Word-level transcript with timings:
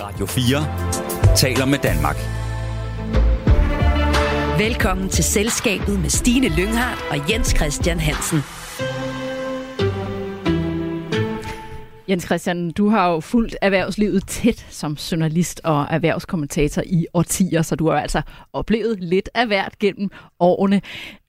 Radio 0.00 0.26
4 0.26 1.36
taler 1.36 1.66
med 1.66 1.78
Danmark. 1.78 2.16
Velkommen 4.58 5.08
til 5.08 5.24
Selskabet 5.24 6.00
med 6.00 6.10
Stine 6.10 6.48
Lynghardt 6.48 7.00
og 7.10 7.30
Jens 7.30 7.48
Christian 7.56 8.00
Hansen. 8.00 8.38
Jens 12.08 12.24
Christian, 12.24 12.70
du 12.70 12.88
har 12.88 13.10
jo 13.10 13.20
fulgt 13.20 13.56
erhvervslivet 13.62 14.26
tæt 14.26 14.66
som 14.70 14.92
journalist 14.92 15.60
og 15.64 15.86
erhvervskommentator 15.90 16.82
i 16.86 17.06
årtier, 17.14 17.62
så 17.62 17.76
du 17.76 17.88
har 17.88 18.00
altså 18.00 18.22
oplevet 18.52 19.00
lidt 19.00 19.28
af 19.34 19.46
hvert 19.46 19.78
gennem 19.78 20.10
årene. 20.40 20.80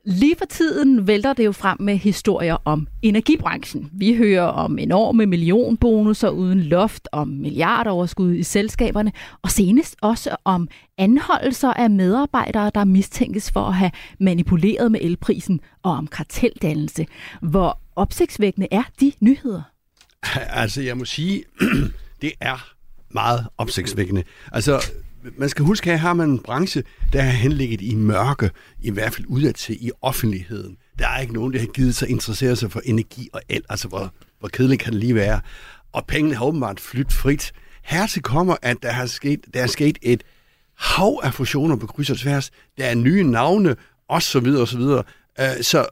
Lige 0.10 0.36
for 0.38 0.46
tiden 0.46 1.08
vælter 1.08 1.34
det 1.34 1.46
jo 1.46 1.52
frem 1.52 1.82
med 1.82 1.98
historier 1.98 2.58
om 2.66 2.88
energibranchen. 3.02 3.90
Vi 3.94 4.16
hører 4.16 4.44
om 4.44 4.80
enorme 4.80 5.26
millionbonusser 5.26 6.30
uden 6.30 6.60
loft, 6.60 7.08
om 7.12 7.28
milliardoverskud 7.28 8.34
i 8.34 8.44
selskaberne, 8.44 9.12
og 9.42 9.52
senest 9.52 9.96
også 10.02 10.36
om 10.46 10.68
anholdelser 10.98 11.74
af 11.74 11.90
medarbejdere, 11.90 12.72
der 12.76 12.86
mistænkes 12.86 13.52
for 13.52 13.62
at 13.62 13.74
have 13.74 13.92
manipuleret 14.20 14.92
med 14.92 15.00
elprisen, 15.04 15.60
og 15.84 15.92
om 15.92 16.08
karteldannelse. 16.08 17.06
Hvor 17.42 17.80
opsigtsvækkende 17.96 18.68
er 18.72 18.84
de 19.00 19.12
nyheder? 19.20 19.62
Altså, 20.36 20.82
jeg 20.82 20.98
må 20.98 21.06
sige, 21.06 21.44
det 22.22 22.32
er 22.42 22.68
meget 23.10 23.48
opsigtsvækkende. 23.58 24.24
Altså, 24.52 24.92
man 25.38 25.50
skal 25.50 25.66
huske, 25.66 25.92
at 25.92 26.00
her 26.00 26.08
har 26.08 26.14
man 26.14 26.30
en 26.30 26.40
branche, 26.40 26.84
der 27.14 27.22
er 27.22 27.30
henligget 27.30 27.82
i 27.82 27.96
mørke, 27.96 28.52
i 28.82 28.92
hvert 28.92 29.14
fald 29.14 29.28
udadtil 29.28 29.86
i 29.86 29.92
offentligheden. 30.02 30.78
Der 31.00 31.08
er 31.08 31.20
ikke 31.20 31.34
nogen, 31.34 31.54
der 31.54 31.60
har 31.60 31.68
givet 31.68 31.96
sig 31.96 32.10
interessere 32.10 32.56
sig 32.56 32.72
for 32.72 32.82
energi 32.86 33.30
og 33.34 33.42
el. 33.50 33.64
Altså, 33.70 33.88
hvor, 33.88 34.14
hvor 34.40 34.50
kedeligt 34.50 34.82
kan 34.82 34.94
det 34.94 35.00
lige 35.00 35.16
være? 35.16 35.42
Og 35.94 36.06
pengene 36.06 36.36
har 36.36 36.46
åbenbart 36.46 36.80
flyttet 36.80 37.14
frit. 37.14 37.52
Hertil 37.84 38.22
kommer, 38.22 38.56
at 38.62 38.78
der, 38.82 38.92
har 38.92 39.06
sket, 39.06 39.40
der 39.54 39.64
er 39.64 39.68
sket 39.68 39.98
et 40.02 40.24
hav 40.78 41.20
af 41.24 41.34
fusioner 41.34 41.76
på 41.76 41.88
kryds 41.88 42.10
og 42.10 42.18
tværs. 42.18 42.52
Der 42.78 42.86
er 42.86 42.96
nye 42.96 43.24
navne, 43.24 43.76
og 44.10 44.22
så 44.22 44.40
videre, 44.40 44.62
og 44.62 44.68
så 44.68 44.78
videre. 44.78 45.04
Øh, 45.40 45.62
så 45.62 45.86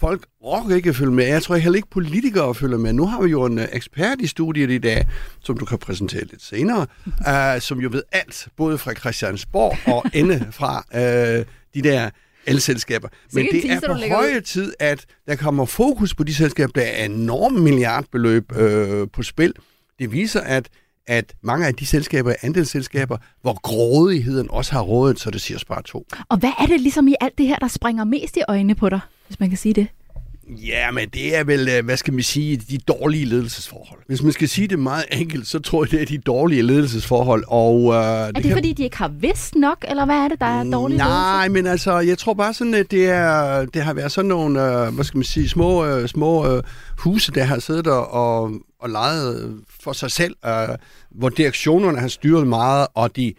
folk 0.00 0.26
orker 0.40 0.76
ikke 0.76 0.88
at 0.88 0.96
følge 0.96 1.12
med. 1.12 1.26
Jeg 1.26 1.42
tror 1.42 1.56
heller 1.56 1.76
ikke 1.76 1.90
politikere 1.90 2.54
følger 2.54 2.78
med. 2.78 2.92
Nu 2.92 3.06
har 3.06 3.22
vi 3.22 3.30
jo 3.30 3.44
en 3.44 3.58
uh, 3.58 3.64
ekspert 3.72 4.20
i 4.20 4.26
studiet 4.26 4.70
i 4.70 4.78
dag, 4.78 5.06
som 5.40 5.58
du 5.58 5.64
kan 5.64 5.78
præsentere 5.78 6.24
lidt 6.24 6.42
senere, 6.42 6.86
uh, 7.06 7.60
som 7.68 7.80
jo 7.80 7.88
ved 7.92 8.02
alt, 8.12 8.48
både 8.56 8.78
fra 8.78 8.94
Christiansborg 8.94 9.94
og 9.94 10.04
ende 10.14 10.48
fra 10.50 10.84
uh, 10.94 11.46
de 11.74 11.88
der 11.88 12.10
elselskaber. 12.46 13.08
Men 13.32 13.46
det 13.52 13.62
teaser, 13.62 13.88
er 13.88 14.08
på 14.08 14.14
høje 14.14 14.40
tid, 14.40 14.74
at 14.78 15.06
der 15.26 15.36
kommer 15.36 15.64
fokus 15.64 16.14
på 16.14 16.24
de 16.24 16.34
selskaber. 16.34 16.72
Der 16.72 16.82
er 16.82 17.04
enorme 17.04 17.60
milliardbeløb 17.60 18.52
uh, 18.52 19.08
på 19.12 19.22
spil. 19.22 19.52
Det 19.98 20.12
viser, 20.12 20.40
at 20.40 20.68
at 21.08 21.34
mange 21.42 21.66
af 21.66 21.74
de 21.74 21.86
selskaber 21.86 22.30
er 22.30 22.34
andelsselskaber, 22.42 23.16
hvor 23.42 23.60
grådigheden 23.60 24.50
også 24.50 24.72
har 24.72 24.80
rådet, 24.80 25.20
så 25.20 25.30
det 25.30 25.40
siger 25.40 25.58
spare 25.58 25.82
to. 25.82 26.06
Og 26.28 26.38
hvad 26.38 26.50
er 26.58 26.66
det 26.66 26.80
ligesom 26.80 27.08
i 27.08 27.14
alt 27.20 27.38
det 27.38 27.46
her, 27.46 27.56
der 27.56 27.68
springer 27.68 28.04
mest 28.04 28.36
i 28.36 28.40
øjnene 28.48 28.74
på 28.74 28.88
dig, 28.88 29.00
hvis 29.28 29.40
man 29.40 29.48
kan 29.48 29.58
sige 29.58 29.74
det? 29.74 29.86
Ja, 30.48 30.90
men 30.90 31.08
det 31.08 31.36
er 31.36 31.44
vel, 31.44 31.68
øh, 31.68 31.84
hvad 31.84 31.96
skal 31.96 32.14
man 32.14 32.22
sige, 32.22 32.56
de 32.56 32.78
dårlige 32.78 33.24
ledelsesforhold. 33.24 34.00
Hvis 34.06 34.22
man 34.22 34.32
skal 34.32 34.48
sige 34.48 34.68
det 34.68 34.78
meget 34.78 35.04
enkelt, 35.12 35.46
så 35.46 35.58
tror 35.58 35.84
jeg, 35.84 35.90
det 35.90 36.02
er 36.02 36.06
de 36.06 36.18
dårlige 36.18 36.62
ledelsesforhold. 36.62 37.44
Og, 37.46 37.84
uh, 37.84 37.94
er 37.94 38.26
det, 38.26 38.36
det 38.36 38.44
kan... 38.44 38.52
fordi, 38.52 38.72
de 38.72 38.82
ikke 38.82 38.96
har 38.96 39.08
vidst 39.08 39.54
nok, 39.54 39.84
eller 39.88 40.04
hvad 40.04 40.16
er 40.16 40.28
det, 40.28 40.40
der 40.40 40.46
er 40.46 40.64
dårlige 40.64 40.98
Nej, 40.98 41.40
ledelse? 41.42 41.52
men 41.52 41.66
altså, 41.66 41.98
jeg 41.98 42.18
tror 42.18 42.34
bare 42.34 42.54
sådan, 42.54 42.74
at 42.74 42.90
det, 42.90 43.08
er, 43.08 43.64
det 43.64 43.82
har 43.82 43.94
været 43.94 44.12
sådan 44.12 44.28
nogle, 44.28 44.60
uh, 44.60 44.94
hvad 44.94 45.04
skal 45.04 45.18
man 45.18 45.24
sige, 45.24 45.48
små, 45.48 45.98
uh, 45.98 46.06
små 46.06 46.56
uh, 46.56 46.62
huse, 46.98 47.32
der 47.32 47.44
har 47.44 47.58
siddet 47.58 47.84
der 47.84 47.92
og, 47.92 48.52
og 48.80 48.90
leget 48.90 49.56
for 49.80 49.92
sig 49.92 50.10
selv, 50.10 50.34
uh, 50.46 50.74
hvor 51.10 51.28
direktionerne 51.28 51.98
har 51.98 52.08
styret 52.08 52.46
meget, 52.46 52.86
og 52.94 53.16
de, 53.16 53.34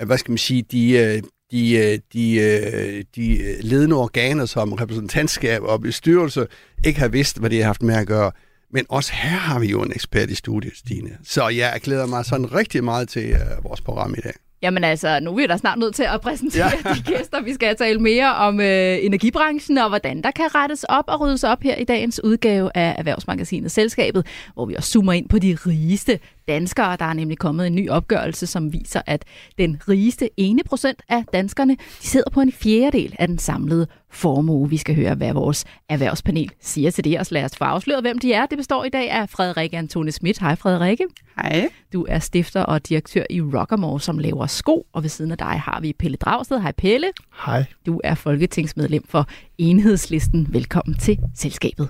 uh, 0.00 0.06
hvad 0.06 0.18
skal 0.18 0.30
man 0.30 0.38
sige, 0.38 0.62
de, 0.62 1.22
de, 1.50 1.76
øh, 1.76 1.98
de, 2.12 2.34
øh, 2.36 3.04
de 3.16 3.56
ledende 3.62 3.96
organer 3.96 4.46
som 4.46 4.72
repræsentantskab 4.72 5.62
og 5.62 5.80
bestyrelse 5.80 6.46
ikke 6.84 7.00
har 7.00 7.08
vidst, 7.08 7.38
hvad 7.38 7.50
de 7.50 7.58
har 7.58 7.64
haft 7.64 7.82
med 7.82 7.94
at 7.94 8.06
gøre. 8.06 8.32
Men 8.72 8.86
også 8.88 9.12
her 9.12 9.28
har 9.28 9.58
vi 9.58 9.66
jo 9.66 9.82
en 9.82 9.92
ekspert 9.92 10.30
i 10.30 10.34
studiet, 10.34 10.76
Stine. 10.76 11.10
Så 11.24 11.48
jeg 11.48 11.80
glæder 11.82 12.06
mig 12.06 12.24
sådan 12.24 12.54
rigtig 12.54 12.84
meget 12.84 13.08
til 13.08 13.32
uh, 13.32 13.64
vores 13.64 13.80
program 13.80 14.14
i 14.18 14.20
dag. 14.20 14.32
Jamen 14.62 14.84
altså, 14.84 15.20
nu 15.20 15.30
er 15.30 15.36
vi 15.36 15.46
da 15.46 15.56
snart 15.56 15.78
nødt 15.78 15.94
til 15.94 16.02
at 16.02 16.20
præsentere 16.20 16.70
ja. 16.84 16.92
de 16.94 17.02
gæster. 17.02 17.42
Vi 17.42 17.54
skal 17.54 17.76
tale 17.76 17.98
mere 17.98 18.34
om 18.34 18.60
øh, 18.60 18.98
energibranchen 19.04 19.78
og 19.78 19.88
hvordan 19.88 20.22
der 20.22 20.30
kan 20.30 20.54
rettes 20.54 20.84
op 20.84 21.04
og 21.08 21.20
ryddes 21.20 21.44
op 21.44 21.62
her 21.62 21.74
i 21.74 21.84
dagens 21.84 22.24
udgave 22.24 22.70
af 22.74 22.94
Erhvervsmagasinet 22.98 23.70
Selskabet, 23.70 24.26
hvor 24.54 24.66
vi 24.66 24.74
også 24.74 24.90
zoomer 24.90 25.12
ind 25.12 25.28
på 25.28 25.38
de 25.38 25.56
rigeste 25.66 26.18
danskere. 26.48 26.96
Der 26.96 27.04
er 27.04 27.12
nemlig 27.12 27.38
kommet 27.38 27.66
en 27.66 27.74
ny 27.74 27.90
opgørelse, 27.90 28.46
som 28.46 28.72
viser, 28.72 29.02
at 29.06 29.24
den 29.58 29.80
rigeste 29.88 30.30
ene 30.36 30.62
procent 30.64 31.02
af 31.08 31.24
danskerne, 31.32 31.76
de 32.02 32.06
sidder 32.06 32.30
på 32.30 32.40
en 32.40 32.52
fjerdedel 32.52 33.16
af 33.18 33.28
den 33.28 33.38
samlede 33.38 33.86
formue. 34.10 34.70
Vi 34.70 34.76
skal 34.76 34.94
høre, 34.94 35.14
hvad 35.14 35.32
vores 35.32 35.64
erhvervspanel 35.88 36.50
siger 36.60 36.90
til 36.90 37.04
det, 37.04 37.18
og 37.18 37.26
lad 37.30 37.44
os 37.44 37.56
få 37.56 37.64
afsløret, 37.64 38.02
hvem 38.02 38.18
de 38.18 38.32
er. 38.32 38.46
Det 38.46 38.58
består 38.58 38.84
i 38.84 38.88
dag 38.88 39.10
af 39.10 39.28
Frederik 39.28 39.74
Antone 39.74 40.12
Schmidt. 40.12 40.38
Hej 40.38 40.54
Frederikke. 40.54 41.04
Hej. 41.36 41.68
Du 41.92 42.06
er 42.08 42.18
stifter 42.18 42.62
og 42.62 42.88
direktør 42.88 43.24
i 43.30 43.40
Rockamore, 43.40 44.00
som 44.00 44.18
laver 44.18 44.46
sko, 44.46 44.86
og 44.92 45.02
ved 45.02 45.10
siden 45.10 45.32
af 45.32 45.38
dig 45.38 45.60
har 45.64 45.80
vi 45.80 45.92
Pelle 45.98 46.16
Dragsted. 46.16 46.60
Hej 46.60 46.72
Pelle. 46.72 47.06
Hej. 47.46 47.64
Du 47.86 48.00
er 48.04 48.14
folketingsmedlem 48.14 49.04
for 49.08 49.26
Enhedslisten. 49.58 50.46
Velkommen 50.50 50.96
til 50.96 51.18
Selskabet. 51.34 51.88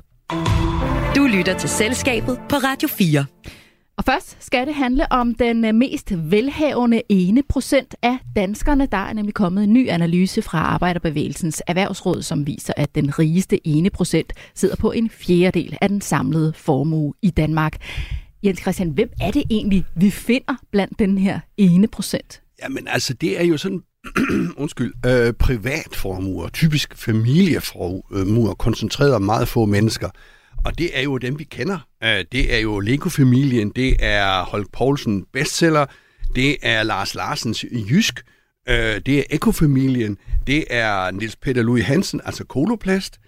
Du 1.17 1.27
lytter 1.27 1.59
til 1.59 1.69
Selskabet 1.69 2.39
på 2.49 2.57
Radio 2.57 2.89
4. 2.89 3.27
Og 3.99 4.05
først 4.05 4.37
skal 4.41 4.67
det 4.67 4.75
handle 4.75 5.13
om 5.13 5.35
den 5.35 5.65
øh, 5.65 5.75
mest 5.75 6.13
velhavende 6.31 7.03
ene 7.09 7.43
procent 7.49 7.95
af 8.03 8.19
danskerne. 8.37 8.87
Der 8.87 8.97
er 8.97 9.13
nemlig 9.13 9.35
kommet 9.35 9.65
en 9.65 9.73
ny 9.73 9.89
analyse 9.89 10.43
fra 10.43 10.59
Arbejderbevægelsens 10.59 11.63
Erhvervsråd, 11.67 12.23
som 12.23 12.47
viser, 12.47 12.73
at 12.77 12.95
den 12.95 13.19
rigeste 13.19 13.67
ene 13.67 13.91
procent 13.91 14.33
sidder 14.55 14.77
på 14.77 14.93
en 14.93 15.11
fjerdedel 15.11 15.79
af 15.81 15.89
den 15.89 16.01
samlede 16.01 16.53
formue 16.53 17.15
i 17.23 17.31
Danmark. 17.31 17.77
Jens 18.43 18.61
Christian, 18.61 18.91
hvem 18.91 19.11
er 19.21 19.31
det 19.31 19.43
egentlig, 19.51 19.85
vi 19.97 20.11
finder 20.11 20.55
blandt 20.73 20.99
den 20.99 21.19
her 21.19 21.41
ene 21.57 21.89
procent? 21.89 22.43
Jamen 22.63 22.89
altså, 22.89 23.15
det 23.15 23.41
er 23.41 23.45
jo 23.45 23.57
sådan 23.57 23.83
undskyld, 24.63 24.95
øh, 25.07 25.33
privatformuer, 25.33 26.49
typisk 26.49 26.97
familieformuer, 26.97 28.55
koncentreret 28.55 29.15
om 29.15 29.23
meget 29.23 29.49
få 29.49 29.65
mennesker. 29.65 30.11
Og 30.65 30.79
det 30.79 30.99
er 30.99 31.03
jo 31.03 31.19
dem, 31.19 31.39
vi 31.39 31.45
kender. 31.45 31.79
Øh, 32.05 32.25
det 32.33 32.55
er 32.55 32.59
jo 32.59 32.81
Lego-familien, 32.81 33.71
det 33.71 33.97
er 33.99 34.45
Holk 34.45 34.73
Poulsen 34.73 35.25
bestseller, 35.33 35.87
det 36.35 36.57
er 36.63 36.83
Lars 36.83 37.15
Larsens 37.15 37.65
Jysk, 37.91 38.21
øh, 38.69 39.01
det 39.07 39.19
er 39.19 39.23
Ekofamilien, 39.31 40.19
det 40.47 40.65
er 40.71 41.11
Nils 41.11 41.37
Peter 41.37 41.63
Louis 41.63 41.85
Hansen, 41.85 42.21
altså 42.25 42.45
Koloplast, 42.45 43.19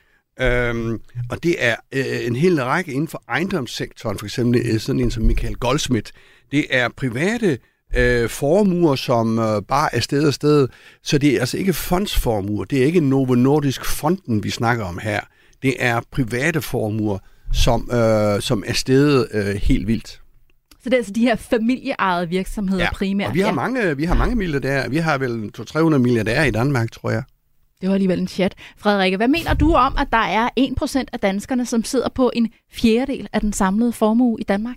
Øhm, 0.41 1.01
og 1.31 1.43
det 1.43 1.57
er 1.59 1.77
øh, 1.93 2.27
en 2.27 2.37
hel 2.37 2.65
række 2.65 2.93
inden 2.93 3.09
for 3.09 3.23
ejendomssektoren, 3.29 4.19
for 4.19 4.27
eksempel 4.27 4.61
øh, 4.65 4.81
sådan 4.81 5.01
en 5.01 5.11
som 5.11 5.23
Michael 5.23 5.55
Goldsmith. 5.55 6.13
Det 6.53 6.67
er 6.71 6.89
private 6.97 7.59
øh, 7.97 8.29
formuer, 8.29 8.97
som 8.97 9.39
øh, 9.39 9.63
bare 9.63 9.95
er 9.95 10.01
sted 10.01 10.27
og 10.27 10.35
sted. 10.35 10.69
Så 11.03 11.19
det 11.19 11.37
er 11.37 11.41
altså 11.41 11.57
ikke 11.57 11.73
fondsformuer. 11.73 12.65
Det 12.65 12.83
er 12.83 12.85
ikke 12.85 13.01
Novo 13.01 13.35
Nordisk 13.35 13.85
Fonden, 13.85 14.45
vi 14.45 14.51
snakker 14.51 14.85
om 14.85 14.99
her 15.03 15.21
det 15.63 15.75
er 15.79 16.01
private 16.11 16.63
formuer, 16.63 17.19
som, 17.53 17.91
øh, 17.93 18.41
som 18.41 18.65
er 18.67 18.73
stedet 18.73 19.29
øh, 19.33 19.55
helt 19.55 19.87
vildt. 19.87 20.21
Så 20.83 20.85
det 20.85 20.93
er 20.93 20.97
altså 20.97 21.13
de 21.13 21.21
her 21.21 21.37
familieejede 21.37 22.29
virksomheder 22.29 22.83
ja, 22.83 22.93
primært? 22.93 23.29
og 23.29 23.35
vi 23.35 23.41
har, 23.41 23.49
ja. 23.49 23.55
mange, 23.55 23.97
vi 23.97 24.05
har 24.05 24.15
mange 24.15 24.37
milliardærer. 24.37 24.89
Vi 24.89 24.97
har 24.97 25.19
vel 25.19 25.51
200-300 25.59 25.99
milliardærer 25.99 26.45
i 26.45 26.51
Danmark, 26.51 26.93
tror 26.93 27.11
jeg. 27.11 27.23
Det 27.81 27.89
var 27.89 27.95
alligevel 27.95 28.19
en 28.19 28.29
chat. 28.29 28.55
Frederikke, 28.79 29.17
hvad 29.17 29.29
mener 29.29 29.55
du 29.55 29.73
om, 29.73 29.95
at 29.99 30.09
der 30.13 30.19
er 30.19 30.49
1% 30.61 31.05
af 31.13 31.21
danskerne, 31.21 31.67
som 31.67 31.85
sidder 31.85 32.09
på 32.09 32.31
en 32.35 32.53
fjerdedel 32.73 33.29
af 33.33 33.41
den 33.41 33.53
samlede 33.53 33.93
formue 33.93 34.41
i 34.41 34.45
Danmark? 34.45 34.77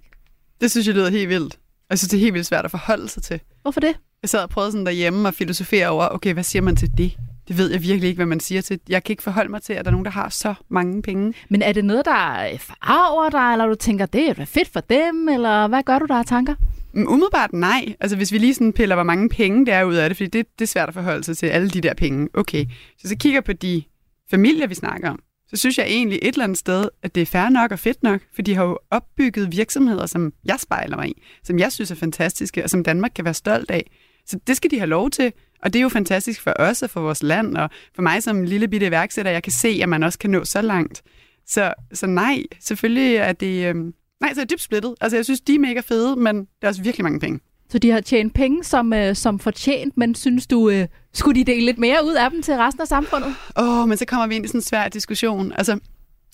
Det 0.61 0.71
synes 0.71 0.87
jeg 0.87 0.95
lyder 0.95 1.09
helt 1.09 1.29
vildt. 1.29 1.59
Jeg 1.89 1.99
synes, 1.99 2.09
det 2.09 2.17
er 2.17 2.21
helt 2.21 2.33
vildt 2.33 2.47
svært 2.47 2.65
at 2.65 2.71
forholde 2.71 3.09
sig 3.09 3.23
til. 3.23 3.39
Hvorfor 3.61 3.79
det? 3.79 3.95
Jeg 4.21 4.29
sad 4.29 4.43
og 4.43 4.49
prøvede 4.49 4.71
sådan 4.71 4.85
derhjemme 4.85 5.27
og 5.27 5.33
filosofere 5.33 5.87
over, 5.87 6.07
okay, 6.11 6.33
hvad 6.33 6.43
siger 6.43 6.61
man 6.61 6.75
til 6.75 6.91
det? 6.97 7.17
Det 7.47 7.57
ved 7.57 7.71
jeg 7.71 7.81
virkelig 7.81 8.07
ikke, 8.07 8.17
hvad 8.17 8.25
man 8.25 8.39
siger 8.39 8.61
til. 8.61 8.79
Jeg 8.89 9.03
kan 9.03 9.13
ikke 9.13 9.23
forholde 9.23 9.51
mig 9.51 9.61
til, 9.61 9.73
at 9.73 9.85
der 9.85 9.91
er 9.91 9.91
nogen, 9.91 10.05
der 10.05 10.11
har 10.11 10.29
så 10.29 10.53
mange 10.69 11.01
penge. 11.01 11.33
Men 11.49 11.61
er 11.61 11.71
det 11.71 11.85
noget, 11.85 12.05
der 12.05 12.47
farver 12.59 13.29
dig, 13.29 13.51
eller 13.51 13.65
du 13.65 13.75
tænker, 13.75 14.05
det 14.05 14.29
er 14.29 14.45
fedt 14.45 14.69
for 14.69 14.79
dem, 14.79 15.29
eller 15.29 15.67
hvad 15.67 15.83
gør 15.83 15.99
du 15.99 16.05
der 16.05 16.15
af 16.15 16.25
tanker? 16.25 16.55
Mm, 16.93 17.07
umiddelbart 17.07 17.53
nej. 17.53 17.95
Altså 17.99 18.17
hvis 18.17 18.31
vi 18.31 18.37
lige 18.37 18.53
sådan 18.53 18.73
piller, 18.73 18.95
hvor 18.95 19.03
mange 19.03 19.29
penge 19.29 19.65
det 19.65 19.73
er 19.73 19.83
ud 19.83 19.95
af 19.95 20.09
det, 20.09 20.17
fordi 20.17 20.29
det, 20.29 20.45
det 20.59 20.65
er 20.65 20.67
svært 20.67 20.87
at 20.87 20.93
forholde 20.93 21.23
sig 21.23 21.37
til 21.37 21.47
alle 21.47 21.69
de 21.69 21.81
der 21.81 21.93
penge. 21.93 22.27
Okay, 22.33 22.65
så 22.97 23.07
så 23.07 23.15
kigger 23.17 23.41
på 23.41 23.53
de 23.53 23.83
familier, 24.29 24.67
vi 24.67 24.75
snakker 24.75 25.09
om, 25.09 25.19
så 25.49 25.57
synes 25.57 25.77
jeg 25.77 25.85
egentlig 25.85 26.19
et 26.21 26.27
eller 26.27 26.43
andet 26.43 26.57
sted, 26.57 26.89
at 27.03 27.15
det 27.15 27.21
er 27.21 27.25
fair 27.25 27.49
nok 27.49 27.71
og 27.71 27.79
fedt 27.79 28.03
nok, 28.03 28.21
for 28.35 28.41
de 28.41 28.55
har 28.55 28.63
jo 28.63 28.79
opbygget 28.91 29.51
virksomheder, 29.51 30.05
som 30.05 30.33
jeg 30.45 30.59
spejler 30.59 30.97
mig 30.97 31.09
i, 31.09 31.21
som 31.43 31.59
jeg 31.59 31.71
synes 31.71 31.91
er 31.91 31.95
fantastiske, 31.95 32.63
og 32.63 32.69
som 32.69 32.83
Danmark 32.83 33.11
kan 33.15 33.25
være 33.25 33.33
stolt 33.33 33.71
af. 33.71 33.91
Så 34.25 34.39
det 34.47 34.57
skal 34.57 34.71
de 34.71 34.77
have 34.77 34.89
lov 34.89 35.09
til. 35.09 35.33
Og 35.63 35.73
det 35.73 35.79
er 35.79 35.83
jo 35.83 35.89
fantastisk 35.89 36.41
for 36.41 36.53
os 36.59 36.81
og 36.81 36.89
for 36.89 37.01
vores 37.01 37.23
land, 37.23 37.57
og 37.57 37.69
for 37.95 38.01
mig 38.01 38.23
som 38.23 38.43
lille 38.43 38.67
bitte 38.67 38.87
iværksætter, 38.87 39.31
jeg 39.31 39.43
kan 39.43 39.51
se, 39.51 39.79
at 39.83 39.89
man 39.89 40.03
også 40.03 40.19
kan 40.19 40.29
nå 40.29 40.45
så 40.45 40.61
langt. 40.61 41.01
Så, 41.47 41.73
så 41.93 42.07
nej, 42.07 42.43
selvfølgelig 42.59 43.15
er 43.15 43.33
det... 43.33 43.65
Øh, 43.65 43.75
nej, 44.21 44.33
så 44.33 44.41
er 44.41 44.45
det 44.45 44.51
dybt 44.51 44.61
splittet. 44.61 44.95
Altså, 45.01 45.17
jeg 45.17 45.25
synes, 45.25 45.41
de 45.41 45.55
er 45.55 45.59
mega 45.59 45.79
fede, 45.79 46.15
men 46.15 46.35
der 46.35 46.45
er 46.61 46.67
også 46.67 46.83
virkelig 46.83 47.03
mange 47.03 47.19
penge. 47.19 47.39
Så 47.69 47.79
de 47.79 47.91
har 47.91 48.01
tjent 48.01 48.33
penge 48.33 48.63
som, 48.63 48.93
øh, 48.93 49.15
som 49.15 49.39
fortjent, 49.39 49.97
men 49.97 50.15
synes 50.15 50.47
du, 50.47 50.69
øh, 50.69 50.87
skulle 51.13 51.39
de 51.39 51.51
dele 51.51 51.65
lidt 51.65 51.77
mere 51.77 52.05
ud 52.05 52.13
af 52.13 52.31
dem 52.31 52.41
til 52.41 52.53
resten 52.53 52.81
af 52.81 52.87
samfundet? 52.87 53.35
Åh, 53.57 53.79
oh, 53.79 53.89
men 53.89 53.97
så 53.97 54.05
kommer 54.05 54.27
vi 54.27 54.35
ind 54.35 54.45
i 54.45 54.47
sådan 54.47 54.57
en 54.57 54.63
svær 54.63 54.87
diskussion. 54.87 55.51
Altså, 55.55 55.79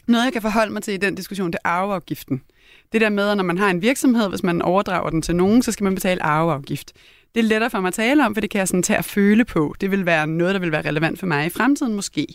noget 0.10 0.26
jeg 0.26 0.34
kan 0.34 0.42
forholde 0.42 0.74
mig 0.74 0.84
til 0.84 0.94
i 0.94 0.98
den 0.98 1.16
diskussion, 1.16 1.52
det 1.52 1.60
er 1.64 1.70
arveafgiften. 1.70 2.42
Det 2.92 3.02
der 3.02 3.10
med, 3.10 3.30
at 3.30 3.38
når 3.38 3.44
man 3.44 3.58
har 3.58 3.70
en 3.70 3.82
virksomhed, 3.82 4.30
hvis 4.30 4.44
man 4.44 4.62
overdrager 4.62 5.10
den 5.10 5.22
til 5.22 5.36
nogen, 5.36 5.62
så 5.62 5.72
skal 5.72 5.84
man 5.84 5.96
betale 5.96 6.24
arveafgift. 6.24 6.94
Det 7.36 7.40
er 7.40 7.44
lettere 7.44 7.70
for 7.70 7.80
mig 7.80 7.88
at 7.88 7.94
tale 7.94 8.26
om, 8.26 8.36
for 8.36 8.42
det 8.42 8.50
kan 8.50 8.60
jeg 8.60 8.68
sådan 8.68 8.84
tage 8.84 8.98
at 8.98 9.06
føle 9.06 9.46
på. 9.46 9.76
Det 9.82 9.92
vil 9.92 10.06
være 10.06 10.28
noget, 10.28 10.54
der 10.54 10.60
vil 10.60 10.72
være 10.72 10.82
relevant 10.82 11.20
for 11.20 11.28
mig 11.28 11.46
i 11.46 11.50
fremtiden 11.50 11.94
måske. 11.94 12.28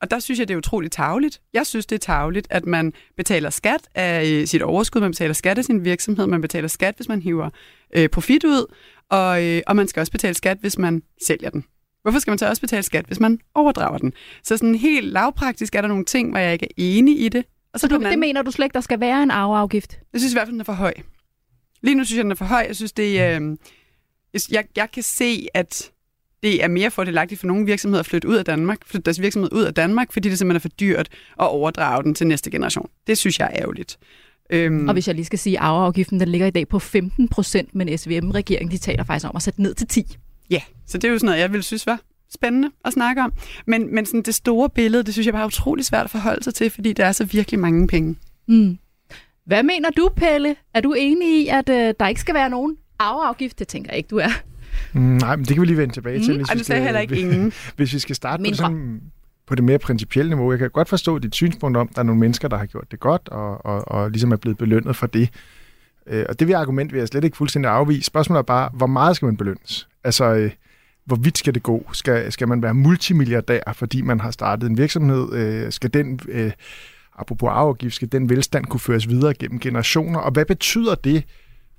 Og 0.00 0.10
der 0.10 0.18
synes 0.18 0.40
jeg, 0.40 0.48
det 0.48 0.54
er 0.54 0.58
utroligt 0.58 0.92
tavligt. 0.92 1.40
Jeg 1.52 1.66
synes, 1.66 1.86
det 1.86 1.94
er 1.94 2.00
tavligt, 2.00 2.46
at 2.50 2.66
man 2.66 2.92
betaler 3.16 3.50
skat 3.50 3.88
af 3.94 4.26
øh, 4.26 4.46
sit 4.46 4.62
overskud, 4.62 5.00
man 5.00 5.10
betaler 5.10 5.34
skat 5.34 5.58
af 5.58 5.64
sin 5.64 5.84
virksomhed, 5.84 6.26
man 6.26 6.40
betaler 6.40 6.68
skat, 6.68 6.94
hvis 6.96 7.08
man 7.08 7.22
hiver 7.22 7.50
øh, 7.96 8.08
profit 8.08 8.44
ud, 8.44 8.74
og, 9.10 9.44
øh, 9.44 9.62
og 9.66 9.76
man 9.76 9.88
skal 9.88 10.00
også 10.00 10.12
betale 10.12 10.34
skat, 10.34 10.58
hvis 10.60 10.78
man 10.78 11.02
sælger 11.26 11.50
den. 11.50 11.64
Hvorfor 12.08 12.20
skal 12.20 12.30
man 12.30 12.38
så 12.38 12.48
også 12.48 12.60
betale 12.60 12.82
skat, 12.82 13.04
hvis 13.06 13.20
man 13.20 13.38
overdrager 13.54 13.98
den? 13.98 14.12
Så 14.42 14.56
sådan 14.56 14.74
helt 14.74 15.12
lavpraktisk 15.12 15.74
er 15.74 15.80
der 15.80 15.88
nogle 15.88 16.04
ting, 16.04 16.30
hvor 16.30 16.38
jeg 16.38 16.52
ikke 16.52 16.66
er 16.66 16.74
enig 16.76 17.20
i 17.20 17.28
det. 17.28 17.44
Og 17.72 17.80
så, 17.80 17.84
så 17.84 17.88
du, 17.88 17.94
anden, 17.94 18.10
det 18.10 18.18
mener 18.18 18.42
du 18.42 18.50
slet 18.50 18.64
ikke, 18.64 18.74
der 18.74 18.80
skal 18.80 19.00
være 19.00 19.22
en 19.22 19.30
arveafgift? 19.30 19.98
Jeg 20.12 20.20
synes 20.20 20.32
i 20.32 20.34
hvert 20.34 20.46
fald, 20.46 20.52
den 20.52 20.60
er 20.60 20.64
for 20.64 20.72
høj. 20.72 20.94
Lige 21.82 21.94
nu 21.94 22.04
synes 22.04 22.16
jeg, 22.16 22.24
den 22.24 22.30
er 22.30 22.36
for 22.36 22.44
høj. 22.44 22.64
Jeg 22.68 22.76
synes, 22.76 22.92
det 22.92 23.20
øh, 23.20 23.56
jeg, 24.50 24.64
jeg 24.76 24.90
kan 24.92 25.02
se, 25.02 25.46
at 25.54 25.90
det 26.42 26.64
er 26.64 26.68
mere 26.68 26.90
fordelagtigt 26.90 27.40
for 27.40 27.46
nogle 27.46 27.66
virksomheder 27.66 28.00
at 28.00 28.06
flytte 28.06 28.28
ud 28.28 28.36
af 28.36 28.44
Danmark, 28.44 28.78
flytte 28.86 29.04
deres 29.04 29.20
virksomhed 29.20 29.52
ud 29.52 29.62
af 29.62 29.74
Danmark, 29.74 30.12
fordi 30.12 30.28
det 30.28 30.38
simpelthen 30.38 30.56
er 30.56 30.60
for 30.60 30.68
dyrt 30.68 31.08
at 31.40 31.48
overdrage 31.48 32.02
den 32.02 32.14
til 32.14 32.26
næste 32.26 32.50
generation. 32.50 32.88
Det 33.06 33.18
synes 33.18 33.38
jeg 33.38 33.50
er 33.52 33.62
ærgerligt. 33.62 33.98
Øhm. 34.50 34.88
Og 34.88 34.92
hvis 34.92 35.06
jeg 35.06 35.14
lige 35.14 35.24
skal 35.24 35.38
sige, 35.38 35.58
at 35.58 35.64
arveafgiften 35.64 36.20
den 36.20 36.28
ligger 36.28 36.46
i 36.46 36.50
dag 36.50 36.68
på 36.68 36.78
15 36.78 37.28
procent, 37.28 37.74
men 37.74 37.98
SVM-regeringen 37.98 38.70
de 38.70 38.78
taler 38.78 39.04
faktisk 39.04 39.28
om 39.28 39.36
at 39.36 39.42
sætte 39.42 39.62
ned 39.62 39.74
til 39.74 39.86
10. 39.86 40.16
Ja, 40.50 40.60
så 40.86 40.98
det 40.98 41.08
er 41.08 41.12
jo 41.12 41.18
sådan 41.18 41.26
noget, 41.26 41.40
jeg 41.40 41.52
vil 41.52 41.62
synes 41.62 41.86
var 41.86 42.00
spændende 42.34 42.70
at 42.84 42.92
snakke 42.92 43.22
om. 43.22 43.32
Men, 43.66 43.94
men 43.94 44.06
sådan 44.06 44.22
det 44.22 44.34
store 44.34 44.70
billede, 44.70 45.02
det 45.02 45.12
synes 45.14 45.26
jeg 45.26 45.34
bare 45.34 45.42
er 45.42 45.46
utrolig 45.46 45.84
svært 45.84 46.04
at 46.04 46.10
forholde 46.10 46.44
sig 46.44 46.54
til, 46.54 46.70
fordi 46.70 46.92
der 46.92 47.04
er 47.04 47.12
så 47.12 47.24
virkelig 47.24 47.60
mange 47.60 47.88
penge. 47.88 48.16
Mm. 48.48 48.78
Hvad 49.46 49.62
mener 49.62 49.90
du, 49.90 50.10
Pelle? 50.16 50.56
Er 50.74 50.80
du 50.80 50.92
enig 50.92 51.42
i, 51.42 51.48
at 51.48 51.68
øh, 51.68 51.94
der 52.00 52.08
ikke 52.08 52.20
skal 52.20 52.34
være 52.34 52.50
nogen 52.50 52.76
arveafgift? 52.98 53.58
Det 53.58 53.68
tænker 53.68 53.90
jeg 53.90 53.96
ikke, 53.98 54.08
du 54.08 54.16
er. 54.16 54.28
Mm, 54.92 55.00
nej, 55.00 55.36
men 55.36 55.44
det 55.44 55.54
kan 55.54 55.60
vi 55.60 55.66
lige 55.66 55.76
vende 55.76 55.94
tilbage 55.94 56.24
til. 56.24 56.32
Mm, 56.32 56.36
hvis, 56.36 56.54
vi 56.54 56.64
skal, 56.64 56.82
heller 56.82 57.00
ikke 57.00 57.20
ingen. 57.20 57.52
hvis 57.76 57.94
vi 57.94 57.98
skal 57.98 58.16
starte 58.16 58.42
på 58.42 58.48
det, 58.48 58.56
sådan, 58.56 59.00
på 59.46 59.54
det 59.54 59.64
mere 59.64 59.78
principielle 59.78 60.30
niveau. 60.30 60.52
Jeg 60.52 60.58
kan 60.58 60.70
godt 60.70 60.88
forstå 60.88 61.18
dit 61.18 61.34
synspunkt 61.34 61.76
om, 61.76 61.88
at 61.90 61.94
der 61.94 62.00
er 62.02 62.06
nogle 62.06 62.20
mennesker, 62.20 62.48
der 62.48 62.56
har 62.56 62.66
gjort 62.66 62.90
det 62.90 63.00
godt, 63.00 63.28
og, 63.28 63.66
og, 63.66 63.88
og 63.88 64.10
ligesom 64.10 64.32
er 64.32 64.36
blevet 64.36 64.58
belønnet 64.58 64.96
for 64.96 65.06
det. 65.06 65.30
Øh, 66.08 66.26
og 66.28 66.38
det 66.38 66.48
vil 66.48 66.54
argument 66.54 66.92
vil 66.92 66.98
jeg 66.98 67.08
slet 67.08 67.24
ikke 67.24 67.36
fuldstændig 67.36 67.70
afvise. 67.70 68.02
Spørgsmålet 68.02 68.38
er 68.38 68.42
bare, 68.42 68.70
hvor 68.72 68.86
meget 68.86 69.16
skal 69.16 69.26
man 69.26 69.36
belønnes? 69.36 69.88
Altså, 70.04 70.24
øh, 70.24 70.50
hvor 71.04 71.16
vidt 71.16 71.38
skal 71.38 71.54
det 71.54 71.62
gå? 71.62 71.90
Skal, 71.92 72.32
skal 72.32 72.48
man 72.48 72.62
være 72.62 72.74
multimilliardær, 72.74 73.72
fordi 73.72 74.02
man 74.02 74.20
har 74.20 74.30
startet 74.30 74.70
en 74.70 74.78
virksomhed? 74.78 75.32
Øh, 75.32 75.72
skal 75.72 75.94
den, 75.94 76.20
øh, 76.28 76.52
apropos 77.18 77.48
afgift, 77.52 77.94
skal 77.94 78.12
den 78.12 78.30
velstand 78.30 78.66
kunne 78.66 78.80
føres 78.80 79.08
videre 79.08 79.34
gennem 79.34 79.60
generationer? 79.60 80.18
Og 80.18 80.32
hvad 80.32 80.44
betyder 80.44 80.94
det 80.94 81.24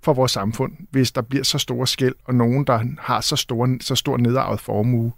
for 0.04 0.14
vores 0.14 0.32
samfund, 0.32 0.72
hvis 0.92 1.12
der 1.12 1.22
bliver 1.22 1.44
så 1.44 1.58
store 1.58 1.88
skæld, 1.88 2.16
og 2.26 2.36
nogen, 2.36 2.68
der 2.68 2.80
har 3.00 3.22
så, 3.22 3.36
store, 3.36 3.78
så 3.82 3.96
stor 3.96 4.18
nedarvet 4.18 4.60
formue? 4.60 5.12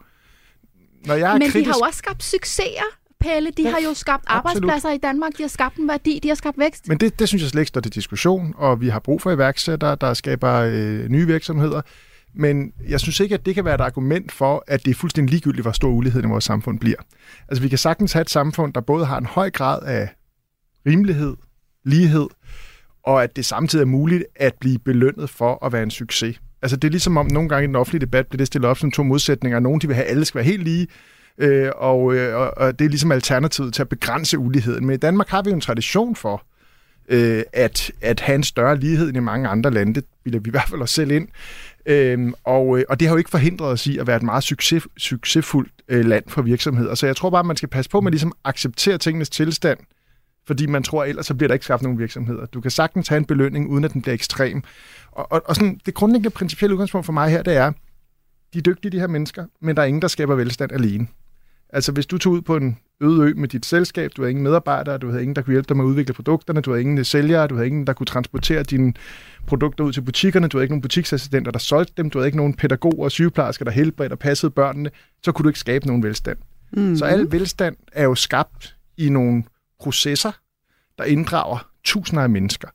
Når 1.05 1.13
jeg 1.13 1.29
er 1.29 1.37
Men 1.37 1.41
kritisk... 1.41 1.65
de 1.65 1.71
har 1.71 1.79
jo 1.79 1.85
også 1.85 1.97
skabt 1.97 2.23
succeser. 2.23 3.00
Pelle, 3.21 3.51
de 3.57 3.63
ja, 3.63 3.69
har 3.69 3.79
jo 3.87 3.93
skabt 3.93 4.23
arbejdspladser 4.27 4.75
absolut. 4.75 4.95
i 4.95 4.99
Danmark, 4.99 5.37
de 5.37 5.43
har 5.43 5.47
skabt 5.47 5.77
en 5.77 5.87
værdi, 5.87 6.19
de 6.23 6.27
har 6.27 6.35
skabt 6.35 6.57
vækst. 6.57 6.87
Men 6.87 6.97
det, 6.97 7.19
det 7.19 7.27
synes 7.27 7.41
jeg 7.41 7.49
slet 7.49 7.61
ikke 7.61 7.67
står 7.67 7.81
til 7.81 7.93
diskussion, 7.93 8.53
og 8.57 8.81
vi 8.81 8.89
har 8.89 8.99
brug 8.99 9.21
for 9.21 9.31
iværksættere, 9.31 9.97
der 10.01 10.13
skaber 10.13 10.53
øh, 10.53 11.09
nye 11.09 11.27
virksomheder. 11.27 11.81
Men 12.33 12.73
jeg 12.89 12.99
synes 12.99 13.19
ikke, 13.19 13.35
at 13.35 13.45
det 13.45 13.55
kan 13.55 13.65
være 13.65 13.75
et 13.75 13.81
argument 13.81 14.31
for, 14.31 14.63
at 14.67 14.85
det 14.85 14.91
er 14.91 14.95
fuldstændig 14.95 15.31
ligegyldigt, 15.31 15.63
hvor 15.63 15.71
stor 15.71 15.89
uligheden 15.89 16.29
i 16.29 16.31
vores 16.31 16.43
samfund 16.43 16.79
bliver. 16.79 16.97
Altså 17.49 17.61
vi 17.61 17.69
kan 17.69 17.77
sagtens 17.77 18.13
have 18.13 18.21
et 18.21 18.29
samfund, 18.29 18.73
der 18.73 18.81
både 18.81 19.05
har 19.05 19.17
en 19.17 19.25
høj 19.25 19.49
grad 19.49 19.83
af 19.83 20.09
rimelighed, 20.85 21.35
lighed, 21.85 22.27
og 23.03 23.23
at 23.23 23.35
det 23.35 23.45
samtidig 23.45 23.83
er 23.83 23.87
muligt 23.87 24.23
at 24.35 24.53
blive 24.59 24.79
belønnet 24.79 25.29
for 25.29 25.65
at 25.65 25.73
være 25.73 25.83
en 25.83 25.91
succes. 25.91 26.41
Altså 26.61 26.77
det 26.77 26.87
er 26.87 26.91
ligesom 26.91 27.17
om 27.17 27.25
nogle 27.31 27.49
gange 27.49 27.63
i 27.63 27.67
den 27.67 27.75
offentlige 27.75 28.01
debat 28.01 28.27
bliver 28.27 28.37
det 28.37 28.47
stillet 28.47 28.69
op 28.69 28.77
som 28.77 28.91
to 28.91 29.03
modsætninger. 29.03 29.59
Nogle 29.59 29.79
de 29.79 29.87
vil 29.87 29.95
have, 29.95 30.05
at 30.05 30.11
alle 30.11 30.25
skal 30.25 30.37
være 30.39 30.45
helt 30.45 30.63
lige, 30.63 30.87
øh, 31.37 31.69
og, 31.75 32.15
øh, 32.15 32.35
og, 32.35 32.57
og 32.57 32.79
det 32.79 32.85
er 32.85 32.89
ligesom 32.89 33.11
alternativet 33.11 33.73
til 33.73 33.81
at 33.81 33.89
begrænse 33.89 34.37
uligheden. 34.37 34.85
Men 34.85 34.93
i 34.93 34.97
Danmark 34.97 35.29
har 35.29 35.41
vi 35.41 35.49
jo 35.49 35.55
en 35.55 35.61
tradition 35.61 36.15
for, 36.15 36.43
øh, 37.09 37.43
at, 37.53 37.91
at 38.01 38.19
have 38.19 38.35
en 38.35 38.43
større 38.43 38.79
lighed 38.79 39.07
end 39.07 39.17
i 39.17 39.19
mange 39.19 39.47
andre 39.47 39.71
lande. 39.71 39.93
Det 39.93 40.05
bilder 40.23 40.39
vi 40.39 40.47
i 40.47 40.51
hvert 40.51 40.69
fald 40.69 40.81
os 40.81 40.91
selv 40.91 41.11
ind. 41.11 41.27
Øhm, 41.85 42.33
og, 42.43 42.79
øh, 42.79 42.85
og 42.89 42.99
det 42.99 43.07
har 43.07 43.15
jo 43.15 43.17
ikke 43.17 43.29
forhindret 43.29 43.69
os 43.69 43.87
i 43.87 43.97
at 43.97 44.07
være 44.07 44.17
et 44.17 44.23
meget 44.23 44.43
succes, 44.43 44.87
succesfuldt 44.97 45.71
øh, 45.87 46.05
land 46.05 46.23
for 46.27 46.41
virksomheder. 46.41 46.95
Så 46.95 47.05
jeg 47.05 47.15
tror 47.15 47.29
bare, 47.29 47.39
at 47.39 47.45
man 47.45 47.55
skal 47.55 47.69
passe 47.69 47.91
på 47.91 48.01
med 48.01 48.07
at 48.07 48.13
ligesom 48.13 48.33
acceptere 48.43 48.97
tingenes 48.97 49.29
tilstand, 49.29 49.79
fordi 50.47 50.65
man 50.65 50.83
tror, 50.83 51.03
at 51.03 51.09
ellers 51.09 51.25
så 51.25 51.33
bliver 51.33 51.47
der 51.47 51.53
ikke 51.53 51.65
skabt 51.65 51.83
nogen 51.83 51.99
virksomheder. 51.99 52.45
Du 52.45 52.61
kan 52.61 52.71
sagtens 52.71 53.07
have 53.07 53.17
en 53.17 53.25
belønning, 53.25 53.69
uden 53.69 53.83
at 53.83 53.93
den 53.93 54.01
bliver 54.01 54.13
ekstrem. 54.13 54.63
Og, 55.11 55.31
og, 55.31 55.41
og 55.45 55.55
sådan, 55.55 55.79
det 55.85 55.93
grundlæggende 55.93 56.29
principielle 56.29 56.73
udgangspunkt 56.73 57.05
for 57.05 57.13
mig 57.13 57.29
her, 57.29 57.43
det 57.43 57.55
er, 57.55 57.71
de 58.53 58.57
er 58.57 58.61
dygtige, 58.61 58.91
de 58.91 58.99
her 58.99 59.07
mennesker, 59.07 59.45
men 59.61 59.75
der 59.75 59.81
er 59.81 59.85
ingen, 59.85 60.01
der 60.01 60.07
skaber 60.07 60.35
velstand 60.35 60.71
alene. 60.71 61.07
Altså, 61.73 61.91
hvis 61.91 62.05
du 62.05 62.17
tog 62.17 62.33
ud 62.33 62.41
på 62.41 62.55
en 62.57 62.77
øde 63.01 63.21
ø 63.21 63.33
med 63.33 63.47
dit 63.47 63.65
selskab, 63.65 64.11
du 64.17 64.21
havde 64.21 64.29
ingen 64.29 64.43
medarbejdere, 64.43 64.97
du 64.97 65.09
havde 65.09 65.21
ingen, 65.21 65.35
der 65.35 65.41
kunne 65.41 65.53
hjælpe 65.53 65.67
dig 65.67 65.77
med 65.77 65.85
at 65.85 65.87
udvikle 65.87 66.13
produkterne, 66.13 66.61
du 66.61 66.71
havde 66.71 66.81
ingen 66.81 67.05
sælgere, 67.05 67.47
du 67.47 67.55
havde 67.55 67.67
ingen, 67.67 67.87
der 67.87 67.93
kunne 67.93 68.05
transportere 68.05 68.63
dine 68.63 68.93
produkter 69.47 69.83
ud 69.83 69.93
til 69.93 70.01
butikkerne, 70.01 70.47
du 70.47 70.57
havde 70.57 70.63
ikke 70.63 70.73
nogen 70.73 70.81
butiksassistenter, 70.81 71.51
der 71.51 71.59
solgte 71.59 71.93
dem, 71.97 72.09
du 72.09 72.17
havde 72.17 72.27
ikke 72.27 72.37
nogen 72.37 72.53
pædagoger 72.53 73.03
og 73.03 73.11
sygeplejersker, 73.11 73.65
der 73.65 73.71
helbredte 73.71 74.13
og 74.13 74.19
passede 74.19 74.51
børnene, 74.51 74.89
så 75.23 75.31
kunne 75.31 75.43
du 75.43 75.49
ikke 75.49 75.59
skabe 75.59 75.87
nogen 75.87 76.03
velstand. 76.03 76.37
Mm. 76.71 76.95
Så 76.95 77.05
al 77.05 77.31
velstand 77.31 77.75
er 77.91 78.03
jo 78.03 78.15
skabt 78.15 78.75
i 78.97 79.09
nogle 79.09 79.43
processer, 79.79 80.31
der 80.97 81.03
inddrager 81.03 81.69
tusinder 81.83 82.23
af 82.23 82.29
mennesker. 82.29 82.67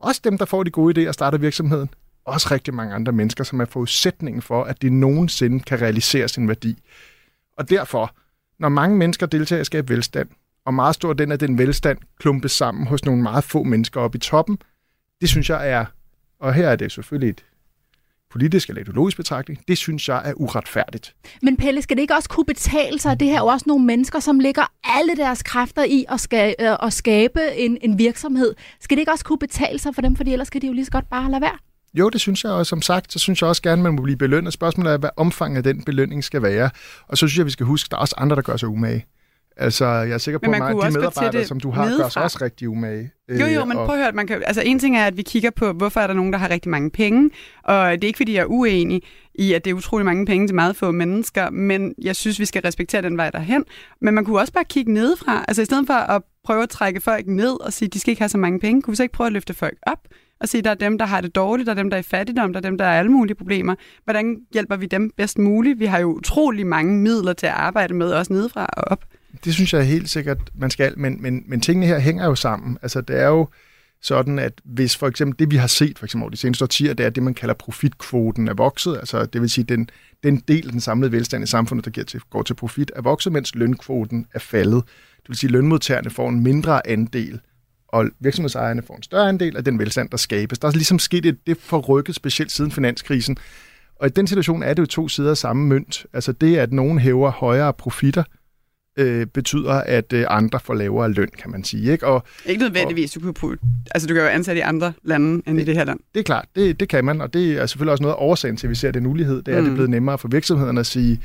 Også 0.00 0.20
dem, 0.24 0.38
der 0.38 0.44
får 0.44 0.62
de 0.62 0.70
gode 0.70 1.02
idéer 1.02 1.08
og 1.08 1.14
starter 1.14 1.38
virksomheden. 1.38 1.90
Også 2.24 2.48
rigtig 2.50 2.74
mange 2.74 2.94
andre 2.94 3.12
mennesker, 3.12 3.44
som 3.44 3.60
er 3.60 3.64
forudsætningen 3.64 4.42
for, 4.42 4.64
at 4.64 4.82
det 4.82 4.92
nogensinde 4.92 5.60
kan 5.60 5.80
realisere 5.80 6.28
sin 6.28 6.48
værdi. 6.48 6.78
Og 7.56 7.70
derfor, 7.70 8.14
når 8.62 8.68
mange 8.68 8.96
mennesker 8.96 9.26
deltager 9.26 9.58
i 9.58 9.60
at 9.60 9.66
skabe 9.66 9.88
velstand, 9.94 10.28
og 10.64 10.74
meget 10.74 10.94
stor 10.94 11.12
den 11.12 11.32
af 11.32 11.38
den 11.38 11.58
velstand 11.58 11.98
klumpes 12.18 12.52
sammen 12.52 12.86
hos 12.86 13.04
nogle 13.04 13.22
meget 13.22 13.44
få 13.44 13.62
mennesker 13.62 14.00
oppe 14.00 14.16
i 14.16 14.20
toppen, 14.20 14.58
det 15.20 15.28
synes 15.28 15.50
jeg 15.50 15.70
er, 15.70 15.84
og 16.40 16.54
her 16.54 16.68
er 16.68 16.76
det 16.76 16.92
selvfølgelig 16.92 17.30
et 17.30 17.44
politisk 18.30 18.68
eller 18.68 18.82
ideologisk 18.82 19.16
betragtning, 19.16 19.60
det 19.68 19.78
synes 19.78 20.08
jeg 20.08 20.22
er 20.24 20.32
uretfærdigt. 20.36 21.14
Men 21.42 21.56
Pelle, 21.56 21.82
skal 21.82 21.96
det 21.96 22.00
ikke 22.02 22.14
også 22.14 22.28
kunne 22.28 22.46
betale 22.46 22.98
sig? 22.98 23.20
Det 23.20 23.28
her 23.28 23.34
er 23.36 23.40
jo 23.40 23.46
også 23.46 23.64
nogle 23.66 23.84
mennesker, 23.84 24.20
som 24.20 24.40
lægger 24.40 24.72
alle 24.84 25.16
deres 25.16 25.42
kræfter 25.42 25.84
i 25.84 26.04
at, 26.08 26.20
ska- 26.20 26.54
øh, 26.64 26.86
at 26.86 26.92
skabe 26.92 27.40
en, 27.56 27.78
en 27.80 27.98
virksomhed. 27.98 28.54
Skal 28.80 28.96
det 28.96 29.00
ikke 29.00 29.12
også 29.12 29.24
kunne 29.24 29.38
betale 29.38 29.78
sig 29.78 29.94
for 29.94 30.02
dem, 30.02 30.16
fordi 30.16 30.32
ellers 30.32 30.50
kan 30.50 30.62
de 30.62 30.66
jo 30.66 30.72
lige 30.72 30.84
så 30.84 30.90
godt 30.90 31.10
bare 31.10 31.30
lade 31.30 31.42
være? 31.42 31.58
Jo, 31.94 32.08
det 32.08 32.20
synes 32.20 32.44
jeg, 32.44 32.52
og 32.52 32.66
som 32.66 32.82
sagt, 32.82 33.12
så 33.12 33.18
synes 33.18 33.42
jeg 33.42 33.48
også 33.48 33.62
gerne, 33.62 33.80
at 33.80 33.82
man 33.82 33.94
må 33.94 34.02
blive 34.02 34.16
belønnet. 34.16 34.52
Spørgsmålet 34.52 34.92
er, 34.92 34.98
hvad 34.98 35.10
omfanget 35.16 35.56
af 35.56 35.74
den 35.74 35.84
belønning 35.84 36.24
skal 36.24 36.42
være. 36.42 36.70
Og 37.08 37.18
så 37.18 37.26
synes 37.26 37.38
jeg, 37.38 37.46
vi 37.46 37.50
skal 37.50 37.66
huske, 37.66 37.86
at 37.86 37.90
der 37.90 37.96
er 37.96 38.00
også 38.00 38.14
andre, 38.18 38.36
der 38.36 38.42
gør 38.42 38.56
sig 38.56 38.68
umage. 38.68 39.06
Altså, 39.56 39.86
jeg 39.86 40.10
er 40.10 40.18
sikker 40.18 40.38
på, 40.38 40.50
at 40.50 40.58
mange 40.58 40.84
af 40.84 40.90
de 40.90 40.98
medarbejdere, 40.98 41.44
som 41.44 41.60
du 41.60 41.70
har, 41.70 41.96
gør 41.96 42.08
sig 42.08 42.22
også 42.22 42.38
rigtig 42.42 42.68
umage. 42.68 43.12
Jo, 43.30 43.46
jo, 43.46 43.60
øh, 43.60 43.68
men 43.68 43.76
og... 43.76 43.86
prøv 43.86 43.96
at 43.96 44.02
høre, 44.02 44.12
man 44.12 44.26
kan, 44.26 44.42
altså 44.46 44.62
en 44.62 44.78
ting 44.78 44.96
er, 44.96 45.06
at 45.06 45.16
vi 45.16 45.22
kigger 45.22 45.50
på, 45.50 45.72
hvorfor 45.72 46.00
er 46.00 46.06
der 46.06 46.14
nogen, 46.14 46.32
der 46.32 46.38
har 46.38 46.50
rigtig 46.50 46.70
mange 46.70 46.90
penge, 46.90 47.30
og 47.64 47.92
det 47.92 48.04
er 48.04 48.06
ikke, 48.06 48.16
fordi 48.16 48.34
jeg 48.34 48.40
er 48.40 48.46
uenig 48.46 49.02
i, 49.34 49.52
at 49.52 49.64
det 49.64 49.70
er 49.70 49.74
utrolig 49.74 50.04
mange 50.04 50.26
penge 50.26 50.48
til 50.48 50.54
meget 50.54 50.76
få 50.76 50.90
mennesker, 50.90 51.50
men 51.50 51.94
jeg 52.02 52.16
synes, 52.16 52.40
vi 52.40 52.44
skal 52.44 52.62
respektere 52.62 53.02
den 53.02 53.16
vej 53.16 53.30
derhen. 53.30 53.64
Men 54.00 54.14
man 54.14 54.24
kunne 54.24 54.40
også 54.40 54.52
bare 54.52 54.64
kigge 54.64 54.92
nedefra, 54.92 55.44
altså 55.48 55.62
i 55.62 55.64
stedet 55.64 55.86
for 55.86 55.94
at 55.94 56.22
prøve 56.44 56.62
at 56.62 56.68
trække 56.68 57.00
folk 57.00 57.26
ned 57.26 57.60
og 57.60 57.72
sige, 57.72 57.86
at 57.86 57.94
de 57.94 58.00
skal 58.00 58.10
ikke 58.10 58.22
have 58.22 58.28
så 58.28 58.38
mange 58.38 58.60
penge, 58.60 58.82
kunne 58.82 58.92
vi 58.92 58.96
så 58.96 59.02
ikke 59.02 59.12
prøve 59.12 59.26
at 59.26 59.32
løfte 59.32 59.54
folk 59.54 59.78
op 59.82 59.98
og 60.42 60.48
sige, 60.48 60.62
der 60.62 60.70
er 60.70 60.74
dem, 60.74 60.98
der 60.98 61.06
har 61.06 61.20
det 61.20 61.34
dårligt, 61.34 61.66
der 61.66 61.72
er 61.72 61.76
dem, 61.76 61.90
der 61.90 61.96
er 61.96 62.00
i 62.00 62.02
fattigdom, 62.02 62.52
der 62.52 62.60
er 62.60 62.62
dem, 62.62 62.78
der 62.78 62.84
har 62.84 62.92
alle 62.92 63.10
mulige 63.10 63.34
problemer. 63.34 63.74
Hvordan 64.04 64.36
hjælper 64.52 64.76
vi 64.76 64.86
dem 64.86 65.10
bedst 65.16 65.38
muligt? 65.38 65.78
Vi 65.78 65.86
har 65.86 65.98
jo 65.98 66.12
utrolig 66.12 66.66
mange 66.66 66.98
midler 66.98 67.32
til 67.32 67.46
at 67.46 67.52
arbejde 67.52 67.94
med, 67.94 68.12
også 68.12 68.32
nedefra 68.32 68.66
og 68.72 68.84
op. 68.86 69.04
Det 69.44 69.54
synes 69.54 69.72
jeg 69.72 69.84
helt 69.84 70.10
sikkert, 70.10 70.38
man 70.54 70.70
skal, 70.70 70.98
men, 70.98 71.22
men, 71.22 71.42
men 71.46 71.60
tingene 71.60 71.86
her 71.86 71.98
hænger 71.98 72.24
jo 72.24 72.34
sammen. 72.34 72.78
Altså, 72.82 73.00
det 73.00 73.20
er 73.20 73.26
jo 73.26 73.48
sådan, 74.02 74.38
at 74.38 74.52
hvis 74.64 74.96
for 74.96 75.08
eksempel 75.08 75.38
det, 75.38 75.50
vi 75.50 75.56
har 75.56 75.66
set 75.66 75.98
for 75.98 76.06
eksempel 76.06 76.32
de 76.32 76.36
seneste 76.36 76.64
årtier, 76.64 76.94
det 76.94 77.06
er 77.06 77.10
det, 77.10 77.22
man 77.22 77.34
kalder 77.34 77.54
profitkvoten 77.54 78.48
er 78.48 78.54
vokset, 78.54 78.96
altså 78.96 79.26
det 79.26 79.40
vil 79.40 79.50
sige, 79.50 79.64
den, 79.64 79.88
den 80.24 80.42
del 80.48 80.66
af 80.66 80.72
den 80.72 80.80
samlede 80.80 81.12
velstand 81.12 81.44
i 81.44 81.46
samfundet, 81.46 81.84
der 81.84 81.90
giver 81.90 82.04
til, 82.04 82.20
går 82.30 82.42
til 82.42 82.54
profit, 82.54 82.92
er 82.96 83.02
vokset, 83.02 83.32
mens 83.32 83.54
lønkvoten 83.54 84.26
er 84.34 84.38
faldet. 84.38 84.82
Det 85.16 85.28
vil 85.28 85.36
sige, 85.36 85.48
at 85.48 85.52
lønmodtagerne 85.52 86.10
får 86.10 86.28
en 86.28 86.40
mindre 86.40 86.86
andel, 86.86 87.40
og 87.92 88.08
virksomhedsejerne 88.20 88.82
får 88.82 88.96
en 88.96 89.02
større 89.02 89.28
andel 89.28 89.56
af 89.56 89.64
den 89.64 89.78
velstand, 89.78 90.10
der 90.10 90.16
skabes. 90.16 90.58
Der 90.58 90.68
er 90.68 90.72
ligesom 90.72 90.98
sket 90.98 91.26
et, 91.26 91.46
det 91.46 91.56
forrykket, 91.56 92.14
specielt 92.14 92.52
siden 92.52 92.70
finanskrisen. 92.70 93.36
Og 93.96 94.06
i 94.06 94.10
den 94.10 94.26
situation 94.26 94.62
er 94.62 94.74
det 94.74 94.82
jo 94.82 94.86
to 94.86 95.08
sider 95.08 95.30
af 95.30 95.36
samme 95.36 95.66
mønt. 95.66 96.06
Altså 96.12 96.32
det, 96.32 96.56
at 96.56 96.72
nogen 96.72 96.98
hæver 96.98 97.30
højere 97.30 97.72
profitter, 97.72 98.22
øh, 98.96 99.26
betyder, 99.26 99.72
at 99.72 100.12
øh, 100.12 100.26
andre 100.28 100.60
får 100.60 100.74
lavere 100.74 101.12
løn, 101.12 101.28
kan 101.38 101.50
man 101.50 101.64
sige. 101.64 101.92
Ikke? 101.92 102.06
Og 102.06 102.24
Ikke 102.46 102.62
nødvendigvis. 102.62 103.12
Du 103.12 103.20
kan, 103.20 103.34
putte, 103.34 103.58
altså, 103.90 104.08
du 104.08 104.14
kan 104.14 104.22
jo 104.22 104.28
ansætte 104.28 104.58
i 104.58 104.62
andre 104.62 104.92
lande 105.04 105.42
end 105.46 105.60
i 105.60 105.64
det 105.64 105.76
her 105.76 105.84
land. 105.84 106.00
det 106.14 106.20
er 106.20 106.24
klart, 106.24 106.44
det, 106.56 106.80
det 106.80 106.88
kan 106.88 107.04
man, 107.04 107.20
og 107.20 107.32
det 107.32 107.52
er 107.52 107.66
selvfølgelig 107.66 107.92
også 107.92 108.02
noget 108.02 108.14
af 108.14 108.18
årsagen 108.20 108.56
til, 108.56 108.66
at 108.66 108.70
vi 108.70 108.74
ser 108.74 108.90
den 108.90 109.06
ulighed. 109.06 109.42
Det 109.42 109.48
er, 109.48 109.52
mm. 109.52 109.58
at 109.58 109.64
det 109.64 109.70
er 109.70 109.74
blevet 109.74 109.90
nemmere 109.90 110.18
for 110.18 110.28
virksomhederne 110.28 110.80
at 110.80 110.86
sige, 110.86 111.20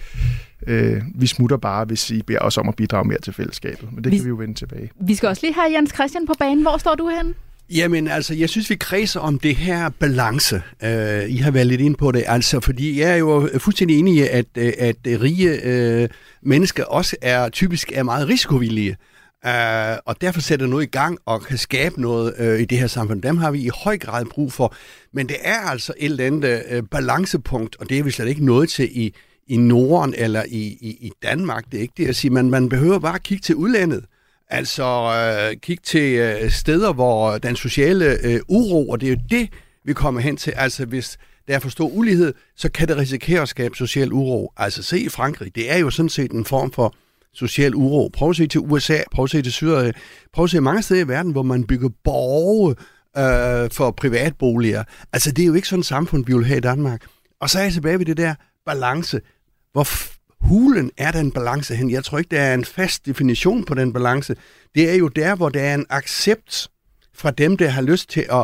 øh, 0.67 1.01
vi 1.15 1.27
smutter 1.27 1.57
bare, 1.57 1.85
hvis 1.85 2.09
I 2.11 2.21
beder 2.21 2.39
os 2.39 2.57
om 2.57 2.69
at 2.69 2.75
bidrage 2.75 3.07
mere 3.07 3.19
til 3.19 3.33
fællesskabet. 3.33 3.89
Men 3.93 4.03
det 4.03 4.11
Vi- 4.11 4.17
kan 4.17 4.25
vi 4.25 4.29
jo 4.29 4.35
vende 4.35 4.53
tilbage. 4.53 4.89
Vi 5.01 5.15
skal 5.15 5.29
også 5.29 5.41
lige 5.45 5.53
have 5.53 5.73
Jens 5.75 5.91
Christian 5.93 6.27
på 6.27 6.33
banen. 6.39 6.61
Hvor 6.61 6.77
står 6.77 6.95
du 6.95 7.09
henne? 7.17 7.33
Jamen 7.69 8.07
altså, 8.07 8.33
jeg 8.33 8.49
synes, 8.49 8.69
vi 8.69 8.75
kredser 8.75 9.19
om 9.19 9.39
det 9.39 9.55
her 9.55 9.89
balance. 9.89 10.55
Uh, 10.83 10.89
I 11.29 11.37
har 11.37 11.51
været 11.51 11.67
lidt 11.67 11.81
ind 11.81 11.95
på 11.95 12.11
det, 12.11 12.23
altså, 12.27 12.59
fordi 12.59 12.99
jeg 12.99 13.11
er 13.11 13.15
jo 13.15 13.49
fuldstændig 13.57 13.99
enig 13.99 14.15
i, 14.15 14.21
at, 14.21 14.45
øh, 14.57 14.73
at 14.79 14.95
rige 15.05 16.03
uh, 16.03 16.09
mennesker 16.49 16.83
også 16.83 17.15
er 17.21 17.49
typisk 17.49 17.91
er 17.95 18.03
meget 18.03 18.27
risikovillige. 18.29 18.97
Uh, 19.45 19.51
og 20.05 20.21
derfor 20.21 20.41
sætter 20.41 20.67
noget 20.67 20.83
i 20.83 20.89
gang 20.89 21.17
og 21.25 21.41
kan 21.41 21.57
skabe 21.57 22.01
noget 22.01 22.33
uh, 22.39 22.59
i 22.61 22.65
det 22.65 22.77
her 22.79 22.87
samfund. 22.87 23.21
Dem 23.21 23.37
har 23.37 23.51
vi 23.51 23.59
i 23.59 23.69
høj 23.83 23.97
grad 23.97 24.25
brug 24.25 24.53
for. 24.53 24.75
Men 25.13 25.27
det 25.27 25.35
er 25.41 25.57
altså 25.59 25.93
et 25.97 26.05
eller 26.11 26.25
andet 26.25 26.63
uh, 26.77 26.83
balancepunkt, 26.91 27.75
og 27.79 27.89
det 27.89 27.99
er 27.99 28.03
vi 28.03 28.11
slet 28.11 28.27
ikke 28.27 28.45
nået 28.45 28.69
til 28.69 28.89
i, 28.91 29.13
i 29.47 29.57
Norden 29.57 30.13
eller 30.17 30.43
i, 30.47 30.61
i, 30.61 30.97
i 31.01 31.11
Danmark. 31.23 31.65
Det 31.71 31.77
er 31.77 31.81
ikke 31.81 31.93
det 31.97 32.07
at 32.07 32.15
sige, 32.15 32.31
man, 32.31 32.49
man 32.49 32.69
behøver 32.69 32.99
bare 32.99 33.15
at 33.15 33.23
kigge 33.23 33.41
til 33.41 33.55
udlandet. 33.55 34.05
Altså 34.49 34.83
øh, 34.83 35.57
kigge 35.61 35.81
til 35.85 36.13
øh, 36.13 36.51
steder, 36.51 36.93
hvor 36.93 37.37
den 37.37 37.55
sociale 37.55 38.17
øh, 38.23 38.39
uro, 38.47 38.89
og 38.89 39.01
det 39.01 39.07
er 39.07 39.11
jo 39.11 39.19
det, 39.29 39.49
vi 39.85 39.93
kommer 39.93 40.21
hen 40.21 40.37
til. 40.37 40.53
Altså 40.55 40.85
hvis 40.85 41.17
der 41.47 41.55
er 41.55 41.59
for 41.59 41.69
stor 41.69 41.87
ulighed, 41.87 42.33
så 42.55 42.71
kan 42.71 42.87
det 42.87 42.97
risikere 42.97 43.41
at 43.41 43.49
skabe 43.49 43.75
social 43.75 44.13
uro. 44.13 44.51
Altså 44.57 44.83
se 44.83 44.99
i 44.99 45.09
Frankrig, 45.09 45.55
det 45.55 45.71
er 45.71 45.77
jo 45.77 45.89
sådan 45.89 46.09
set 46.09 46.31
en 46.31 46.45
form 46.45 46.71
for 46.71 46.95
social 47.33 47.75
uro. 47.75 48.09
Prøv 48.13 48.29
at 48.29 48.35
se 48.35 48.47
til 48.47 48.61
USA, 48.61 48.97
prøv 49.11 49.23
at 49.23 49.29
se 49.29 49.41
til 49.41 49.51
Syrien, 49.51 49.87
øh, 49.87 49.93
prøv 50.33 50.43
at 50.43 50.49
se 50.49 50.61
mange 50.61 50.81
steder 50.81 51.01
i 51.01 51.07
verden, 51.07 51.31
hvor 51.31 51.43
man 51.43 51.63
bygger 51.63 51.89
borge 52.03 52.75
øh, 53.17 53.71
for 53.71 53.91
privatboliger. 53.91 54.83
Altså 55.13 55.31
det 55.31 55.41
er 55.41 55.47
jo 55.47 55.53
ikke 55.53 55.67
sådan 55.67 55.79
et 55.79 55.85
samfund, 55.85 56.25
vi 56.25 56.33
vil 56.33 56.45
have 56.45 56.57
i 56.57 56.61
Danmark. 56.61 57.05
Og 57.41 57.49
så 57.49 57.59
er 57.59 57.63
jeg 57.63 57.73
tilbage 57.73 57.99
ved 57.99 58.05
det 58.05 58.17
der 58.17 58.35
balance. 58.65 59.21
Hvor 59.77 59.87
hulen 60.47 60.91
er 60.97 61.11
den 61.11 61.31
balance 61.31 61.75
hen? 61.75 61.91
Jeg 61.91 62.03
tror 62.03 62.17
ikke, 62.17 62.35
der 62.35 62.41
er 62.41 62.53
en 62.53 62.65
fast 62.65 63.05
definition 63.05 63.63
på 63.63 63.73
den 63.73 63.93
balance. 63.93 64.35
Det 64.75 64.89
er 64.89 64.95
jo 64.95 65.07
der, 65.07 65.35
hvor 65.35 65.49
der 65.49 65.61
er 65.61 65.75
en 65.75 65.85
accept 65.89 66.67
fra 67.15 67.31
dem, 67.31 67.57
der 67.57 67.69
har 67.69 67.81
lyst 67.81 68.09
til 68.09 68.25
at 68.31 68.41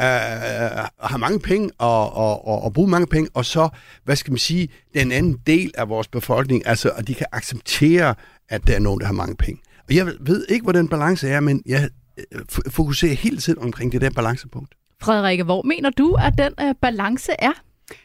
øh, 0.00 0.84
have 1.00 1.18
mange 1.18 1.40
penge 1.40 1.70
og, 1.78 2.12
og, 2.12 2.46
og, 2.46 2.62
og 2.62 2.72
bruge 2.72 2.90
mange 2.90 3.06
penge, 3.06 3.30
og 3.34 3.44
så, 3.44 3.68
hvad 4.04 4.16
skal 4.16 4.30
man 4.30 4.38
sige, 4.38 4.68
den 4.94 5.12
anden 5.12 5.38
del 5.46 5.70
af 5.74 5.88
vores 5.88 6.08
befolkning, 6.08 6.66
altså 6.66 6.90
at 6.90 7.08
de 7.08 7.14
kan 7.14 7.26
acceptere, 7.32 8.14
at 8.48 8.66
der 8.66 8.74
er 8.74 8.80
nogen, 8.80 9.00
der 9.00 9.06
har 9.06 9.12
mange 9.12 9.36
penge. 9.36 9.62
Og 9.88 9.94
jeg 9.94 10.06
ved 10.20 10.46
ikke, 10.48 10.62
hvor 10.62 10.72
den 10.72 10.88
balance 10.88 11.28
er, 11.28 11.40
men 11.40 11.62
jeg 11.66 11.88
øh, 12.32 12.40
fokuserer 12.70 13.14
hele 13.14 13.36
tiden 13.36 13.58
omkring 13.62 13.92
det 13.92 14.00
der 14.00 14.10
balancepunkt. 14.10 14.74
Frederikke, 15.02 15.44
hvor 15.44 15.62
mener 15.62 15.90
du, 15.90 16.14
at 16.14 16.34
den 16.38 16.52
øh, 16.60 16.74
balance 16.82 17.32
er? 17.38 17.52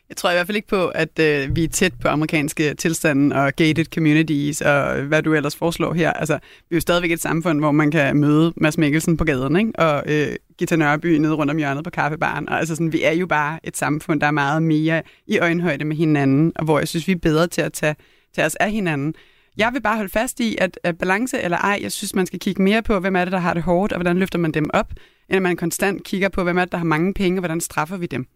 Jeg 0.10 0.18
tror 0.18 0.30
i 0.30 0.34
hvert 0.34 0.46
fald 0.48 0.56
ikke 0.56 0.68
på, 0.68 0.88
at 0.88 1.20
øh, 1.20 1.56
vi 1.56 1.64
er 1.64 1.68
tæt 1.68 1.94
på 2.02 2.08
amerikanske 2.08 2.74
tilstanden 2.74 3.32
og 3.32 3.54
gated 3.56 3.86
communities 3.94 4.62
og 4.62 5.02
hvad 5.02 5.24
du 5.24 5.34
ellers 5.34 5.56
foreslår 5.56 5.94
her. 5.94 6.14
Altså, 6.14 6.34
vi 6.70 6.74
er 6.74 6.78
jo 6.78 6.82
stadigvæk 6.82 7.12
et 7.12 7.22
samfund, 7.22 7.60
hvor 7.60 7.72
man 7.72 7.92
kan 7.92 8.18
møde 8.18 8.54
Mads 8.58 8.78
Mikkelsen 8.78 9.18
på 9.18 9.24
gaden, 9.24 9.56
ikke? 9.56 9.80
og 9.80 10.04
øh, 10.06 10.36
Gita 10.58 10.76
Nørby 10.76 11.18
nede 11.18 11.34
rundt 11.34 11.52
om 11.52 11.58
hjørnet 11.58 11.84
på 11.84 11.90
kaffebaren. 11.90 12.50
Og, 12.50 12.60
altså, 12.60 12.76
sådan, 12.76 12.94
vi 12.94 13.04
er 13.04 13.12
jo 13.12 13.28
bare 13.28 13.60
et 13.64 13.78
samfund, 13.78 14.22
der 14.22 14.28
er 14.28 14.32
meget 14.32 14.64
mere 14.64 15.02
i 15.28 15.40
øjenhøjde 15.40 15.86
med 15.86 15.96
hinanden, 15.96 16.52
og 16.56 16.66
hvor 16.66 16.80
jeg 16.80 16.88
synes, 16.88 17.08
vi 17.08 17.12
er 17.12 17.20
bedre 17.22 17.48
til 17.48 17.62
at 17.62 17.74
tage, 17.74 17.96
tage 18.36 18.46
os 18.46 18.56
af 18.56 18.72
hinanden. 18.72 19.14
Jeg 19.58 19.74
vil 19.74 19.82
bare 19.82 19.96
holde 19.96 20.12
fast 20.12 20.40
i, 20.40 20.58
at, 20.62 20.80
at 20.84 20.98
balance 20.98 21.42
eller 21.42 21.58
ej, 21.58 21.80
jeg 21.82 21.92
synes, 21.92 22.16
man 22.16 22.26
skal 22.26 22.40
kigge 22.40 22.62
mere 22.62 22.84
på, 22.84 23.00
hvem 23.00 23.16
er 23.16 23.26
det, 23.26 23.32
der 23.32 23.40
har 23.40 23.54
det 23.54 23.64
hårdt, 23.64 23.94
og 23.94 23.98
hvordan 23.98 24.18
løfter 24.18 24.40
man 24.40 24.52
dem 24.52 24.70
op, 24.74 24.92
end 25.30 25.36
at 25.36 25.42
man 25.42 25.56
konstant 25.56 26.04
kigger 26.04 26.30
på, 26.30 26.44
hvem 26.44 26.58
er 26.58 26.66
det, 26.66 26.72
der 26.72 26.78
har 26.78 26.86
mange 26.86 27.14
penge, 27.14 27.38
og 27.38 27.42
hvordan 27.42 27.62
straffer 27.62 27.98
vi 27.98 28.06
dem. 28.06 28.28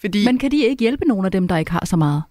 Fordi 0.00 0.24
Men 0.24 0.38
kan 0.38 0.50
de 0.50 0.64
ikke 0.64 0.80
hjælpe 0.80 1.04
nogen 1.04 1.24
af 1.24 1.32
dem, 1.32 1.48
der 1.48 1.56
ikke 1.56 1.70
har 1.70 1.86
så 1.86 1.96
meget? 1.96 2.22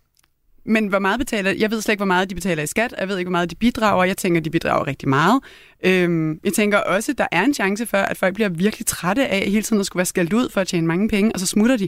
men 0.66 0.88
hvor 0.88 1.00
meget 1.00 1.20
betaler 1.20 1.52
Jeg 1.52 1.72
ved 1.72 1.82
slet 1.82 1.94
ikke, 1.94 2.00
hvor 2.00 2.06
meget 2.06 2.30
de 2.30 2.36
betaler 2.36 2.64
i 2.64 2.68
skat. 2.68 2.96
Jeg 3.00 3.08
ved 3.08 3.18
ikke, 3.18 3.28
hvor 3.30 3.32
meget 3.38 3.50
de 3.50 3.56
bidrager. 3.56 4.04
Jeg 4.04 4.18
tænker, 4.18 4.42
de 4.42 4.50
bidrager 4.50 4.88
rigtig 4.88 5.10
meget. 5.10 5.42
Øhm, 5.86 6.40
jeg 6.44 6.54
tænker 6.54 6.78
også, 6.78 7.12
at 7.12 7.18
der 7.18 7.28
er 7.32 7.44
en 7.44 7.54
chance 7.54 7.86
for, 7.86 7.98
at 7.98 8.18
folk 8.18 8.34
bliver 8.34 8.50
virkelig 8.50 8.86
trætte 8.86 9.28
af 9.28 9.40
hele 9.52 9.62
tiden 9.62 9.80
at 9.80 9.86
skulle 9.86 10.00
være 10.00 10.06
skældt 10.06 10.34
ud 10.34 10.50
for 10.50 10.62
at 10.62 10.68
tjene 10.68 10.88
mange 10.88 11.10
penge, 11.10 11.32
og 11.34 11.40
så 11.40 11.46
smutter 11.46 11.78
de. 11.78 11.88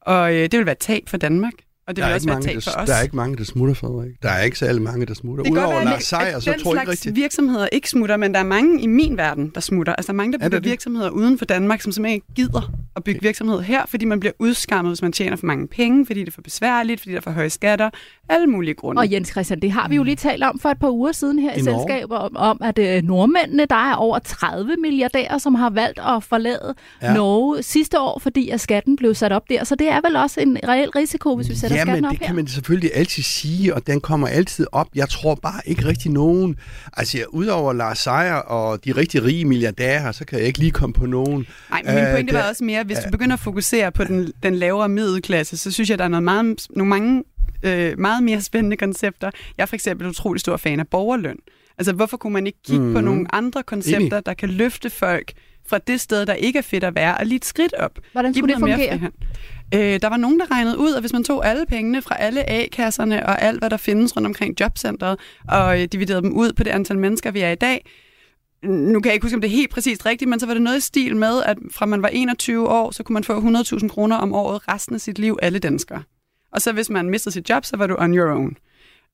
Og 0.00 0.34
øh, 0.34 0.42
det 0.42 0.58
vil 0.58 0.66
være 0.66 0.74
tab 0.74 1.02
for 1.08 1.16
Danmark. 1.16 1.52
Og 1.88 1.96
det 1.96 2.02
der, 2.02 2.08
vil 2.08 2.10
er 2.10 2.14
også 2.14 2.28
ikke 2.28 2.34
være 2.34 2.54
tab 2.54 2.62
for 2.62 2.70
der, 2.70 2.80
os. 2.82 2.88
der 2.88 2.94
er 2.94 3.02
ikke 3.02 3.16
mange, 3.16 3.36
der 3.36 3.44
smutter, 3.44 3.74
Frederik. 3.74 4.10
Der 4.22 4.28
er 4.28 4.42
ikke 4.42 4.58
særlig 4.58 4.82
mange, 4.82 5.06
der 5.06 5.14
smutter. 5.14 5.44
det 5.44 5.52
Udover 5.52 5.74
være, 5.74 5.84
Lars 5.84 6.04
Seier, 6.04 6.40
så 6.40 6.54
tror 6.62 6.74
jeg 6.74 6.82
ikke 6.82 6.90
rigtigt. 6.90 7.16
virksomheder 7.16 7.68
ikke 7.72 7.90
smutter, 7.90 8.16
men 8.16 8.34
der 8.34 8.40
er 8.40 8.44
mange 8.44 8.82
i 8.82 8.86
min 8.86 9.16
verden, 9.16 9.52
der 9.54 9.60
smutter. 9.60 9.92
Altså 9.94 10.06
der 10.12 10.14
er 10.14 10.16
mange, 10.16 10.32
der 10.32 10.38
Er 10.44 10.48
bygger 10.48 10.58
det? 10.60 10.70
virksomheder 10.70 11.10
uden 11.10 11.38
for 11.38 11.44
Danmark, 11.44 11.80
som 11.80 11.92
simpelthen 11.92 12.14
ikke 12.14 12.26
gider 12.34 12.72
at 12.96 13.04
bygge 13.04 13.20
virksomhed 13.22 13.60
her, 13.60 13.86
fordi 13.86 14.04
man 14.04 14.20
bliver 14.20 14.32
udskammet, 14.38 14.90
hvis 14.90 15.02
man 15.02 15.12
tjener 15.12 15.36
for 15.36 15.46
mange 15.46 15.68
penge, 15.68 16.06
fordi 16.06 16.20
det 16.20 16.28
er 16.28 16.32
for 16.32 16.42
besværligt, 16.42 17.00
fordi 17.00 17.10
der 17.12 17.16
er 17.16 17.20
for 17.22 17.30
høje 17.30 17.50
skatter, 17.50 17.90
alle 18.28 18.46
mulige 18.46 18.74
grunde. 18.74 19.00
Og 19.00 19.12
Jens 19.12 19.28
Christian, 19.28 19.60
det 19.60 19.72
har 19.72 19.88
vi 19.88 19.96
jo 19.96 20.02
lige 20.02 20.16
talt 20.16 20.42
om 20.42 20.58
for 20.58 20.68
et 20.68 20.78
par 20.80 20.90
uger 20.90 21.12
siden 21.12 21.38
her 21.38 21.52
i, 21.54 21.58
I 21.58 21.62
selskabet, 21.62 22.18
om, 22.18 22.36
om 22.36 22.60
at 22.64 22.78
øh, 22.78 23.02
nordmændene, 23.02 23.66
der 23.70 23.90
er 23.90 23.94
over 23.94 24.18
30 24.18 24.76
milliardærer, 24.78 25.38
som 25.38 25.54
har 25.54 25.70
valgt 25.70 25.98
at 25.98 26.22
forlade. 26.24 26.74
Ja. 27.02 27.14
Norge 27.14 27.62
sidste 27.62 28.00
år, 28.00 28.18
fordi 28.18 28.48
at 28.48 28.60
skatten 28.60 28.96
blev 28.96 29.14
sat 29.14 29.32
op 29.32 29.48
der. 29.50 29.64
Så 29.64 29.74
det 29.74 29.88
er 29.90 30.00
vel 30.04 30.16
også 30.16 30.40
en 30.40 30.58
reel 30.68 30.90
risiko, 30.90 31.36
hvis 31.36 31.48
vi 31.48 31.54
sætter 31.54 31.77
Skatten 31.86 32.04
op 32.04 32.10
det 32.10 32.18
her. 32.20 32.26
kan 32.26 32.36
man 32.36 32.46
selvfølgelig 32.46 32.90
altid 32.94 33.22
sige, 33.22 33.74
og 33.74 33.86
den 33.86 34.00
kommer 34.00 34.28
altid 34.28 34.66
op. 34.72 34.86
Jeg 34.94 35.08
tror 35.08 35.34
bare 35.34 35.60
ikke 35.66 35.84
rigtig 35.84 36.10
nogen... 36.10 36.56
Altså, 36.96 37.24
udover 37.28 37.72
Lars 37.72 37.98
Seier 37.98 38.34
og 38.34 38.84
de 38.84 38.92
rigtig 38.92 39.24
rige 39.24 39.44
milliardærer, 39.44 40.12
så 40.12 40.24
kan 40.24 40.38
jeg 40.38 40.46
ikke 40.46 40.58
lige 40.58 40.70
komme 40.70 40.92
på 40.92 41.06
nogen. 41.06 41.46
Nej, 41.70 41.82
men 41.84 41.94
min 41.94 42.04
Øh, 42.04 42.10
pointe 42.12 42.32
der- 42.32 42.38
var 42.42 42.48
også 42.48 42.64
mere, 42.64 42.84
hvis 42.84 42.98
du 42.98 43.10
begynder 43.10 43.34
at 43.34 43.40
fokusere 43.40 43.92
på 43.92 44.04
den, 44.04 44.32
den 44.42 44.54
lavere 44.54 44.88
middelklasse, 44.88 45.56
så 45.56 45.70
synes 45.70 45.90
jeg, 45.90 45.98
der 45.98 46.04
er 46.04 46.08
noget 46.08 46.22
meget, 46.24 46.66
nogle 46.70 46.88
mange 46.90 47.24
øh, 47.62 47.98
meget 47.98 48.22
mere 48.22 48.40
spændende 48.40 48.76
koncepter. 48.76 49.30
Jeg 49.58 49.62
er 49.62 49.66
for 49.66 49.74
eksempel 49.76 50.06
utrolig 50.06 50.40
stor 50.40 50.56
fan 50.56 50.80
af 50.80 50.88
borgerløn. 50.88 51.36
Altså, 51.78 51.92
hvorfor 51.92 52.16
kunne 52.16 52.32
man 52.32 52.46
ikke 52.46 52.58
kigge 52.66 52.84
mm. 52.84 52.92
på 52.92 52.98
Mhm. 52.98 53.04
nogle 53.04 53.34
andre 53.34 53.62
koncepter, 53.62 53.98
Enig. 54.16 54.26
der 54.26 54.34
kan 54.34 54.48
løfte 54.48 54.90
folk 54.90 55.32
fra 55.68 55.78
det 55.78 56.00
sted, 56.00 56.26
der 56.26 56.34
ikke 56.34 56.58
er 56.58 56.62
fedt 56.62 56.84
at 56.84 56.94
være, 56.94 57.16
og 57.18 57.26
lige 57.26 57.36
et 57.36 57.44
skridt 57.44 57.74
op? 57.74 57.90
Hvordan 58.12 58.32
Giv 58.32 58.40
skulle 58.40 58.54
dem 58.54 58.62
det 58.62 58.74
fungere? 58.74 59.10
Øh, 59.74 60.00
der 60.02 60.08
var 60.08 60.16
nogen, 60.16 60.40
der 60.40 60.50
regnede 60.50 60.78
ud, 60.78 60.94
at 60.94 61.02
hvis 61.02 61.12
man 61.12 61.24
tog 61.24 61.46
alle 61.46 61.66
pengene 61.66 62.02
fra 62.02 62.16
alle 62.18 62.50
A-kasserne 62.50 63.26
og 63.26 63.42
alt, 63.42 63.58
hvad 63.58 63.70
der 63.70 63.76
findes 63.76 64.16
rundt 64.16 64.26
omkring 64.26 64.60
jobcentret, 64.60 65.18
og 65.48 65.80
øh, 65.80 65.88
dividerede 65.92 66.22
dem 66.22 66.32
ud 66.32 66.52
på 66.52 66.64
det 66.64 66.70
antal 66.70 66.98
mennesker, 66.98 67.30
vi 67.30 67.40
er 67.40 67.50
i 67.50 67.54
dag, 67.54 67.84
nu 68.62 69.00
kan 69.00 69.08
jeg 69.08 69.14
ikke 69.14 69.24
huske, 69.24 69.34
om 69.34 69.40
det 69.40 69.48
er 69.48 69.56
helt 69.56 69.70
præcist 69.70 70.06
rigtigt, 70.06 70.28
men 70.28 70.40
så 70.40 70.46
var 70.46 70.54
det 70.54 70.62
noget 70.62 70.78
i 70.78 70.80
stil 70.80 71.16
med, 71.16 71.42
at 71.42 71.58
fra 71.70 71.86
man 71.86 72.02
var 72.02 72.08
21 72.08 72.68
år, 72.68 72.90
så 72.90 73.02
kunne 73.02 73.14
man 73.14 73.24
få 73.24 73.40
100.000 73.40 73.88
kroner 73.88 74.16
om 74.16 74.32
året 74.32 74.68
resten 74.68 74.94
af 74.94 75.00
sit 75.00 75.18
liv, 75.18 75.38
alle 75.42 75.58
danskere. 75.58 76.02
Og 76.52 76.62
så 76.62 76.72
hvis 76.72 76.90
man 76.90 77.10
mistede 77.10 77.32
sit 77.32 77.50
job, 77.50 77.64
så 77.64 77.76
var 77.76 77.86
du 77.86 77.96
on 77.98 78.14
your 78.14 78.32
own. 78.32 78.56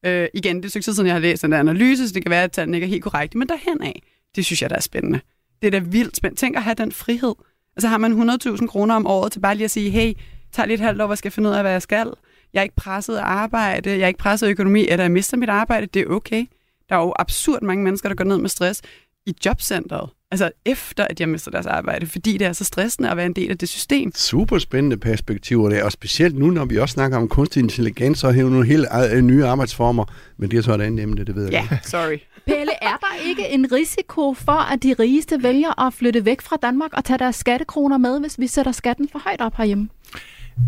Øh, 0.06 0.28
igen, 0.34 0.56
det 0.56 0.74
er 0.74 0.78
et 0.78 0.84
siden, 0.84 1.06
jeg 1.06 1.14
har 1.14 1.20
læst 1.20 1.42
den 1.42 1.52
der 1.52 1.58
analyse, 1.58 2.08
så 2.08 2.14
det 2.14 2.22
kan 2.22 2.30
være, 2.30 2.42
at 2.42 2.52
tallene 2.52 2.76
ikke 2.76 2.84
er 2.84 2.88
helt 2.88 3.04
korrekte, 3.04 3.38
men 3.38 3.48
derhen 3.48 3.82
af, 3.82 4.02
det 4.36 4.44
synes 4.44 4.62
jeg, 4.62 4.70
der 4.70 4.76
er 4.76 4.80
spændende. 4.80 5.20
Det 5.62 5.66
er 5.66 5.70
da 5.70 5.78
vildt 5.78 6.16
spændende. 6.16 6.40
Tænk 6.40 6.56
at 6.56 6.62
have 6.62 6.74
den 6.74 6.92
frihed. 6.92 7.34
Så 7.78 7.88
har 7.88 7.98
man 7.98 8.30
100.000 8.30 8.66
kroner 8.66 8.94
om 8.94 9.06
året 9.06 9.32
til 9.32 9.40
bare 9.40 9.54
lige 9.54 9.64
at 9.64 9.70
sige, 9.70 9.90
hey, 9.90 10.12
tag 10.54 10.66
lige 10.66 10.74
et 10.74 10.80
halvt 10.80 11.00
år, 11.02 11.06
hvad 11.06 11.16
skal 11.16 11.30
finde 11.30 11.48
ud 11.50 11.54
af, 11.54 11.62
hvad 11.62 11.72
jeg 11.72 11.82
skal? 11.82 12.12
Jeg 12.52 12.60
er 12.60 12.62
ikke 12.62 12.76
presset 12.76 13.16
af 13.16 13.24
arbejde, 13.24 13.90
jeg 13.90 14.00
er 14.00 14.06
ikke 14.08 14.18
presset 14.18 14.46
af 14.46 14.50
økonomi, 14.50 14.86
eller 14.88 15.04
jeg 15.04 15.12
mister 15.12 15.36
mit 15.36 15.48
arbejde, 15.48 15.86
det 15.86 16.02
er 16.02 16.06
okay. 16.06 16.46
Der 16.88 16.96
er 16.96 17.00
jo 17.00 17.12
absurd 17.18 17.62
mange 17.62 17.84
mennesker, 17.84 18.08
der 18.08 18.16
går 18.16 18.24
ned 18.24 18.38
med 18.38 18.48
stress 18.48 18.82
i 19.26 19.34
jobcentret. 19.46 20.10
Altså 20.30 20.50
efter, 20.64 21.06
at 21.10 21.20
jeg 21.20 21.28
mister 21.28 21.50
deres 21.50 21.66
arbejde, 21.66 22.06
fordi 22.06 22.38
det 22.38 22.46
er 22.46 22.52
så 22.52 22.64
stressende 22.64 23.10
at 23.10 23.16
være 23.16 23.26
en 23.26 23.32
del 23.32 23.50
af 23.50 23.58
det 23.58 23.68
system. 23.68 24.12
Super 24.14 24.58
spændende 24.58 24.96
perspektiver 24.96 25.68
der, 25.68 25.84
og 25.84 25.92
specielt 25.92 26.38
nu, 26.38 26.50
når 26.50 26.64
vi 26.64 26.78
også 26.78 26.92
snakker 26.92 27.16
om 27.18 27.28
kunstig 27.28 27.60
intelligens 27.62 28.24
og 28.24 28.34
hæve 28.34 28.50
nogle 28.50 28.66
helt 28.66 28.86
øh, 29.12 29.20
nye 29.22 29.44
arbejdsformer. 29.44 30.04
Men 30.36 30.50
det 30.50 30.58
er 30.58 30.62
så 30.62 30.74
et 30.74 30.80
andet 30.80 31.02
emne, 31.02 31.24
det 31.24 31.34
ved 31.34 31.44
jeg 31.44 31.52
Ja, 31.52 31.62
ikke. 31.62 31.72
yeah, 31.74 31.84
sorry. 31.84 32.18
Pelle, 32.46 32.72
er 32.82 32.96
der 33.00 33.26
ikke 33.28 33.48
en 33.48 33.72
risiko 33.72 34.34
for, 34.34 34.72
at 34.72 34.82
de 34.82 34.92
rigeste 34.98 35.42
vælger 35.42 35.86
at 35.86 35.94
flytte 35.94 36.24
væk 36.24 36.40
fra 36.40 36.56
Danmark 36.62 36.90
og 36.92 37.04
tage 37.04 37.18
deres 37.18 37.36
skattekroner 37.36 37.98
med, 37.98 38.20
hvis 38.20 38.38
vi 38.38 38.46
sætter 38.46 38.72
skatten 38.72 39.08
for 39.12 39.18
højt 39.18 39.40
op 39.40 39.56
herhjemme? 39.56 39.88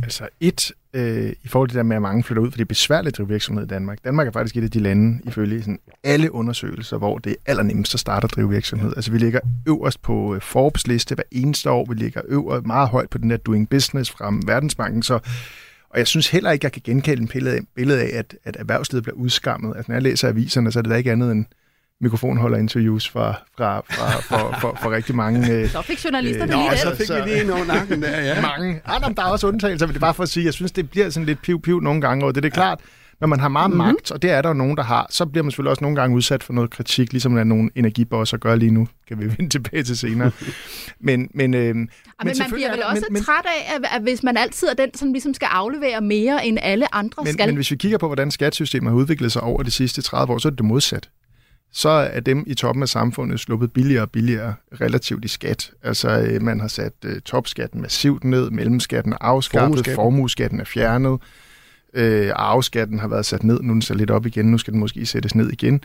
Altså 0.02 0.28
et, 0.40 0.72
øh, 0.92 1.32
i 1.44 1.48
forhold 1.48 1.68
til 1.68 1.74
det 1.74 1.78
der 1.78 1.88
med, 1.88 1.96
at 1.96 2.02
mange 2.02 2.22
flytter 2.22 2.42
ud, 2.42 2.50
for 2.50 2.56
det 2.56 2.64
er 2.64 2.68
besværligt 2.68 3.14
at 3.14 3.18
drive 3.18 3.28
virksomhed 3.28 3.64
i 3.64 3.66
Danmark. 3.66 3.98
Danmark 4.04 4.26
er 4.26 4.32
faktisk 4.32 4.56
et 4.56 4.62
af 4.62 4.70
de 4.70 4.80
lande, 4.80 5.20
ifølge 5.24 5.60
sådan 5.60 5.78
alle 6.04 6.34
undersøgelser, 6.34 6.98
hvor 6.98 7.18
det 7.18 7.30
er 7.32 7.36
allernemmest 7.46 7.94
at 7.94 8.00
starte 8.00 8.24
at 8.24 8.30
drive 8.30 8.50
virksomhed. 8.50 8.92
Altså 8.96 9.10
vi 9.10 9.18
ligger 9.18 9.40
øverst 9.68 10.02
på 10.02 10.34
øh, 10.34 10.40
Forbes 10.40 10.86
liste 10.86 11.14
hver 11.14 11.24
eneste 11.30 11.70
år. 11.70 11.86
Vi 11.88 11.94
ligger 11.94 12.22
øver 12.28 12.60
meget 12.60 12.88
højt 12.88 13.10
på 13.10 13.18
den 13.18 13.30
der 13.30 13.36
Doing 13.36 13.68
Business 13.68 14.10
fra 14.10 14.40
Verdensbanken. 14.46 15.02
Så, 15.02 15.14
og 15.90 15.98
jeg 15.98 16.06
synes 16.06 16.28
heller 16.28 16.50
ikke, 16.50 16.64
jeg 16.64 16.72
kan 16.72 16.82
genkalde 16.84 17.22
en 17.22 17.28
billede 17.28 17.56
af, 17.56 17.60
billede 17.74 18.02
af 18.02 18.18
at, 18.18 18.36
at 18.44 18.56
erhvervslivet 18.58 19.02
bliver 19.02 19.16
udskammet. 19.16 19.76
Altså 19.76 19.92
når 19.92 19.94
jeg 19.94 20.02
læser 20.02 20.28
aviserne, 20.28 20.72
så 20.72 20.78
er 20.78 20.82
det 20.82 20.90
da 20.90 20.96
ikke 20.96 21.12
andet 21.12 21.32
end 21.32 21.44
mikrofonholderinterviews 22.00 23.08
fra, 23.08 23.34
fra, 23.56 23.80
fra, 23.80 24.20
for, 24.20 24.56
for, 24.60 24.78
for 24.82 24.90
rigtig 24.90 25.14
mange 25.14 25.40
øh, 25.52 25.68
Så 25.68 25.82
fik 25.82 26.04
journalisterne 26.04 26.52
Øh, 26.52 26.58
lige 26.58 26.70
det. 26.70 26.78
så 26.78 26.90
Så 26.90 26.96
fik 26.96 27.24
vi 27.24 27.30
lige 27.30 27.44
en 27.44 27.50
over 27.50 27.64
nakken 27.74 28.02
der, 28.02 28.20
ja. 28.20 28.40
mange. 28.40 28.80
Ah, 28.84 29.14
der 29.16 29.22
er 29.22 29.26
også 29.26 29.46
undtagelser, 29.46 29.86
men 29.86 29.94
det 29.94 29.98
er 29.98 30.06
bare 30.06 30.14
for 30.14 30.22
at 30.22 30.28
sige, 30.28 30.46
jeg 30.46 30.54
synes, 30.54 30.72
det 30.72 30.90
bliver 30.90 31.10
sådan 31.10 31.26
lidt 31.26 31.42
piv-piv 31.42 31.80
nogle 31.80 32.00
gange, 32.00 32.26
og 32.26 32.34
det 32.34 32.40
er 32.40 32.42
det 32.42 32.52
klart, 32.52 32.80
Når 33.20 33.26
man 33.26 33.40
har 33.40 33.48
meget 33.48 33.70
mm-hmm. 33.70 33.86
magt, 33.86 34.10
og 34.10 34.22
det 34.22 34.30
er 34.30 34.42
der 34.42 34.48
jo 34.48 34.54
nogen, 34.54 34.76
der 34.76 34.82
har, 34.82 35.06
så 35.10 35.26
bliver 35.26 35.42
man 35.44 35.50
selvfølgelig 35.50 35.70
også 35.70 35.84
nogle 35.84 35.96
gange 36.00 36.16
udsat 36.16 36.42
for 36.42 36.52
noget 36.52 36.70
kritik, 36.70 37.12
ligesom 37.12 37.32
der 37.32 37.40
er 37.40 37.44
nogle 37.44 37.70
energibosser 37.74 38.36
gør 38.36 38.54
lige 38.54 38.70
nu. 38.70 38.88
Kan 39.08 39.20
vi 39.20 39.24
vende 39.24 39.48
tilbage 39.48 39.82
til 39.82 39.98
senere. 39.98 40.30
men, 41.00 41.30
men, 41.34 41.54
øh, 41.54 41.60
men, 41.74 41.88
men 42.24 42.34
man 42.38 42.50
bliver 42.52 42.70
vel 42.70 42.82
også 42.84 43.04
men, 43.10 43.22
træt 43.22 43.44
af, 43.44 43.74
at, 43.74 43.84
at 43.96 44.02
hvis 44.02 44.22
man 44.22 44.36
altid 44.36 44.68
er 44.68 44.74
den, 44.74 44.94
som 44.94 45.12
ligesom 45.12 45.34
skal 45.34 45.48
aflevere 45.52 46.00
mere 46.00 46.46
end 46.46 46.58
alle 46.62 46.94
andre 46.94 47.24
men, 47.24 47.32
skal. 47.32 47.46
Men 47.46 47.54
hvis 47.54 47.70
vi 47.70 47.76
kigger 47.76 47.98
på, 47.98 48.06
hvordan 48.06 48.30
skattesystemet 48.30 48.90
har 48.90 48.96
udviklet 48.96 49.32
sig 49.32 49.42
over 49.42 49.62
de 49.62 49.70
sidste 49.70 50.02
30 50.02 50.34
år, 50.34 50.38
så 50.38 50.48
er 50.48 50.50
det 50.50 50.58
det 50.58 50.66
modsat 50.66 51.08
så 51.76 51.88
er 51.88 52.20
dem 52.20 52.44
i 52.46 52.54
toppen 52.54 52.82
af 52.82 52.88
samfundet 52.88 53.40
sluppet 53.40 53.72
billigere 53.72 54.02
og 54.02 54.10
billigere 54.10 54.54
relativt 54.80 55.24
i 55.24 55.28
skat. 55.28 55.70
Altså, 55.82 56.08
øh, 56.20 56.42
man 56.42 56.60
har 56.60 56.68
sat 56.68 56.92
uh, 57.04 57.12
topskatten 57.24 57.82
massivt 57.82 58.24
ned, 58.24 58.50
mellemskatten 58.50 59.12
er 59.12 59.16
afskaffet, 59.20 59.86
formueskatten 59.94 60.60
er 60.60 60.64
fjernet, 60.64 61.20
øh, 61.94 62.30
arveskatten 62.34 62.98
har 62.98 63.08
været 63.08 63.26
sat 63.26 63.44
ned, 63.44 63.60
nu 63.62 63.68
er 63.68 63.74
den 63.74 63.82
så 63.82 63.94
lidt 63.94 64.10
op 64.10 64.26
igen, 64.26 64.46
nu 64.46 64.58
skal 64.58 64.72
den 64.72 64.80
måske 64.80 65.06
sættes 65.06 65.34
ned 65.34 65.52
igen. 65.52 65.80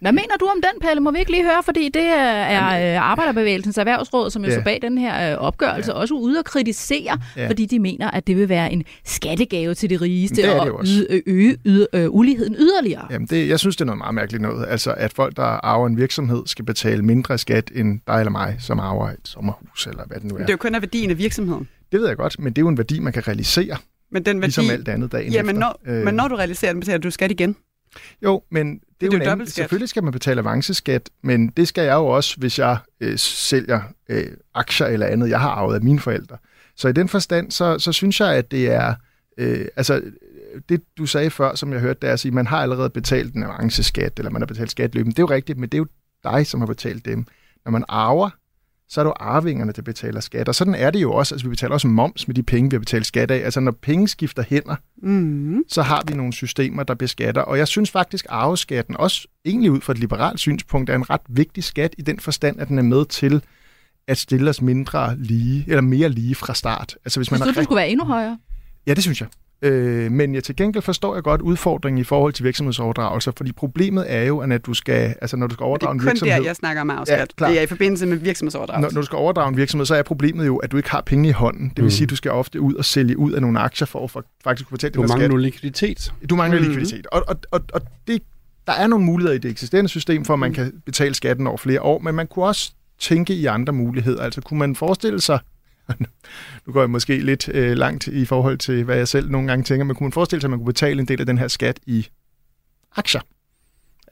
Hvad 0.00 0.12
mener 0.12 0.36
du 0.40 0.46
om 0.46 0.62
den, 0.62 0.80
Pelle? 0.88 1.00
Må 1.00 1.10
vi 1.10 1.18
ikke 1.18 1.30
lige 1.30 1.44
høre, 1.44 1.62
fordi 1.64 1.88
det 1.88 2.02
er 2.02 2.94
øh, 2.94 3.10
Arbejderbevægelsens 3.10 3.78
Erhvervsråd, 3.78 4.30
som 4.30 4.44
jo 4.44 4.50
ja. 4.50 4.56
så 4.56 4.64
bag 4.64 4.78
den 4.82 4.98
her 4.98 5.32
øh, 5.32 5.38
opgørelse, 5.38 5.92
ja. 5.92 5.98
også 5.98 6.14
ude 6.14 6.38
og 6.38 6.44
kritisere, 6.44 7.18
ja. 7.36 7.48
fordi 7.48 7.66
de 7.66 7.78
mener, 7.78 8.10
at 8.10 8.26
det 8.26 8.36
vil 8.36 8.48
være 8.48 8.72
en 8.72 8.84
skattegave 9.04 9.74
til 9.74 9.90
de 9.90 9.96
rigeste 9.96 10.42
det 10.42 10.60
og 10.60 10.84
øge, 10.86 11.22
øge, 11.26 11.56
øge 11.64 11.86
øh, 11.92 12.10
uligheden 12.10 12.54
yderligere. 12.58 13.06
Jamen, 13.10 13.28
det, 13.28 13.48
jeg 13.48 13.58
synes, 13.58 13.76
det 13.76 13.80
er 13.80 13.86
noget 13.86 13.98
meget 13.98 14.14
mærkeligt 14.14 14.42
noget. 14.42 14.66
Altså, 14.68 14.94
at 14.96 15.12
folk, 15.12 15.36
der 15.36 15.42
arver 15.42 15.86
en 15.86 15.96
virksomhed, 15.96 16.42
skal 16.46 16.64
betale 16.64 17.02
mindre 17.02 17.38
skat 17.38 17.70
end 17.74 18.00
dig 18.06 18.18
eller 18.18 18.30
mig, 18.30 18.56
som 18.60 18.80
arver 18.80 19.08
et 19.08 19.16
sommerhus, 19.24 19.86
eller 19.86 20.06
hvad 20.06 20.16
det 20.16 20.24
nu 20.24 20.34
er. 20.34 20.38
Men 20.38 20.46
det 20.46 20.50
er 20.50 20.54
jo 20.54 20.58
kun 20.58 20.74
af 20.74 20.82
værdien 20.82 21.10
af 21.10 21.18
virksomheden. 21.18 21.68
Det 21.92 22.00
ved 22.00 22.08
jeg 22.08 22.16
godt, 22.16 22.38
men 22.38 22.52
det 22.52 22.58
er 22.58 22.62
jo 22.62 22.68
en 22.68 22.78
værdi, 22.78 22.98
man 22.98 23.12
kan 23.12 23.28
realisere. 23.28 23.76
Men 24.12 24.24
den 24.24 24.36
værdi, 24.40 24.46
ligesom 24.46 24.70
alt 24.70 24.88
andet 24.88 25.12
dagen 25.12 25.32
ja, 25.32 25.40
efter. 25.40 25.52
Men 25.52 25.60
når, 25.60 25.80
øh, 25.86 26.04
men 26.04 26.14
når 26.14 26.28
du 26.28 26.34
realiserer 26.36 26.72
den, 26.72 26.80
betaler 26.80 26.98
du 26.98 27.10
skat 27.10 27.30
igen. 27.30 27.56
Jo, 28.22 28.42
men 28.50 28.72
det, 28.74 28.82
det 29.00 29.14
er, 29.14 29.24
jo, 29.24 29.30
anden, 29.30 29.46
selvfølgelig 29.46 29.88
skal 29.88 30.04
man 30.04 30.12
betale 30.12 30.40
avanceskat, 30.40 31.10
men 31.22 31.48
det 31.48 31.68
skal 31.68 31.84
jeg 31.84 31.94
jo 31.94 32.06
også, 32.06 32.36
hvis 32.38 32.58
jeg 32.58 32.78
øh, 33.00 33.18
sælger 33.18 33.80
øh, 34.08 34.26
aktier 34.54 34.86
eller 34.86 35.06
andet, 35.06 35.30
jeg 35.30 35.40
har 35.40 35.50
arvet 35.50 35.74
af 35.74 35.82
mine 35.82 36.00
forældre. 36.00 36.36
Så 36.76 36.88
i 36.88 36.92
den 36.92 37.08
forstand, 37.08 37.50
så, 37.50 37.78
så 37.78 37.92
synes 37.92 38.20
jeg, 38.20 38.34
at 38.34 38.50
det 38.50 38.72
er, 38.72 38.94
øh, 39.38 39.66
altså 39.76 40.02
det 40.68 40.82
du 40.98 41.06
sagde 41.06 41.30
før, 41.30 41.54
som 41.54 41.72
jeg 41.72 41.80
hørte, 41.80 41.98
det 42.02 42.08
er 42.08 42.12
at 42.12 42.20
sige, 42.20 42.32
man 42.32 42.46
har 42.46 42.62
allerede 42.62 42.90
betalt 42.90 43.34
en 43.34 43.42
avanceskat, 43.42 44.18
eller 44.18 44.30
man 44.30 44.42
har 44.42 44.46
betalt 44.46 44.70
skatløben. 44.70 45.10
Det 45.12 45.18
er 45.18 45.22
jo 45.22 45.30
rigtigt, 45.30 45.58
men 45.58 45.68
det 45.68 45.74
er 45.74 45.78
jo 45.78 45.86
dig, 46.24 46.46
som 46.46 46.60
har 46.60 46.66
betalt 46.66 47.04
dem. 47.04 47.26
Når 47.64 47.72
man 47.72 47.84
arver, 47.88 48.30
så 48.88 49.00
er 49.00 49.04
det 49.04 49.08
jo 49.08 49.14
arvingerne, 49.20 49.72
der 49.72 49.82
betaler 49.82 50.20
skat. 50.20 50.48
Og 50.48 50.54
sådan 50.54 50.74
er 50.74 50.90
det 50.90 51.02
jo 51.02 51.12
også. 51.12 51.34
Altså, 51.34 51.46
vi 51.46 51.50
betaler 51.50 51.72
også 51.74 51.88
moms 51.88 52.28
med 52.28 52.34
de 52.34 52.42
penge, 52.42 52.70
vi 52.70 52.74
har 52.74 52.78
betalt 52.78 53.06
skat 53.06 53.30
af. 53.30 53.36
Altså, 53.44 53.60
når 53.60 53.72
penge 53.82 54.08
skifter 54.08 54.44
hænder, 54.48 54.76
mm. 55.02 55.62
så 55.68 55.82
har 55.82 56.02
vi 56.08 56.14
nogle 56.14 56.32
systemer, 56.32 56.82
der 56.82 56.94
beskatter. 56.94 57.42
Og 57.42 57.58
jeg 57.58 57.68
synes 57.68 57.90
faktisk, 57.90 58.24
at 58.24 58.30
arveskatten 58.30 58.96
også 58.96 59.28
egentlig 59.44 59.70
ud 59.70 59.80
fra 59.80 59.92
et 59.92 59.98
liberalt 59.98 60.40
synspunkt 60.40 60.90
er 60.90 60.94
en 60.94 61.10
ret 61.10 61.20
vigtig 61.28 61.64
skat 61.64 61.94
i 61.98 62.02
den 62.02 62.20
forstand, 62.20 62.60
at 62.60 62.68
den 62.68 62.78
er 62.78 62.82
med 62.82 63.04
til 63.04 63.42
at 64.08 64.18
stille 64.18 64.50
os 64.50 64.62
mindre 64.62 65.16
lige, 65.16 65.64
eller 65.68 65.80
mere 65.80 66.08
lige 66.08 66.34
fra 66.34 66.54
start. 66.54 66.96
Altså, 67.04 67.20
hvis 67.20 67.30
man 67.30 67.40
synes 67.40 67.54
du, 67.54 67.60
det 67.60 67.64
skulle 67.64 67.76
være 67.76 67.88
endnu 67.88 68.04
højere? 68.04 68.38
Ja, 68.86 68.94
det 68.94 69.02
synes 69.02 69.20
jeg. 69.20 69.28
Øh, 69.62 70.12
men 70.12 70.34
jeg 70.34 70.44
til 70.44 70.56
gengæld 70.56 70.82
forstår 70.82 71.14
jeg 71.14 71.22
godt 71.22 71.40
udfordringen 71.40 72.00
i 72.00 72.04
forhold 72.04 72.32
til 72.32 72.44
virksomhedsoverdragelser, 72.44 73.32
fordi 73.36 73.52
problemet 73.52 74.04
er 74.08 74.22
jo, 74.22 74.38
at 74.38 74.66
du 74.66 74.74
skal, 74.74 75.14
altså 75.20 75.36
når 75.36 75.46
du 75.46 75.54
skal 75.54 75.64
overdrage 75.64 75.94
en 75.94 76.00
virksomhed... 76.04 76.20
Det 76.20 76.32
er 76.32 76.36
kun 76.36 76.42
der, 76.42 76.48
jeg 76.48 76.56
snakker 76.56 76.80
om 76.80 76.90
afskat. 76.90 77.32
Ja, 77.40 77.46
det 77.48 77.58
er 77.58 77.62
i 77.62 77.66
forbindelse 77.66 78.06
med 78.06 78.16
virksomhedsoverdragelse. 78.16 78.82
Når, 78.82 78.94
når 78.94 79.00
du 79.00 79.06
skal 79.06 79.16
overdrage 79.16 79.48
en 79.48 79.56
virksomhed, 79.56 79.86
så 79.86 79.94
er 79.94 80.02
problemet 80.02 80.46
jo, 80.46 80.56
at 80.56 80.72
du 80.72 80.76
ikke 80.76 80.90
har 80.90 81.00
penge 81.00 81.28
i 81.28 81.32
hånden. 81.32 81.68
Det 81.68 81.76
vil 81.76 81.84
mm. 81.84 81.90
sige, 81.90 82.04
at 82.04 82.10
du 82.10 82.16
skal 82.16 82.30
ofte 82.30 82.60
ud 82.60 82.74
og 82.74 82.84
sælge 82.84 83.18
ud 83.18 83.32
af 83.32 83.40
nogle 83.40 83.60
aktier 83.60 83.86
for 83.86 84.04
at 84.04 84.10
for, 84.10 84.24
faktisk 84.44 84.68
kunne 84.68 84.74
betale 84.76 84.92
du 84.92 85.00
mangler 85.00 85.28
skat. 85.28 85.40
likviditet. 85.40 86.12
Du 86.30 86.36
mangler 86.36 86.60
mm. 86.60 86.66
likviditet. 86.66 87.06
Og, 87.06 87.24
og, 87.28 87.36
og, 87.50 87.60
og 87.72 87.80
det, 88.06 88.22
der 88.66 88.72
er 88.72 88.86
nogle 88.86 89.04
muligheder 89.04 89.34
i 89.34 89.38
det 89.38 89.50
eksisterende 89.50 89.88
system, 89.88 90.24
for 90.24 90.32
at 90.32 90.38
man 90.38 90.50
mm. 90.50 90.54
kan 90.54 90.72
betale 90.86 91.14
skatten 91.14 91.46
over 91.46 91.56
flere 91.56 91.82
år, 91.82 91.98
men 91.98 92.14
man 92.14 92.26
kunne 92.26 92.44
også 92.44 92.72
tænke 93.00 93.34
i 93.34 93.46
andre 93.46 93.72
muligheder. 93.72 94.22
Altså 94.22 94.40
kunne 94.40 94.58
man 94.58 94.76
forestille 94.76 95.20
sig, 95.20 95.38
nu 96.66 96.72
går 96.72 96.80
jeg 96.80 96.90
måske 96.90 97.18
lidt 97.18 97.48
øh, 97.48 97.76
langt 97.76 98.06
i 98.06 98.24
forhold 98.24 98.58
til, 98.58 98.84
hvad 98.84 98.96
jeg 98.96 99.08
selv 99.08 99.30
nogle 99.30 99.48
gange 99.48 99.64
tænker, 99.64 99.84
men 99.84 99.96
kunne 99.96 100.04
man 100.04 100.12
forestille 100.12 100.40
sig, 100.40 100.48
at 100.48 100.50
man 100.50 100.58
kunne 100.58 100.72
betale 100.72 101.00
en 101.00 101.08
del 101.08 101.20
af 101.20 101.26
den 101.26 101.38
her 101.38 101.48
skat 101.48 101.80
i 101.86 102.08
aktier? 102.96 103.20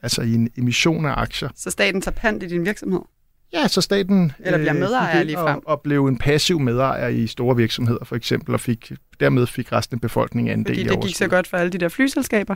Altså 0.01 0.21
i 0.21 0.33
en 0.33 0.49
emission 0.57 1.05
af 1.05 1.13
aktier. 1.17 1.49
Så 1.55 1.71
staten 1.71 2.01
tager 2.01 2.15
pant 2.15 2.43
i 2.43 2.47
din 2.47 2.65
virksomhed? 2.65 2.99
Ja, 3.53 3.67
så 3.67 3.81
staten 3.81 4.31
Eller 4.39 4.57
bliver 4.57 4.73
øh, 4.73 4.79
medejer 4.79 5.23
lige 5.23 5.37
frem. 5.37 5.57
Og, 5.57 5.67
og 5.67 5.81
blev 5.81 6.05
en 6.05 6.17
passiv 6.17 6.59
medejer 6.59 7.07
i 7.07 7.27
store 7.27 7.55
virksomheder 7.55 8.05
for 8.05 8.15
eksempel, 8.15 8.53
og 8.53 8.59
fik, 8.59 8.91
dermed 9.19 9.47
fik 9.47 9.71
resten 9.71 9.95
af 9.95 10.01
befolkningen 10.01 10.53
andel 10.53 10.75
Fordi 10.75 10.89
det 10.89 11.01
gik 11.03 11.15
så 11.15 11.27
godt 11.27 11.47
for 11.47 11.57
alle 11.57 11.71
de 11.71 11.77
der 11.77 11.89
flyselskaber? 11.89 12.55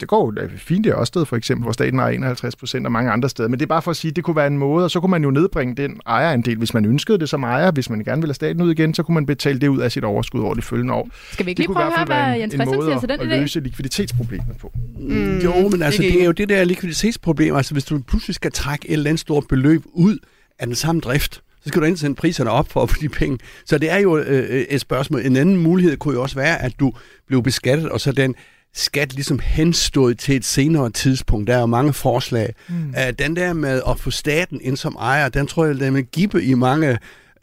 Det 0.00 0.08
går 0.08 0.42
jo 0.42 0.48
fint 0.56 0.86
i 0.86 0.88
Ørsted 0.88 1.26
for 1.26 1.36
eksempel, 1.36 1.62
hvor 1.62 1.72
staten 1.72 1.98
har 1.98 2.08
51 2.08 2.56
procent 2.56 2.86
og 2.86 2.92
mange 2.92 3.10
andre 3.10 3.28
steder. 3.28 3.48
Men 3.48 3.58
det 3.58 3.64
er 3.64 3.68
bare 3.68 3.82
for 3.82 3.90
at 3.90 3.96
sige, 3.96 4.10
at 4.10 4.16
det 4.16 4.24
kunne 4.24 4.36
være 4.36 4.46
en 4.46 4.58
måde, 4.58 4.84
og 4.84 4.90
så 4.90 5.00
kunne 5.00 5.10
man 5.10 5.24
jo 5.24 5.30
nedbringe 5.30 5.74
den 5.74 6.00
ejerandel, 6.06 6.58
hvis 6.58 6.74
man 6.74 6.84
ønskede 6.84 7.18
det 7.18 7.28
som 7.28 7.42
ejer. 7.42 7.70
Hvis 7.70 7.90
man 7.90 8.04
gerne 8.04 8.22
ville 8.22 8.28
have 8.28 8.34
staten 8.34 8.62
ud 8.62 8.70
igen, 8.70 8.94
så 8.94 9.02
kunne 9.02 9.14
man 9.14 9.26
betale 9.26 9.58
det 9.58 9.68
ud 9.68 9.78
af 9.78 9.92
sit 9.92 10.04
overskud 10.04 10.40
over 10.40 10.54
de 10.54 10.62
følgende 10.62 10.94
år. 10.94 11.08
Skal 11.32 11.46
vi 11.46 11.50
ikke 11.50 11.60
lige 11.60 11.72
prøve 11.72 11.86
at 11.86 11.92
høre, 11.96 12.06
hvad 12.06 12.38
Jens 12.38 12.54
Christian 12.54 12.82
siger 12.82 13.00
til 13.00 13.08
den 13.08 13.20
idé? 13.20 13.22
at 13.22 13.40
løse 13.40 13.60
likviditetsproblemet 13.60 14.56
på. 14.60 14.72
Mm, 14.98 15.38
jo, 15.38 15.68
men 15.68 15.82
altså, 15.82 16.02
det 16.02 16.20
er 16.20 16.24
jo 16.24 16.32
det 16.32 16.48
der 16.48 16.64
likviditetsproblem. 16.64 17.56
Altså, 17.56 17.74
hvis 17.74 17.84
du 17.84 17.98
pludselig 17.98 18.34
skal 18.34 18.52
trække 18.52 18.88
et 18.88 18.92
eller 18.92 19.10
andet 19.10 19.20
stort 19.20 19.44
beløb 19.48 19.82
ud 19.92 20.18
af 20.58 20.66
den 20.66 20.76
samme 20.76 21.00
drift, 21.00 21.34
så 21.34 21.68
skal 21.68 21.80
du 21.80 21.86
enten 21.86 21.98
sende 21.98 22.16
priserne 22.16 22.50
op 22.50 22.72
for 22.72 22.82
at 22.82 22.90
få 22.90 22.96
de 23.00 23.08
penge. 23.08 23.38
Så 23.66 23.78
det 23.78 23.90
er 23.90 23.98
jo 23.98 24.18
øh, 24.18 24.64
et 24.70 24.80
spørgsmål. 24.80 25.26
En 25.26 25.36
anden 25.36 25.56
mulighed 25.56 25.96
kunne 25.96 26.14
jo 26.14 26.22
også 26.22 26.36
være, 26.36 26.62
at 26.62 26.72
du 26.80 26.92
blev 27.26 27.42
beskattet, 27.42 27.88
og 27.88 28.00
så 28.00 28.12
den 28.12 28.34
skat 28.74 29.14
ligesom 29.14 29.38
henstået 29.38 30.18
til 30.18 30.36
et 30.36 30.44
senere 30.44 30.90
tidspunkt. 30.90 31.46
Der 31.46 31.56
er 31.56 31.60
jo 31.60 31.66
mange 31.66 31.92
forslag. 31.92 32.54
Mm. 32.68 32.88
Uh, 32.88 33.14
den 33.18 33.36
der 33.36 33.52
med 33.52 33.82
at 33.88 34.00
få 34.00 34.10
staten 34.10 34.60
ind 34.62 34.76
som 34.76 34.96
ejer, 35.00 35.28
den 35.28 35.46
tror 35.46 35.64
jeg, 35.64 35.80
den 35.80 35.94
vil 35.94 36.04
gibe 36.04 36.44
i 36.44 36.54
mange 36.54 36.98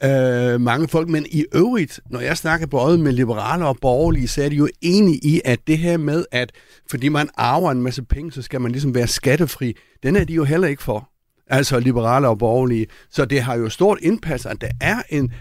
uh, 0.06 0.62
mange 0.62 0.88
folk. 0.88 1.10
Men 1.10 1.26
i 1.32 1.46
øvrigt, 1.54 2.00
når 2.10 2.20
jeg 2.20 2.38
snakker 2.38 2.67
både 2.67 2.98
med 2.98 3.12
liberale 3.12 3.65
og 3.65 3.78
borgerlige, 3.82 4.28
så 4.28 4.44
er 4.44 4.50
de 4.50 4.56
jo 4.56 4.70
enige 4.82 5.20
i, 5.24 5.41
at 5.46 5.60
det 5.67 5.78
her 5.78 5.98
med, 5.98 6.26
at 6.32 6.52
fordi 6.89 7.10
man 7.10 7.30
arver 7.38 7.72
en 7.72 7.82
masse 7.82 8.04
penge, 8.04 8.32
så 8.32 8.41
skal 8.41 8.62
man 8.62 8.72
ligesom 8.72 8.96
være 8.96 9.08
skattefri, 9.08 9.76
den 10.04 10.15
er 10.15 10.24
de 10.24 10.34
jo 10.34 10.44
heller 10.44 10.67
ikke 10.67 10.84
for. 10.84 11.10
Altså 11.48 11.80
liberale 11.80 12.28
og 12.28 12.38
borgerlige. 12.38 12.88
Så 13.10 13.26
det 13.26 13.41
har 13.41 13.56
jo 13.56 13.70
stort 13.70 13.98
indpas, 14.02 14.46
at 14.46 14.62
der 14.62 14.70
er 14.82 15.02
en, 15.10 15.34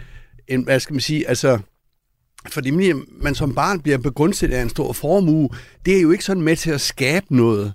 en 0.47 0.63
hvad 0.63 0.79
skal 0.79 0.93
man 0.93 1.01
sige, 1.01 1.29
altså 1.29 1.59
fordi 2.49 2.93
man 3.21 3.35
som 3.35 3.55
barn 3.55 3.81
bliver 3.81 3.97
begunstiget 3.97 4.53
af 4.53 4.61
en 4.61 4.69
stor 4.69 4.93
formue, 4.93 5.49
det 5.85 5.97
er 5.97 6.01
jo 6.01 6.11
ikke 6.11 6.23
sådan 6.23 6.43
med 6.43 6.55
til 6.55 6.71
at 6.71 6.81
skabe 6.81 7.25
noget. 7.35 7.73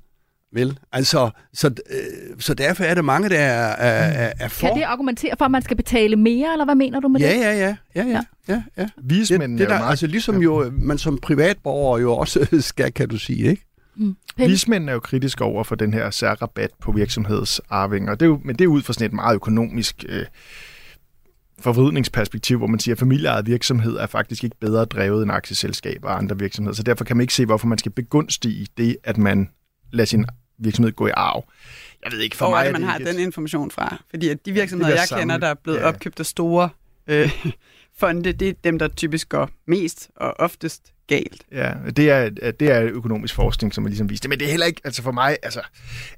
Vel? 0.53 0.79
Altså, 0.93 1.31
så, 1.53 1.67
øh, 1.67 2.37
så 2.39 2.55
derfor 2.55 2.85
er 2.85 2.95
det 2.95 3.05
mange, 3.05 3.29
der 3.29 3.39
er, 3.39 3.77
er, 3.77 4.33
er 4.41 4.49
for. 4.49 4.67
Kan 4.67 4.77
det 4.77 4.83
argumentere 4.83 5.35
for, 5.39 5.45
at 5.45 5.51
man 5.51 5.63
skal 5.63 5.77
betale 5.77 6.17
mere, 6.17 6.53
eller 6.53 6.65
hvad 6.65 6.75
mener 6.75 7.01
du 7.01 7.09
med 7.09 7.21
ja, 7.21 7.29
det? 7.29 7.41
Ja, 7.41 7.53
ja, 7.53 7.77
ja. 7.95 8.05
ja, 8.05 8.23
ja, 8.49 8.63
ja. 8.79 8.89
Vismændene 9.03 9.53
det, 9.53 9.61
det 9.61 9.69
der, 9.69 9.79
meget... 9.79 9.91
Altså 9.91 10.07
ligesom 10.07 10.43
jo, 10.43 10.73
man 10.73 10.99
som 10.99 11.19
privatborger 11.19 11.99
jo 11.99 12.17
også 12.17 12.47
skal, 12.61 12.93
kan 12.93 13.09
du 13.09 13.19
sige, 13.19 13.51
ikke? 13.51 13.63
Mm. 13.97 14.17
Vismændene 14.37 14.91
er 14.91 14.95
jo 14.95 15.01
kritiske 15.01 15.45
over 15.45 15.65
for 15.65 15.75
den 15.75 15.95
her 15.95 16.11
særrabat 16.11 16.71
på 16.81 16.93
virksomhedsarvinger, 16.93 18.15
det 18.15 18.23
er 18.23 18.27
jo, 18.27 18.41
men 18.45 18.57
det 18.57 18.65
er 18.65 18.69
ud 18.69 18.83
fra 18.83 18.93
sådan 18.93 19.07
et 19.07 19.13
meget 19.13 19.35
økonomisk 19.35 20.05
øh, 20.09 20.25
forvridningsperspektiv, 21.61 22.59
hvor 22.59 22.67
man 22.67 22.81
siger, 22.81 22.95
at 22.95 22.99
familieejet 22.99 23.47
virksomhed 23.47 23.97
er 23.97 24.07
faktisk 24.07 24.45
ikke 24.45 24.57
bedre 24.61 24.85
drevet 24.85 25.23
end 25.23 25.33
aktieselskaber 25.33 26.09
og 26.09 26.19
andre 26.19 26.39
virksomheder. 26.39 26.75
Så 26.75 26.83
derfor 26.83 27.05
kan 27.05 27.17
man 27.17 27.23
ikke 27.23 27.35
se, 27.35 27.47
hvorfor 27.47 27.67
man 27.67 27.79
skal 27.79 27.93
begunstige 27.93 28.67
det, 28.77 28.97
at 29.05 29.19
man 29.19 29.51
lader 29.93 30.07
sin 30.07 30.27
virksomhed 30.59 30.93
gå 30.93 31.07
i 31.07 31.11
arv. 31.17 31.45
Jeg 32.05 32.13
ved 32.13 32.21
ikke, 32.21 32.37
for 32.37 32.47
hvor 32.47 32.57
mig 32.57 32.61
er 32.61 32.73
det, 32.73 32.81
man 32.81 32.89
har 32.89 32.99
den 32.99 33.19
information 33.19 33.71
fra. 33.71 34.03
Fordi 34.11 34.29
at 34.29 34.47
de 34.47 34.53
virksomheder, 34.53 34.95
jeg 34.95 35.09
samme. 35.09 35.23
kender, 35.23 35.39
der 35.39 35.47
er 35.47 35.55
blevet 35.55 35.79
ja. 35.79 35.85
opkøbt 35.85 36.21
af 36.21 36.27
store 36.27 36.69
øh, 37.07 37.45
fonde, 37.99 38.33
det 38.33 38.49
er 38.49 38.53
dem, 38.65 38.79
der 38.79 38.89
typisk 38.89 39.29
går 39.29 39.51
mest 39.67 40.11
og 40.17 40.35
oftest 40.39 40.93
galt. 41.07 41.43
Ja, 41.53 41.73
det 41.97 42.11
er, 42.11 42.31
det 42.51 42.71
er 42.71 42.83
økonomisk 42.83 43.35
forskning, 43.35 43.75
som 43.75 43.85
er 43.85 43.89
ligesom 43.89 44.11
vist 44.11 44.23
det. 44.23 44.29
Men 44.29 44.39
det 44.39 44.47
er 44.47 44.51
heller 44.51 44.67
ikke, 44.67 44.81
altså 44.85 45.03
for 45.03 45.13
mig, 45.13 45.37
altså, 45.43 45.61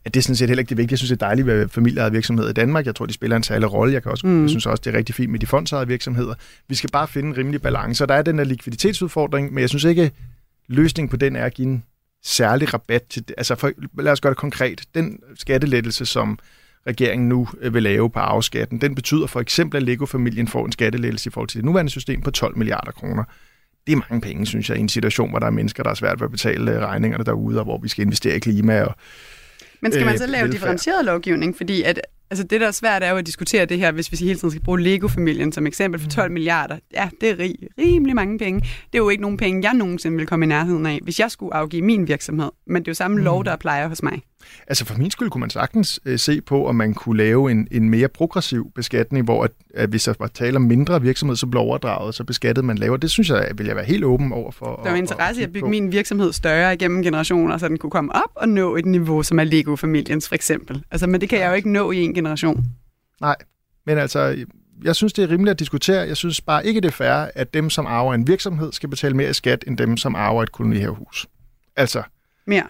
at 0.04 0.14
det 0.14 0.20
er 0.20 0.22
sådan 0.22 0.36
set 0.36 0.48
heller 0.48 0.60
ikke 0.60 0.68
det 0.68 0.76
vigtige. 0.76 0.92
Jeg 0.92 0.98
synes, 0.98 1.10
det 1.10 1.22
er 1.22 1.26
dejligt 1.26 1.48
at 1.48 1.70
familieejede 1.70 2.12
virksomheder 2.12 2.50
i 2.50 2.52
Danmark. 2.52 2.86
Jeg 2.86 2.94
tror, 2.94 3.06
de 3.06 3.12
spiller 3.12 3.36
en 3.36 3.42
særlig 3.42 3.72
rolle. 3.72 3.94
Jeg, 3.94 4.02
kan 4.02 4.12
også, 4.12 4.26
mm. 4.26 4.42
jeg 4.42 4.50
synes 4.50 4.66
også, 4.66 4.82
det 4.84 4.94
er 4.94 4.98
rigtig 4.98 5.14
fint 5.14 5.30
med 5.32 5.38
de 5.38 5.46
fondsejede 5.46 5.88
virksomheder. 5.88 6.34
Vi 6.68 6.74
skal 6.74 6.90
bare 6.90 7.08
finde 7.08 7.28
en 7.28 7.36
rimelig 7.36 7.62
balance. 7.62 8.04
Og 8.04 8.08
der 8.08 8.14
er 8.14 8.22
den 8.22 8.38
der 8.38 8.44
likviditetsudfordring, 8.44 9.52
men 9.52 9.60
jeg 9.60 9.68
synes 9.68 9.84
ikke, 9.84 10.10
løsningen 10.68 11.08
på 11.08 11.16
den 11.16 11.36
er 11.36 11.44
at 11.44 11.54
give 11.54 11.68
en 11.68 11.84
særlig 12.24 12.74
rabat 12.74 13.02
til 13.02 13.28
det. 13.28 13.34
Altså, 13.38 13.54
for, 13.54 13.72
lad 14.02 14.12
os 14.12 14.20
gøre 14.20 14.30
det 14.30 14.38
konkret. 14.38 14.82
Den 14.94 15.20
skattelettelse, 15.34 16.06
som 16.06 16.38
regeringen 16.86 17.28
nu 17.28 17.48
øh, 17.60 17.74
vil 17.74 17.82
lave 17.82 18.10
på 18.10 18.18
afskatten, 18.18 18.80
den 18.80 18.94
betyder 18.94 19.26
for 19.26 19.40
eksempel, 19.40 19.76
at 19.76 19.82
Lego-familien 19.82 20.48
får 20.48 20.66
en 20.66 20.72
skattelettelse 20.72 21.28
i 21.28 21.30
forhold 21.30 21.48
til 21.48 21.56
det 21.56 21.64
nuværende 21.64 21.90
system 21.90 22.20
på 22.20 22.30
12 22.30 22.58
milliarder 22.58 22.92
kroner 22.92 23.24
det 23.88 23.94
er 23.94 24.00
mange 24.10 24.20
penge, 24.20 24.46
synes 24.46 24.70
jeg, 24.70 24.76
i 24.76 24.80
en 24.80 24.88
situation, 24.88 25.30
hvor 25.30 25.38
der 25.38 25.46
er 25.46 25.50
mennesker, 25.50 25.82
der 25.82 25.90
er 25.90 25.94
svært 25.94 26.20
ved 26.20 26.24
at 26.24 26.30
betale 26.30 26.72
øh, 26.72 26.78
regningerne 26.78 27.24
derude, 27.24 27.58
og 27.58 27.64
hvor 27.64 27.78
vi 27.78 27.88
skal 27.88 28.04
investere 28.04 28.36
i 28.36 28.38
klima 28.38 28.82
og 28.82 28.94
Men 29.80 29.92
skal 29.92 30.06
man 30.06 30.18
så 30.18 30.24
øh, 30.24 30.30
lave 30.30 30.42
velfærd. 30.42 30.52
differentieret 30.52 31.04
lovgivning? 31.04 31.56
Fordi 31.56 31.82
at 31.82 32.00
Altså 32.30 32.44
det, 32.44 32.60
der 32.60 32.66
er 32.66 32.70
svært, 32.70 33.02
er 33.02 33.10
jo 33.10 33.16
at 33.16 33.26
diskutere 33.26 33.64
det 33.64 33.78
her, 33.78 33.92
hvis 33.92 34.12
vi 34.12 34.16
hele 34.16 34.34
tiden 34.34 34.50
skal 34.50 34.62
bruge 34.62 34.80
Lego-familien 34.80 35.52
som 35.52 35.66
eksempel 35.66 36.00
for 36.00 36.08
12 36.08 36.32
milliarder. 36.32 36.78
Ja, 36.94 37.08
det 37.20 37.30
er 37.30 37.38
rig, 37.38 37.54
rimelig 37.78 38.14
mange 38.14 38.38
penge. 38.38 38.60
Det 38.60 38.94
er 38.94 38.98
jo 38.98 39.08
ikke 39.08 39.22
nogen 39.22 39.36
penge, 39.36 39.68
jeg 39.68 39.74
nogensinde 39.74 40.16
vil 40.16 40.26
komme 40.26 40.44
i 40.44 40.48
nærheden 40.48 40.86
af, 40.86 41.00
hvis 41.02 41.20
jeg 41.20 41.30
skulle 41.30 41.54
afgive 41.54 41.82
min 41.82 42.08
virksomhed. 42.08 42.50
Men 42.66 42.82
det 42.82 42.88
er 42.88 42.92
jo 42.92 42.94
samme 42.94 43.20
lov, 43.20 43.44
der 43.44 43.56
plejer 43.56 43.88
hos 43.88 44.02
mig. 44.02 44.22
Altså 44.66 44.84
for 44.84 44.98
min 44.98 45.10
skyld 45.10 45.30
kunne 45.30 45.40
man 45.40 45.50
sagtens 45.50 46.00
øh, 46.04 46.18
se 46.18 46.40
på, 46.40 46.66
om 46.66 46.74
man 46.74 46.94
kunne 46.94 47.16
lave 47.16 47.50
en, 47.50 47.68
en 47.70 47.90
mere 47.90 48.08
progressiv 48.08 48.72
beskatning, 48.74 49.24
hvor 49.24 49.44
at, 49.44 49.50
at 49.74 49.88
hvis 49.88 50.04
der 50.04 50.14
var 50.18 50.26
tale 50.26 50.56
om 50.56 50.62
mindre 50.62 51.02
virksomhed, 51.02 51.36
så 51.36 51.46
blev 51.46 51.60
overdraget, 51.62 52.14
så 52.14 52.24
beskattede 52.24 52.66
man 52.66 52.78
lavere. 52.78 52.98
Det 52.98 53.10
synes 53.10 53.30
jeg, 53.30 53.50
vil 53.54 53.66
jeg 53.66 53.76
være 53.76 53.84
helt 53.84 54.04
åben 54.04 54.32
over 54.32 54.50
for. 54.50 54.80
Der 54.84 54.90
er 54.90 54.94
interesse 54.94 55.40
i 55.40 55.44
at 55.44 55.52
bygge 55.52 55.68
min 55.68 55.92
virksomhed 55.92 56.32
større 56.32 56.74
igennem 56.74 57.02
generationer, 57.02 57.58
så 57.58 57.68
den 57.68 57.78
kunne 57.78 57.90
komme 57.90 58.14
op 58.14 58.30
og 58.34 58.48
nå 58.48 58.76
et 58.76 58.86
niveau, 58.86 59.22
som 59.22 59.38
er 59.38 59.44
Lego-familiens 59.44 60.28
for 60.28 60.34
eksempel. 60.34 60.84
Altså, 60.90 61.06
men 61.06 61.20
det 61.20 61.28
kan 61.28 61.38
jeg 61.38 61.48
jo 61.48 61.54
ikke 61.54 61.72
nå 61.72 61.90
i 61.90 61.96
en 61.96 62.14
generation. 62.14 62.64
Nej, 63.20 63.36
men 63.86 63.98
altså, 63.98 64.44
jeg 64.84 64.96
synes, 64.96 65.12
det 65.12 65.24
er 65.24 65.30
rimeligt 65.30 65.50
at 65.50 65.58
diskutere. 65.58 66.08
Jeg 66.08 66.16
synes 66.16 66.40
bare 66.40 66.66
ikke, 66.66 66.80
det 66.80 66.88
er 66.88 66.92
fair, 66.92 67.30
at 67.34 67.54
dem, 67.54 67.70
som 67.70 67.86
arver 67.86 68.14
en 68.14 68.26
virksomhed, 68.26 68.72
skal 68.72 68.88
betale 68.88 69.16
mere 69.16 69.30
i 69.30 69.32
skat, 69.32 69.64
end 69.66 69.78
dem, 69.78 69.96
som 69.96 70.14
arver 70.14 70.42
et 70.42 70.52
kolonihavehus. 70.52 71.26
Altså, 71.76 72.02
Mere. 72.46 72.66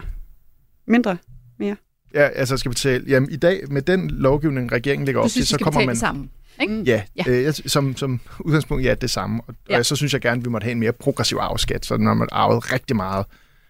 Mindre. 0.87 1.17
Mere. 1.59 1.75
ja, 2.13 2.27
altså 2.27 2.57
skal 2.57 2.69
betale... 2.69 3.05
Jamen, 3.07 3.31
i 3.31 3.35
dag, 3.35 3.61
med 3.69 3.81
den 3.81 4.09
lovgivning, 4.09 4.71
regeringen 4.71 5.05
lægger 5.05 5.21
op 5.21 5.29
synes, 5.29 5.47
til, 5.47 5.57
så 5.57 5.63
kommer 5.63 5.79
man... 5.79 5.89
det 5.89 5.97
sammen. 5.97 6.29
Ikke? 6.61 6.83
Ja, 6.85 7.01
Ja. 7.15 7.23
Øh, 7.27 7.53
som, 7.53 7.97
som 7.97 8.19
udgangspunkt, 8.39 8.83
ja, 8.85 8.93
det 8.93 9.09
samme. 9.09 9.41
Og, 9.47 9.53
Ja. 9.69 9.75
ja. 9.77 9.83
så 9.83 9.95
synes 9.95 10.13
jeg 10.13 10.21
gerne, 10.21 10.39
at 10.39 10.45
vi 10.45 10.49
måtte 10.49 10.65
have 10.65 10.71
en 10.71 10.79
mere 10.79 10.91
progressiv 10.93 11.37
arveskat, 11.37 11.85
så 11.85 11.97
når 11.97 12.13
man 12.13 12.27
arvede 12.31 12.59
rigtig 12.59 12.95
meget, 12.95 13.25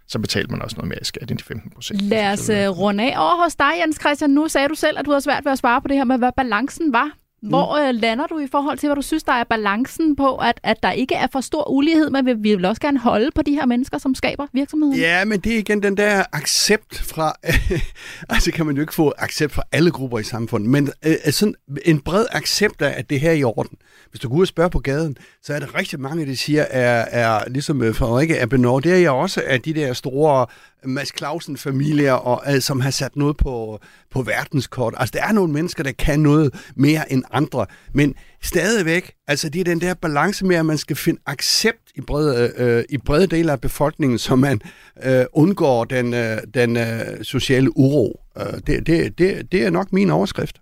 så 0.08 0.20
betalte 0.20 0.52
man 0.52 0.62
også 0.62 0.76
noget 0.76 0.90
mere 0.90 1.00
i 1.02 1.06
skat 1.06 1.32
end 1.32 1.40
de 1.40 1.44
15 1.44 1.72
procent. 1.72 2.02
Lad 2.02 2.32
os 2.34 2.50
uh, 2.50 2.56
runde 2.56 3.04
af 3.04 3.24
over 3.26 3.44
hos 3.44 3.56
dig, 3.56 3.72
Jens 3.82 3.98
Christian. 4.00 4.30
Nu 4.30 4.48
sagde 4.48 4.68
du 4.70 4.76
selv, 4.76 5.00
at 5.00 5.06
du 5.06 5.12
havde 5.12 5.22
svært 5.22 5.46
ved 5.46 5.52
at 5.52 5.58
svare 5.58 5.82
på 5.82 5.88
det 5.88 5.98
her 5.98 6.04
med, 6.04 6.18
hvad 6.18 6.32
balancen 6.38 6.94
var. 6.94 7.12
Mm. 7.42 7.50
Hvor 7.50 7.88
øh, 7.88 7.96
lander 7.96 8.28
du 8.28 8.40
i 8.40 8.48
forhold 8.52 8.78
til, 8.78 8.88
hvad 8.88 8.96
du 8.96 9.02
synes, 9.02 9.24
der 9.24 9.34
er 9.34 9.44
balancen 9.44 10.16
på, 10.16 10.36
at, 10.36 10.60
at 10.64 10.84
der 10.84 10.92
ikke 10.92 11.16
er 11.16 11.28
for 11.32 11.42
stor 11.42 11.70
ulighed, 11.70 12.10
men 12.10 12.26
vi, 12.26 12.34
vi 12.34 12.56
vil 12.56 12.66
også 12.66 12.82
gerne 12.82 13.00
holde 13.00 13.32
på 13.36 13.42
de 13.42 13.52
her 13.52 13.66
mennesker, 13.66 13.98
som 13.98 14.16
skaber 14.16 14.48
virksomheden? 14.54 14.96
Ja, 14.96 15.26
men 15.26 15.40
det 15.40 15.54
er 15.54 15.58
igen 15.58 15.84
den 15.84 15.98
der 15.98 16.24
accept 16.34 17.00
fra... 17.00 17.34
altså 18.30 18.52
kan 18.52 18.66
man 18.66 18.76
jo 18.76 18.82
ikke 18.82 18.94
få 18.94 19.14
accept 19.18 19.54
fra 19.54 19.64
alle 19.72 19.92
grupper 19.92 20.20
i 20.20 20.24
samfundet, 20.24 20.70
men 20.70 20.92
øh, 21.06 21.16
øh, 21.26 21.34
sådan 21.34 21.56
en 21.86 22.00
bred 22.00 22.26
accept 22.32 22.82
af, 22.82 22.94
at 22.98 23.10
det 23.10 23.20
her 23.20 23.30
er 23.30 23.34
i 23.34 23.44
orden. 23.44 23.78
Hvis 24.10 24.20
du 24.20 24.30
går 24.30 24.36
ud 24.36 24.42
og 24.42 24.48
spørger 24.48 24.70
på 24.70 24.80
gaden, 24.80 25.18
så 25.44 25.54
er 25.54 25.60
der 25.60 25.76
rigtig 25.76 26.00
mange, 26.00 26.26
der 26.26 26.36
siger, 26.36 26.66
er, 26.70 27.06
er 27.12 27.50
ligesom 27.50 27.84
øh, 27.84 27.96
Frederikke 27.96 28.36
er. 28.36 28.46
Det 28.46 28.92
er 28.92 28.98
jeg 28.98 29.12
også 29.12 29.42
af 29.46 29.62
de 29.62 29.74
der 29.74 29.94
store 29.94 30.46
Mads 30.86 31.18
Clausen-familier, 31.18 32.14
og, 32.14 32.54
øh, 32.54 32.62
som 32.62 32.80
har 32.80 32.92
sat 32.92 33.16
noget 33.16 33.38
på, 33.38 33.80
på 34.12 34.22
verdenskort. 34.22 34.94
Altså, 34.98 35.14
der 35.18 35.24
er 35.24 35.32
nogle 35.32 35.54
mennesker, 35.54 35.84
der 35.84 35.92
kan 35.92 36.20
noget 36.20 36.54
mere 36.76 37.12
end 37.12 37.24
andre, 37.32 37.66
men 37.94 38.16
stadigvæk, 38.42 39.12
altså 39.28 39.50
det 39.50 39.60
er 39.60 39.64
den 39.64 39.82
der 39.82 39.94
balance 39.94 40.46
med, 40.46 40.56
at 40.56 40.66
man 40.66 40.78
skal 40.78 40.96
finde 40.96 41.22
accept 41.26 41.92
i 41.96 42.02
brede, 42.02 42.54
øh, 42.58 42.84
i 42.90 42.98
brede 42.98 43.28
dele 43.28 43.52
af 43.52 43.62
befolkningen, 43.62 44.18
så 44.18 44.36
man 44.36 44.62
øh, 45.04 45.26
undgår 45.34 45.86
den, 45.86 46.14
øh, 46.14 46.38
den 46.54 46.78
øh, 46.78 47.24
sociale 47.24 47.78
uro. 47.78 48.22
Øh, 48.38 48.46
det, 48.68 48.88
det, 48.88 49.18
det, 49.18 49.52
det 49.52 49.64
er 49.64 49.70
nok 49.70 49.94
min 49.94 50.10
overskrift. 50.10 50.62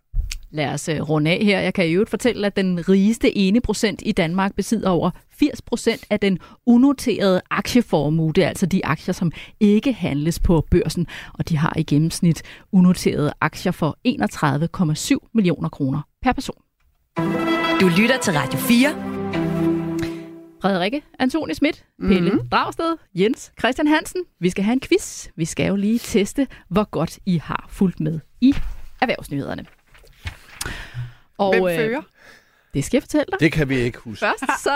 Lad 0.52 0.68
os 0.68 0.90
øh, 0.90 1.02
runde 1.10 1.32
af 1.32 1.46
her. 1.46 1.60
Jeg 1.60 1.74
kan 1.74 1.86
jo 1.86 2.06
fortælle, 2.08 2.48
at 2.48 2.56
den 2.56 2.90
rigeste 2.90 3.38
ene 3.38 3.62
procent 3.62 4.02
i 4.06 4.12
Danmark 4.12 4.56
besidder 4.56 4.90
over 4.90 5.12
80 5.40 5.62
procent 5.62 6.06
af 6.10 6.20
den 6.20 6.40
unoterede 6.66 7.42
aktieformue. 7.52 8.34
Det 8.34 8.44
er 8.44 8.48
altså 8.48 8.66
de 8.66 8.86
aktier, 8.86 9.14
som 9.14 9.32
ikke 9.60 9.94
handles 9.94 10.40
på 10.40 10.66
børsen, 10.72 11.08
og 11.34 11.50
de 11.50 11.58
har 11.58 11.74
i 11.78 11.84
gennemsnit 11.84 12.44
unoterede 12.72 13.34
aktier 13.42 13.72
for 13.72 13.98
31,7 15.24 15.30
millioner 15.34 15.70
kroner 15.70 16.02
per 16.22 16.34
person. 16.34 16.62
Du 17.82 17.88
lytter 17.98 18.18
til 18.22 18.34
Radio 18.34 18.60
4. 18.60 19.18
Frederikke 20.62 21.02
Antoni 21.20 21.54
Schmidt, 21.54 21.86
Pelle 22.02 22.32
mm-hmm. 22.32 22.50
Dragsted, 22.50 22.98
Jens 23.16 23.52
Christian 23.60 23.88
Hansen. 23.88 24.22
Vi 24.40 24.50
skal 24.50 24.64
have 24.64 24.74
en 24.74 24.80
quiz. 24.80 25.28
Vi 25.36 25.46
skal 25.46 25.68
jo 25.68 25.76
lige 25.76 26.00
teste, 26.00 26.48
hvor 26.70 26.84
godt 26.90 27.20
I 27.26 27.38
har 27.38 27.68
fulgt 27.70 28.00
med 28.00 28.20
i 28.42 28.56
erhvervsnyhederne. 29.02 29.66
Og, 31.38 31.54
Hvem 31.54 31.68
øh, 31.68 31.76
fører? 31.76 32.02
Det 32.74 32.86
skal 32.86 32.98
jeg 32.98 33.04
fortælle 33.04 33.26
dig. 33.32 33.40
Det 33.40 33.52
kan 33.52 33.70
vi 33.70 33.76
ikke 33.76 33.98
huske. 33.98 34.20
Først, 34.20 34.44
så 34.64 34.76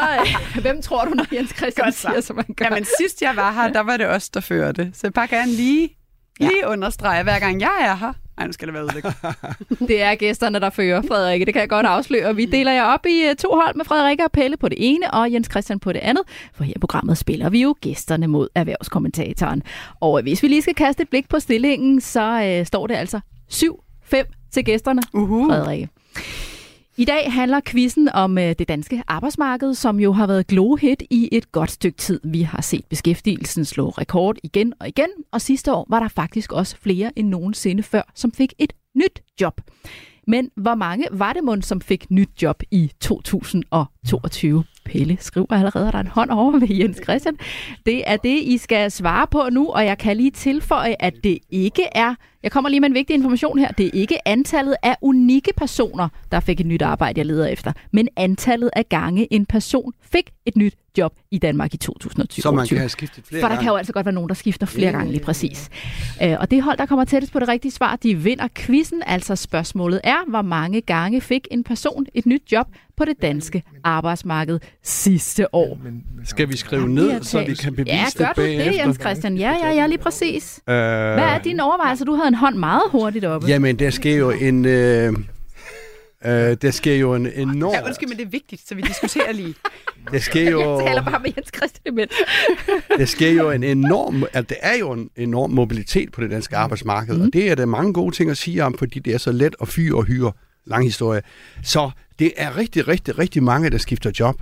øh, 0.56 0.62
hvem 0.62 0.82
tror 0.82 1.06
du, 1.06 1.14
når 1.14 1.26
Jens 1.34 1.54
Christian 1.58 1.86
Godt 1.86 1.96
siger, 1.96 2.22
som 2.22 2.36
man 2.36 2.46
gør? 2.58 2.66
Jamen 2.66 2.86
sidst 3.00 3.22
jeg 3.22 3.36
var 3.36 3.52
her, 3.52 3.74
der 3.74 3.80
var 3.80 3.98
det 3.98 4.08
os, 4.08 4.30
der 4.30 4.40
førte. 4.40 4.92
Så 4.94 5.00
jeg 5.04 5.14
bare 5.14 5.28
gerne 5.28 5.52
lige, 5.52 5.98
lige 6.40 6.68
understrege, 6.68 7.24
hver 7.24 7.40
gang 7.40 7.62
jeg 7.62 7.78
er 7.82 7.96
her. 7.96 8.14
Ej, 8.38 8.48
nu 8.48 8.54
skal 8.54 8.68
det 8.68 8.74
være 8.74 8.86
udlægget. 8.86 9.14
Det 9.90 10.02
er 10.02 10.16
gæsterne, 10.16 10.60
der 10.60 10.70
fører 10.70 11.02
Frederikke. 11.08 11.46
Det 11.46 11.54
kan 11.54 11.62
jeg 11.62 11.70
godt 11.70 11.86
afsløre. 11.86 12.36
Vi 12.36 12.46
deler 12.46 12.72
jer 12.72 12.84
op 12.84 13.06
i 13.06 13.24
øh, 13.30 13.36
to 13.36 13.50
hold 13.56 13.76
med 13.76 13.86
Frederikke 13.86 14.24
og 14.24 14.32
Pelle 14.32 14.58
på 14.58 14.70
det 14.70 14.78
ene, 14.82 15.14
og 15.14 15.32
Jens 15.34 15.48
Christian 15.52 15.80
på 15.80 15.94
det 15.94 16.00
andet. 16.00 16.24
For 16.54 16.64
her 16.64 16.74
i 16.76 16.80
programmet 16.80 17.18
spiller 17.18 17.50
vi 17.50 17.62
jo 17.62 17.76
gæsterne 17.82 18.28
mod 18.28 18.48
erhvervskommentatoren. 18.56 19.64
Og 20.00 20.20
øh, 20.20 20.24
hvis 20.24 20.44
vi 20.44 20.48
lige 20.48 20.62
skal 20.62 20.76
kaste 20.76 21.04
et 21.04 21.10
blik 21.10 21.30
på 21.30 21.40
stillingen, 21.40 22.02
så 22.02 22.44
øh, 22.44 22.66
står 22.66 22.88
det 22.88 22.96
altså 22.96 23.20
7-5 23.54 24.50
til 24.52 24.66
gæsterne. 24.66 25.02
Uhu. 25.14 25.48
Frederikke. 25.50 25.90
I 26.98 27.06
dag 27.06 27.34
handler 27.34 27.62
quizzen 27.66 28.10
om 28.10 28.38
øh, 28.38 28.56
det 28.60 28.68
danske 28.68 29.04
arbejdsmarked, 29.08 29.74
som 29.74 30.00
jo 30.00 30.12
har 30.12 30.28
været 30.28 30.48
glohit 30.48 31.04
i 31.10 31.30
et 31.32 31.52
godt 31.52 31.72
stykke 31.72 31.98
tid. 31.98 32.20
Vi 32.24 32.42
har 32.42 32.62
set 32.62 32.86
beskæftigelsen 32.86 33.66
slå 33.66 33.90
rekord 33.90 34.38
igen 34.44 34.74
og 34.80 34.88
igen, 34.88 35.10
og 35.32 35.42
sidste 35.42 35.74
år 35.74 35.86
var 35.90 36.00
der 36.00 36.08
faktisk 36.08 36.52
også 36.52 36.78
flere 36.78 37.12
end 37.16 37.28
nogensinde 37.28 37.84
før, 37.84 38.12
som 38.16 38.32
fik 38.32 38.54
et 38.60 38.74
nyt 38.96 39.22
job. 39.42 39.62
Men 40.28 40.50
hvor 40.56 40.76
mange 40.76 41.08
var 41.12 41.34
det 41.34 41.44
mund, 41.44 41.62
som 41.62 41.82
fik 41.82 42.12
nyt 42.12 42.30
job 42.42 42.64
i 42.72 42.92
2022? 43.00 44.64
Pelle 44.86 45.18
skriver 45.20 45.52
allerede, 45.52 45.88
at 45.88 45.94
der 45.94 46.00
er 46.00 46.04
en 46.04 46.08
hånd 46.08 46.30
over 46.30 46.60
ved 46.60 46.68
Jens 46.70 47.00
Christian. 47.04 47.38
Det 47.86 48.04
er 48.06 48.18
det, 48.18 48.40
I 48.44 48.58
skal 48.58 48.92
svare 48.92 49.28
på 49.28 49.50
nu, 49.52 49.70
og 49.70 49.86
jeg 49.86 49.98
kan 49.98 50.18
lige 50.18 50.32
tilføje, 50.32 50.96
at 51.00 51.14
det 51.24 51.40
ikke 51.50 51.84
er, 51.92 52.16
jeg 52.44 52.52
kommer 52.52 52.70
lige 52.70 52.80
med 52.80 52.90
en 52.90 52.96
vigtig 52.96 53.14
information 53.14 53.60
her, 53.60 53.72
det 53.72 53.86
er 53.86 53.90
ikke 53.94 54.28
antallet 54.28 54.76
af 54.84 54.96
unikke 55.02 55.52
personer, 55.58 56.08
der 56.32 56.40
fik 56.40 56.60
et 56.60 56.66
nyt 56.66 56.82
arbejde, 56.82 57.20
jeg 57.20 57.26
leder 57.26 57.48
efter, 57.48 57.72
men 57.92 58.08
antallet 58.18 58.70
af 58.76 58.90
gange 58.90 59.34
en 59.34 59.46
person 59.46 59.94
fik 60.12 60.30
et 60.46 60.56
nyt 60.58 60.74
job 60.98 61.14
i 61.32 61.38
Danmark 61.38 61.74
i 61.74 61.78
2020. 61.78 62.42
Så 62.42 62.52
man 62.52 62.68
kan 62.68 62.78
have 62.78 62.90
skiftet 62.90 63.24
flere 63.28 63.42
For 63.42 63.48
der 63.48 63.56
gange. 63.56 63.64
kan 63.64 63.72
jo 63.72 63.78
altså 63.78 63.94
godt 63.94 64.06
være 64.06 64.14
nogen, 64.14 64.30
der 64.30 64.36
skifter 64.36 64.66
flere 64.66 64.92
gange 64.92 65.12
lige 65.12 65.24
præcis. 65.24 65.70
Øh, 66.24 66.36
Og 66.40 66.52
det 66.52 66.64
hold, 66.64 66.78
der 66.78 66.86
kommer 66.86 67.06
tættest 67.06 67.34
på 67.34 67.40
det 67.40 67.48
rigtige 67.48 67.72
svar, 67.72 67.96
de 67.96 68.16
vinder 68.16 68.48
quizzen. 68.56 69.02
Altså 69.06 69.36
spørgsmålet 69.36 70.02
er, 70.04 70.30
hvor 70.30 70.42
mange 70.42 70.82
gange 70.82 71.22
fik 71.22 71.48
en 71.52 71.64
person 71.64 72.06
et 72.14 72.26
nyt 72.26 72.44
job 72.52 72.68
på 72.98 73.06
det 73.06 73.22
danske 73.22 73.64
arbejdsmarked 73.84 74.60
sidste 74.84 75.56
år? 75.56 75.78
Men, 75.84 75.94
men, 76.16 76.26
Skal 76.26 76.50
vi 76.50 76.58
skrive 76.58 76.90
ned, 76.90 77.12
har 77.12 77.20
så 77.22 77.44
vi 77.44 77.54
kan 77.56 77.76
bevise 77.76 77.96
Ja, 77.96 78.06
det 78.06 78.16
gør 78.18 78.26
du 78.26 78.42
det, 78.42 78.58
bagefter? 78.58 78.84
Jens 78.86 78.98
Christian? 79.00 79.38
Ja, 79.38 79.56
ja, 79.64 79.72
ja, 79.72 79.88
lige 79.88 79.98
præcis. 79.98 80.60
Øh, 80.68 80.74
Hvad 80.76 81.24
er 81.24 81.38
dine 81.44 81.64
overvejelser? 81.64 82.06
Du 82.06 82.14
havde 82.16 82.31
en 82.32 82.36
hånd 82.36 82.56
meget 82.56 82.82
hurtigt 82.92 83.26
oppe. 83.26 83.48
Jamen, 83.48 83.80
der 83.80 83.90
sker 83.90 84.16
jo 84.16 84.30
en... 84.30 84.66
Øh, 84.66 85.14
øh, 86.26 86.58
der 86.62 86.72
sker 86.72 86.96
jo 86.96 87.16
en 87.16 87.28
enorm... 87.28 87.74
Ja, 87.74 87.86
undskyld, 87.86 88.10
men 88.10 88.18
det 88.18 88.26
er 88.26 88.30
vigtigt, 88.30 88.68
så 88.68 88.76
vi 88.76 88.82
diskuterer 88.82 89.32
lige. 89.32 89.56
Der 90.12 90.20
sker 90.20 90.52
jo... 90.52 90.78
Jeg 90.80 90.88
taler 90.88 91.04
bare 91.04 91.20
med 91.24 91.32
Jens 91.38 91.52
Christian 91.56 91.94
imens. 91.94 92.12
Der 92.98 93.06
sker 93.06 93.32
jo 93.32 93.52
en 93.52 93.64
enorm, 93.64 94.24
altså 94.24 94.42
der 94.42 94.56
er 94.62 94.78
jo 94.78 94.92
en 94.92 95.10
enorm 95.16 95.52
mobilitet 95.52 96.12
på 96.12 96.22
det 96.22 96.32
danske 96.32 96.58
arbejdsmarked, 96.58 97.16
mm. 97.18 97.22
og 97.22 97.34
det 97.34 97.50
er 97.50 97.56
der 97.56 97.66
mange 97.66 97.94
gode 97.94 98.16
ting 98.16 98.30
at 98.30 98.38
sige 98.38 98.64
om, 98.64 98.78
fordi 98.78 99.00
det 99.00 99.14
er 99.14 99.18
så 99.18 99.32
let 99.32 99.56
at 99.62 99.68
fyre 99.68 99.96
og 99.98 100.04
hyre. 100.04 100.32
Lang 100.66 100.84
historie. 100.84 101.22
Så 101.64 101.92
det 102.20 102.34
er 102.38 102.58
rigtig, 102.58 102.88
rigtig, 102.88 103.20
rigtig 103.20 103.44
mange, 103.44 103.70
der 103.70 103.78
skifter 103.78 104.12
job. 104.20 104.42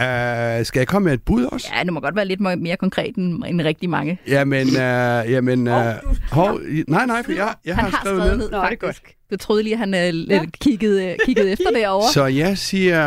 Uh, 0.00 0.66
skal 0.66 0.80
jeg 0.80 0.88
komme 0.88 1.04
med 1.04 1.12
et 1.14 1.22
bud 1.22 1.44
også? 1.44 1.68
Ja, 1.76 1.84
det 1.84 1.92
må 1.92 2.00
godt 2.00 2.16
være 2.16 2.24
lidt 2.24 2.40
mere 2.40 2.76
konkret 2.76 3.16
end, 3.16 3.42
end 3.46 3.62
rigtig 3.62 3.90
mange. 3.90 4.18
Jamen, 4.28 4.66
uh, 4.66 4.74
jamen, 5.32 5.68
uh, 5.68 5.74
hov, 6.30 6.60
nej, 6.88 7.06
nej, 7.06 7.22
for 7.22 7.32
jeg, 7.32 7.54
jeg 7.64 7.74
Han 7.76 7.84
har 7.84 8.00
skrevet 8.00 8.22
ned. 8.26 8.36
ned, 8.36 8.50
faktisk. 8.50 9.16
Du 9.30 9.36
troede 9.36 9.62
lige, 9.62 9.72
at 9.72 9.78
han 9.78 9.94
øh, 9.94 10.08
lidt 10.12 10.58
kiggede, 10.58 11.06
øh, 11.06 11.16
kiggede 11.24 11.52
efter 11.52 11.70
derovre. 11.80 12.12
Så 12.12 12.24
jeg 12.26 12.58
siger 12.58 13.02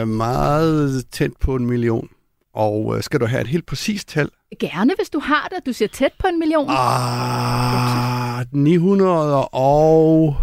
øh, 0.00 0.08
meget 0.08 1.04
tæt 1.12 1.30
på 1.40 1.54
en 1.56 1.66
million. 1.66 2.08
Og 2.54 2.96
øh, 2.96 3.02
skal 3.02 3.20
du 3.20 3.26
have 3.26 3.40
et 3.40 3.46
helt 3.46 3.66
præcist 3.66 4.08
tal? 4.08 4.28
Gerne, 4.60 4.92
hvis 4.98 5.10
du 5.10 5.18
har 5.18 5.48
det. 5.56 5.66
Du 5.66 5.72
siger 5.72 5.88
tæt 5.88 6.12
på 6.18 6.26
en 6.26 6.38
million. 6.38 6.66
Ah, 6.68 8.44
900 8.52 9.44
og... 9.48 10.36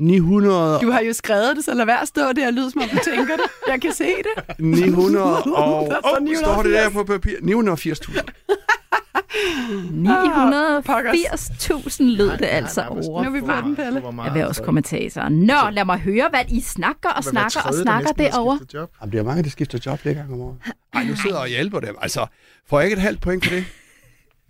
900 0.00 0.78
Du 0.82 0.90
har 0.90 1.00
jo 1.00 1.12
skrevet 1.12 1.56
det, 1.56 1.64
så 1.64 1.74
lad 1.74 1.86
være 1.86 2.00
at 2.02 2.08
stå 2.08 2.20
der 2.36 2.46
og 2.46 2.52
lyde, 2.52 2.70
som 2.70 2.82
om 2.82 2.88
du 2.88 2.98
tænker 3.04 3.36
det. 3.36 3.44
Jeg 3.68 3.80
kan 3.80 3.92
se 3.92 4.04
det. 4.06 4.58
900 4.58 5.42
og... 5.42 5.88
Der 5.90 6.00
står 6.40 6.62
det 6.62 6.72
der 6.72 6.90
980. 6.90 6.92
på 6.92 7.04
papir? 7.04 7.36
980.000. 7.42 8.20
980.000 10.80 12.02
lød 12.02 12.30
det 12.38 12.46
altså 12.50 12.82
over. 12.82 13.22
Nu 13.24 13.28
er 13.28 13.32
vi 13.32 13.40
på 13.40 13.52
den, 13.64 13.76
Pelle. 13.76 13.98
Erhvervskommentatoren. 14.00 15.32
Nå, 15.40 15.54
lad 15.72 15.84
mig 15.84 15.98
høre, 15.98 16.26
hvad 16.30 16.40
I 16.48 16.60
snakker 16.60 17.08
og 17.08 17.24
snakker 17.24 17.60
og 17.60 17.74
snakker 17.74 18.12
derovre. 18.12 18.58
Jamen, 19.00 19.12
der 19.12 19.18
er 19.18 19.22
mange, 19.22 19.42
der 19.42 19.50
skifter 19.50 19.78
job 19.86 19.98
flere 19.98 20.14
gange 20.14 20.34
om 20.34 20.40
året. 20.40 20.56
Ej, 20.94 21.04
nu 21.04 21.16
sidder 21.16 21.36
jeg 21.36 21.42
og 21.42 21.48
hjælper 21.48 21.80
dem. 21.80 21.96
Altså, 22.02 22.26
får 22.68 22.80
jeg 22.80 22.86
ikke 22.86 22.94
et 22.96 23.02
halvt 23.02 23.20
point 23.20 23.44
for 23.44 23.54
det? 23.54 23.64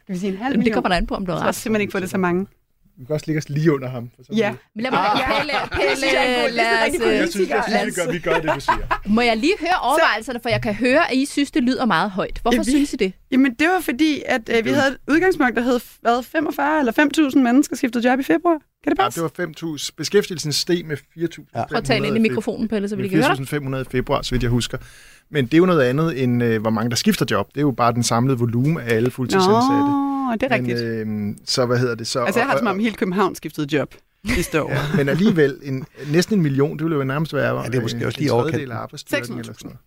Skal 0.02 0.14
vi 0.14 0.18
sige 0.20 0.32
en 0.32 0.38
halv 0.38 0.52
Det 0.52 0.58
million? 0.58 0.74
kommer 0.74 0.88
der 0.88 0.96
an 0.96 1.06
på, 1.06 1.14
om 1.14 1.26
du 1.26 1.32
har 1.32 1.40
ret. 1.48 1.54
simpelthen 1.54 1.80
ikke 1.80 1.92
få 1.92 2.00
det 2.00 2.10
så 2.10 2.18
mange. 2.18 2.46
Vi 3.00 3.04
kan 3.06 3.14
også 3.14 3.26
ligge 3.26 3.38
os 3.38 3.48
lige 3.48 3.72
under 3.74 3.88
ham. 3.90 4.10
For 4.16 4.34
Ja. 4.36 4.54
Men 4.74 4.82
lad 4.82 4.90
mig, 4.90 5.00
Pelle, 5.38 5.52
Pelle, 5.72 6.16
er 6.16 6.48
lad 6.50 6.88
os, 6.88 7.06
øh, 7.06 7.14
Jeg 7.16 7.28
synes, 7.30 7.48
jeg 7.48 7.64
lad 7.68 7.80
synes, 7.92 7.96
vi 7.96 8.02
gør, 8.02 8.12
vi 8.12 8.18
gør 8.18 8.34
det, 8.40 8.54
du 8.54 8.60
siger. 8.60 9.00
Må 9.14 9.20
jeg 9.20 9.36
lige 9.36 9.54
høre 9.60 9.78
overvejelserne, 9.82 10.40
for 10.42 10.48
jeg 10.48 10.62
kan 10.62 10.74
høre, 10.74 11.10
at 11.10 11.16
I 11.16 11.24
synes, 11.26 11.50
det 11.50 11.62
lyder 11.62 11.84
meget 11.84 12.10
højt. 12.10 12.38
Hvorfor 12.42 12.54
Ja, 12.56 12.62
vi- 12.62 12.70
synes 12.70 12.92
I 12.92 12.96
det? 12.96 13.12
Jamen, 13.32 13.54
det 13.54 13.68
var 13.68 13.80
fordi, 13.80 14.22
at 14.26 14.40
øh, 14.58 14.64
vi 14.64 14.70
havde 14.70 14.88
et 14.88 14.98
udgangspunkt, 15.08 15.56
der 15.56 15.62
hed 15.62 15.80
hvad, 16.00 16.22
45 16.22 16.78
eller 16.78 16.92
5.000 17.32 17.38
mennesker 17.38 17.76
skiftede 17.76 18.08
job 18.10 18.20
i 18.20 18.22
februar. 18.22 18.58
Kan 18.84 18.92
det 18.92 18.98
Ja, 18.98 19.04
passe? 19.04 19.22
det 19.22 19.30
var 19.38 19.76
5.000. 19.76 19.90
Beskæftigelsen 19.96 20.52
steg 20.52 20.84
med 20.86 20.96
4.000. 20.96 21.44
Ja. 21.54 21.64
Prøv 21.66 21.78
at 21.78 21.84
tale 21.84 22.06
ind 22.06 22.16
i 22.16 22.20
mikrofonen, 22.20 22.68
Pelle, 22.68 22.88
så 22.88 22.96
vi 22.96 23.02
lige 23.02 23.10
kan 23.10 23.22
høre 23.24 23.36
dig. 23.36 23.76
4.500 23.84 23.88
i 23.88 23.90
februar, 23.90 24.22
så 24.22 24.30
vidt 24.30 24.42
jeg 24.42 24.50
husker. 24.50 24.78
Men 25.30 25.44
det 25.44 25.54
er 25.54 25.58
jo 25.58 25.66
noget 25.66 25.82
andet, 25.82 26.22
end 26.22 26.42
øh, 26.42 26.60
hvor 26.60 26.70
mange 26.70 26.90
der 26.90 26.96
skifter 26.96 27.26
job. 27.30 27.48
Det 27.48 27.56
er 27.56 27.60
jo 27.60 27.70
bare 27.70 27.92
den 27.92 28.02
samlede 28.02 28.38
volumen 28.38 28.78
af 28.78 28.94
alle 28.94 29.10
fuldtidsansatte. 29.10 29.90
Nå, 29.90 30.32
det 30.40 30.42
er 30.42 30.50
rigtigt. 30.54 31.06
Men, 31.06 31.30
øh, 31.30 31.36
så 31.44 31.66
hvad 31.66 31.78
hedder 31.78 31.94
det 31.94 32.06
så? 32.06 32.20
altså, 32.24 32.40
jeg 32.40 32.48
har 32.48 32.58
som 32.58 32.66
om 32.66 32.78
hele 32.78 32.94
København 32.94 33.34
skiftede 33.34 33.76
job 33.76 33.94
sidste 34.26 34.62
år. 34.62 34.70
Ja, 34.70 34.82
men 34.96 35.08
alligevel, 35.08 35.58
en, 35.62 35.84
næsten 36.12 36.34
en 36.36 36.42
million, 36.42 36.78
det 36.78 36.84
ville 36.84 36.96
jo 36.96 37.04
nærmest 37.04 37.34
være 37.34 37.60
Ja, 37.62 37.66
det 37.66 37.74
er 37.74 37.82
måske 37.82 37.98
en, 37.98 38.04
også 38.04 38.16
en 38.18 38.20
lige 38.20 38.28
tredjedel 38.30 38.52
overkanten. 38.52 38.72
af 38.72 38.76
arbejdsstyrken. 38.76 39.24
600.000. 39.34 39.38
Eller 39.38 39.52
sådan 39.52 39.58
noget. 39.64 39.78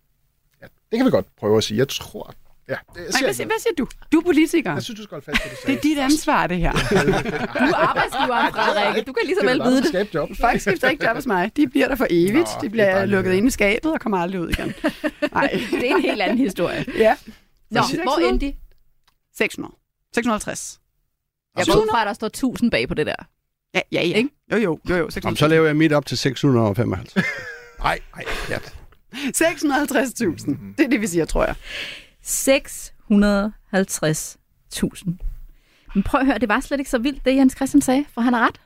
Ja, 0.62 0.66
det 0.90 0.98
kan 0.98 1.06
vi 1.06 1.10
godt 1.10 1.26
prøve 1.38 1.56
at 1.56 1.64
sige. 1.64 1.78
Jeg 1.78 1.88
tror... 1.88 2.34
Ja, 2.68 2.74
det, 2.74 2.96
Nej, 2.96 3.10
siger 3.10 3.24
hvad, 3.26 3.34
siger, 3.34 3.46
hvad 3.46 3.58
siger 3.60 3.74
du? 3.78 3.86
Du 4.12 4.18
er 4.18 4.24
politiker. 4.24 4.72
jeg 4.72 4.82
synes, 4.82 4.98
du 5.00 5.04
skal 5.04 5.14
holde 5.14 5.24
fast 5.24 5.42
på 5.42 5.48
det. 5.50 5.66
Det 5.66 5.74
er 5.76 5.80
dit 5.80 5.98
ansvar, 5.98 6.46
det 6.46 6.58
her. 6.58 6.72
Du 7.60 7.64
er 7.64 7.76
arbejdsgiveren, 7.76 8.52
Frederikke. 8.52 9.02
Du 9.06 9.12
kan 9.12 9.26
lige 9.26 9.36
så 9.40 9.46
vel 9.46 9.60
vide 9.62 9.76
det. 9.82 9.88
Skabe 9.88 10.08
job. 10.14 10.28
Folk 10.40 10.60
skifter 10.60 10.88
ikke 10.88 11.06
job 11.06 11.14
hos 11.16 11.26
mig. 11.26 11.52
De 11.56 11.66
bliver 11.68 11.88
der 11.88 11.94
for 11.96 12.06
evigt. 12.10 12.34
Nå, 12.34 12.40
De 12.40 12.46
det 12.60 12.64
er 12.66 12.70
bliver 12.70 13.04
lukket 13.04 13.32
ind 13.32 13.46
i 13.46 13.50
skabet 13.50 13.92
og 13.92 14.00
kommer 14.00 14.18
aldrig 14.18 14.40
ud 14.40 14.48
igen. 14.48 14.74
Nej. 15.32 15.48
Det 15.80 15.90
er 15.90 15.96
en 15.96 16.02
helt 16.02 16.22
anden 16.22 16.38
historie. 16.38 16.84
Ja. 16.98 17.16
Nå, 17.70 17.80
hvor 18.02 18.28
endte 18.28 18.46
de? 18.46 18.54
600. 19.38 19.74
650. 20.14 20.80
Jeg 21.56 21.66
går 21.66 21.74
ud 21.74 21.88
fra, 21.90 22.00
at 22.00 22.06
der 22.06 22.12
står 22.12 22.26
1000 22.26 22.70
bag 22.70 22.88
på 22.88 22.94
det 22.94 23.06
der. 23.06 23.14
Ja, 23.74 23.80
ja, 23.92 24.02
ja. 24.06 24.16
Ikke? 24.16 24.30
Jo, 24.52 24.56
jo, 24.56 24.78
jo, 24.88 24.94
jo. 24.94 24.96
Jamen, 24.96 25.10
600. 25.10 25.36
så 25.38 25.48
laver 25.48 25.66
jeg 25.66 25.76
mit 25.76 25.92
op 25.92 26.06
til 26.06 26.18
655. 26.18 27.24
Nej, 27.78 27.98
nej, 28.16 28.24
ja. 28.50 28.58
650.000. 29.14 30.56
Det 30.78 30.84
er 30.84 30.88
det, 30.90 31.00
vi 31.00 31.06
siger, 31.06 31.24
tror 31.24 31.44
jeg. 31.44 31.54
650.000. 32.24 32.30
Men 35.94 36.02
prøv 36.02 36.20
at 36.20 36.26
høre, 36.26 36.38
det 36.38 36.48
var 36.48 36.60
slet 36.60 36.78
ikke 36.78 36.90
så 36.90 36.98
vildt, 36.98 37.24
det 37.24 37.36
Jens 37.36 37.52
Christian 37.56 37.80
sagde, 37.80 38.04
for 38.14 38.20
han 38.20 38.32
har 38.32 38.46
ret. 38.46 38.60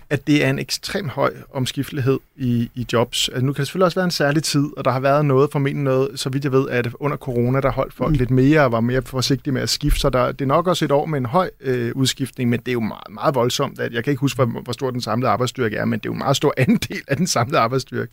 at 0.10 0.28
det 0.28 0.46
er 0.46 0.50
en 0.50 0.60
ekstrem 0.60 1.10
høj 1.10 1.34
omskiftelighed 1.54 2.20
i, 2.36 2.70
i 2.76 2.88
jobs. 2.94 3.30
Altså, 3.30 3.46
nu 3.46 3.54
kan 3.54 3.58
det 3.62 3.68
selvfølgelig 3.68 3.86
også 3.86 3.96
være 3.96 4.06
en 4.06 4.12
særlig 4.12 4.44
tid, 4.44 4.66
og 4.78 4.86
der 4.86 4.92
har 4.92 5.00
været 5.00 5.26
noget, 5.26 5.52
formentlig 5.52 5.84
noget, 5.84 6.20
så 6.20 6.30
vidt 6.30 6.44
jeg 6.44 6.52
ved, 6.52 6.70
at 6.70 6.88
under 7.00 7.18
corona, 7.18 7.62
der 7.62 7.72
holdt 7.72 7.94
folk 7.94 8.12
mm. 8.12 8.18
lidt 8.18 8.32
mere 8.32 8.62
og 8.62 8.72
var 8.72 8.80
mere 8.80 9.02
forsigtige 9.02 9.54
med 9.54 9.62
at 9.62 9.70
skifte, 9.70 10.00
så 10.00 10.10
der, 10.10 10.32
det 10.32 10.42
er 10.42 10.46
nok 10.46 10.68
også 10.68 10.86
et 10.86 10.92
år 10.92 11.06
med 11.06 11.20
en 11.20 11.26
høj 11.26 11.50
øh, 11.62 11.92
udskiftning, 11.96 12.50
men 12.50 12.60
det 12.60 12.68
er 12.68 12.74
jo 12.74 12.80
meget, 12.80 13.12
meget 13.12 13.36
voldsomt. 13.36 13.80
At, 13.80 13.94
jeg 13.94 14.04
kan 14.04 14.12
ikke 14.12 14.22
huske, 14.22 14.44
hvor, 14.44 14.62
hvor 14.62 14.74
stor 14.74 14.92
den 14.92 15.02
samlede 15.02 15.32
arbejdsstyrke 15.32 15.76
er, 15.76 15.86
men 15.86 16.00
det 16.00 16.06
er 16.06 16.10
jo 16.10 16.14
en 16.14 16.20
meget 16.20 16.36
stor 16.36 16.54
andel 16.68 17.02
af 17.08 17.18
den 17.18 17.28
samlede 17.28 17.60
arbejdsstyrke. 17.60 18.12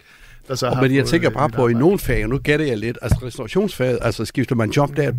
Der 0.48 0.54
så 0.54 0.66
Og 0.66 0.76
har 0.76 0.82
men 0.82 0.94
jeg 0.94 1.06
tænker 1.06 1.30
øh, 1.30 1.34
bare 1.34 1.48
på, 1.48 1.54
i 1.60 1.60
arbejde. 1.62 1.78
nogle 1.78 1.98
fag, 1.98 2.22
og 2.24 2.30
nu 2.30 2.38
gætter 2.38 2.66
jeg 2.66 2.78
lidt, 2.78 2.98
altså 3.02 3.18
restaurationsfaget, 3.22 3.98
altså 4.02 4.24
skifter 4.24 4.54
man 4.54 4.70
job 4.70 4.96
der 4.96 5.12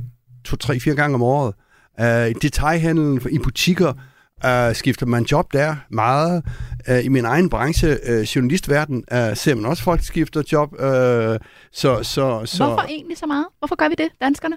to, 0.45 0.55
tre, 0.55 0.79
fire 0.79 0.95
gange 0.95 1.15
om 1.15 1.23
året. 1.23 1.53
Uh, 2.01 2.29
I 2.29 2.33
detaljhandlen, 2.33 3.21
i 3.31 3.38
butikker, 3.43 3.93
uh, 4.45 4.75
skifter 4.75 5.05
man 5.05 5.23
job 5.23 5.53
der 5.53 5.75
meget. 5.89 6.43
Uh, 6.89 7.05
I 7.05 7.07
min 7.07 7.25
egen 7.25 7.49
branche, 7.49 7.97
uh, 8.09 8.21
journalistverden, 8.21 8.95
uh, 9.11 9.17
ser 9.38 9.55
man 9.55 9.65
også 9.65 9.83
folk 9.83 10.03
skifter 10.03 10.43
job. 10.51 10.73
Uh, 10.73 10.79
så, 10.79 11.39
så, 11.71 12.03
så, 12.45 12.65
Hvorfor 12.65 12.85
egentlig 12.89 13.17
så 13.17 13.25
meget? 13.25 13.45
Hvorfor 13.59 13.75
gør 13.75 13.89
vi 13.89 13.95
det, 13.97 14.09
danskerne? 14.21 14.55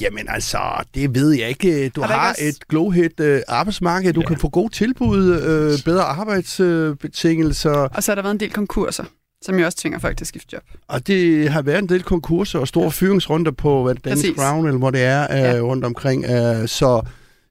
Jamen 0.00 0.28
altså, 0.28 0.58
det 0.94 1.14
ved 1.14 1.30
jeg 1.32 1.48
ikke. 1.48 1.88
Du 1.88 2.00
Har 2.00 2.08
har, 2.08 2.14
ikke 2.14 2.48
også- 2.48 2.58
et 2.62 2.68
glowhit 2.68 3.20
uh, 3.20 3.38
arbejdsmarked, 3.48 4.12
du 4.12 4.20
ja. 4.20 4.26
kan 4.26 4.36
få 4.38 4.48
gode 4.48 4.72
tilbud, 4.72 5.30
uh, 5.30 5.84
bedre 5.84 6.02
arbejdsbetingelser, 6.02 7.70
Og 7.70 8.02
så 8.02 8.10
har 8.10 8.14
der 8.14 8.22
været 8.22 8.34
en 8.34 8.40
del 8.40 8.52
konkurser, 8.52 9.04
som 9.46 9.58
jo 9.58 9.64
også 9.64 9.78
tvinger 9.78 9.98
folk 9.98 10.16
til 10.16 10.24
at 10.24 10.28
skifte 10.28 10.48
job. 10.52 10.62
Og 10.88 11.06
det 11.06 11.48
har 11.48 11.62
været 11.62 11.78
en 11.78 11.88
del 11.88 12.02
konkurser 12.02 12.58
og 12.58 12.68
store 12.68 12.90
fyringsrunder 12.92 13.50
på 13.50 13.82
hvad, 13.82 13.94
Danish 13.94 14.22
Præcis. 14.22 14.36
Crown, 14.38 14.66
eller 14.66 14.78
hvor 14.78 14.90
det 14.90 15.02
er 15.02 15.22
øh, 15.32 15.38
Ja. 15.56 15.60
rundt 15.60 15.84
omkring. 15.84 16.24
Øh, 16.24 16.68
så, 16.68 17.02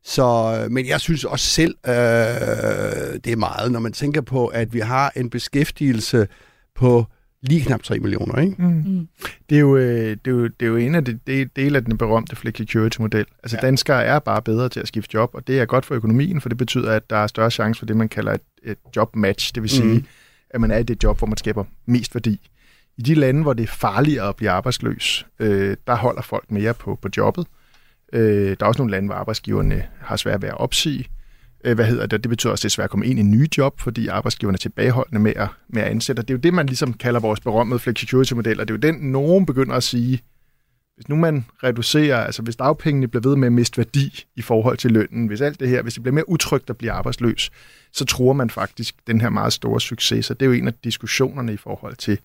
så, 0.03 0.57
men 0.71 0.87
jeg 0.87 0.99
synes 1.01 1.23
også 1.23 1.45
selv, 1.45 1.75
øh, 1.87 1.93
det 3.23 3.27
er 3.27 3.35
meget, 3.35 3.71
når 3.71 3.79
man 3.79 3.91
tænker 3.93 4.21
på, 4.21 4.47
at 4.47 4.73
vi 4.73 4.79
har 4.79 5.11
en 5.15 5.29
beskæftigelse 5.29 6.27
på 6.75 7.05
lige 7.41 7.61
knap 7.61 7.83
3 7.83 7.99
millioner, 7.99 8.41
ikke? 8.41 8.55
Mm. 8.59 8.67
Mm. 8.85 9.07
Det, 9.49 9.55
er 9.55 9.59
jo, 9.59 9.77
øh, 9.77 10.09
det, 10.09 10.19
er 10.27 10.31
jo, 10.31 10.43
det 10.47 10.61
er 10.61 10.67
jo 10.67 10.75
en 10.77 10.95
af 10.95 11.05
de 11.05 11.19
de- 11.27 11.49
dele 11.55 11.77
af 11.77 11.85
den 11.85 11.97
berømte 11.97 12.35
flexicurity-model. 12.35 13.25
Altså 13.43 13.57
ja. 13.61 13.65
danskere 13.67 14.03
er 14.03 14.19
bare 14.19 14.41
bedre 14.41 14.69
til 14.69 14.79
at 14.79 14.87
skifte 14.87 15.09
job, 15.13 15.29
og 15.33 15.47
det 15.47 15.59
er 15.59 15.65
godt 15.65 15.85
for 15.85 15.95
økonomien, 15.95 16.41
for 16.41 16.49
det 16.49 16.57
betyder, 16.57 16.91
at 16.91 17.09
der 17.09 17.17
er 17.17 17.27
større 17.27 17.51
chance 17.51 17.79
for 17.79 17.85
det, 17.85 17.97
man 17.97 18.09
kalder 18.09 18.31
et, 18.33 18.41
et 18.63 18.77
jobmatch. 18.95 19.51
Det 19.55 19.63
vil 19.63 19.69
sige, 19.69 19.83
Mhm 19.93 20.05
at 20.55 20.61
man 20.61 20.71
er 20.71 20.77
i 20.77 20.83
det 20.83 21.03
job, 21.03 21.17
hvor 21.17 21.27
man 21.27 21.37
skaber 21.37 21.63
mest 21.85 22.15
værdi. 22.15 22.49
I 22.97 23.01
de 23.01 23.15
lande, 23.15 23.41
hvor 23.41 23.53
det 23.53 23.63
er 23.63 23.67
farligere 23.67 24.29
at 24.29 24.35
blive 24.35 24.49
arbejdsløs, 24.49 25.25
øh, 25.39 25.77
der 25.87 25.95
holder 25.95 26.21
folk 26.21 26.51
mere 26.51 26.73
på, 26.73 26.99
på 27.01 27.09
jobbet. 27.17 27.47
Øh, 28.13 28.49
der 28.59 28.65
er 28.65 28.65
også 28.65 28.81
nogle 28.81 28.91
lande, 28.91 29.07
hvor 29.07 29.15
arbejdsgiverne 29.15 29.83
har 29.99 30.15
svært 30.15 30.41
ved 30.41 30.49
at 30.49 30.57
opsige. 30.57 31.05
Øh, 31.63 31.75
hvad 31.75 31.85
hedder 31.85 32.05
det? 32.05 32.23
Det 32.23 32.29
betyder 32.29 32.51
også, 32.51 32.61
at 32.61 32.63
det 32.63 32.69
er 32.69 32.75
svært 32.75 32.83
at 32.83 32.89
komme 32.89 33.05
ind 33.05 33.19
i 33.19 33.23
nye 33.23 33.47
job, 33.57 33.79
fordi 33.79 34.07
arbejdsgiverne 34.07 34.55
er 34.55 34.59
tilbageholdende 34.59 35.21
med 35.21 35.33
at, 35.35 35.47
med 35.69 35.81
at 35.81 35.87
ansætte. 35.87 36.19
Og 36.19 36.27
Det 36.27 36.33
er 36.33 36.37
jo 36.37 36.41
det, 36.41 36.53
man 36.53 36.65
ligesom 36.65 36.93
kalder 36.93 37.19
vores 37.19 37.39
berømmede 37.39 37.79
flexicurity-model, 37.79 38.59
og 38.59 38.67
det 38.67 38.73
er 38.73 38.77
jo 38.89 38.93
den, 38.93 39.11
nogen 39.11 39.45
begynder 39.45 39.75
at 39.75 39.83
sige, 39.83 40.21
hvis 40.95 41.09
nu 41.09 41.15
man 41.15 41.45
reducerer, 41.63 42.25
altså 42.25 42.41
hvis 42.41 42.55
dagpengene 42.55 43.07
bliver 43.07 43.29
ved 43.29 43.35
med 43.35 43.47
at 43.47 43.51
miste 43.51 43.77
værdi 43.77 44.23
i 44.35 44.41
forhold 44.41 44.77
til 44.77 44.91
lønnen, 44.91 45.27
hvis 45.27 45.41
alt 45.41 45.59
det 45.59 45.69
her, 45.69 45.81
hvis 45.81 45.93
det 45.93 46.03
bliver 46.03 46.13
mere 46.13 46.29
utrygt 46.29 46.69
at 46.69 46.77
blive 46.77 46.91
arbejdsløs, 46.91 47.51
så 47.91 48.05
tror 48.05 48.33
man 48.33 48.49
faktisk 48.49 48.95
den 49.07 49.21
her 49.21 49.29
meget 49.29 49.53
store 49.53 49.81
succes. 49.81 50.25
Så 50.25 50.33
det 50.33 50.41
er 50.41 50.45
jo 50.45 50.51
en 50.51 50.67
af 50.67 50.73
diskussionerne 50.83 51.53
i 51.53 51.57
forhold 51.57 51.95
til, 51.95 52.19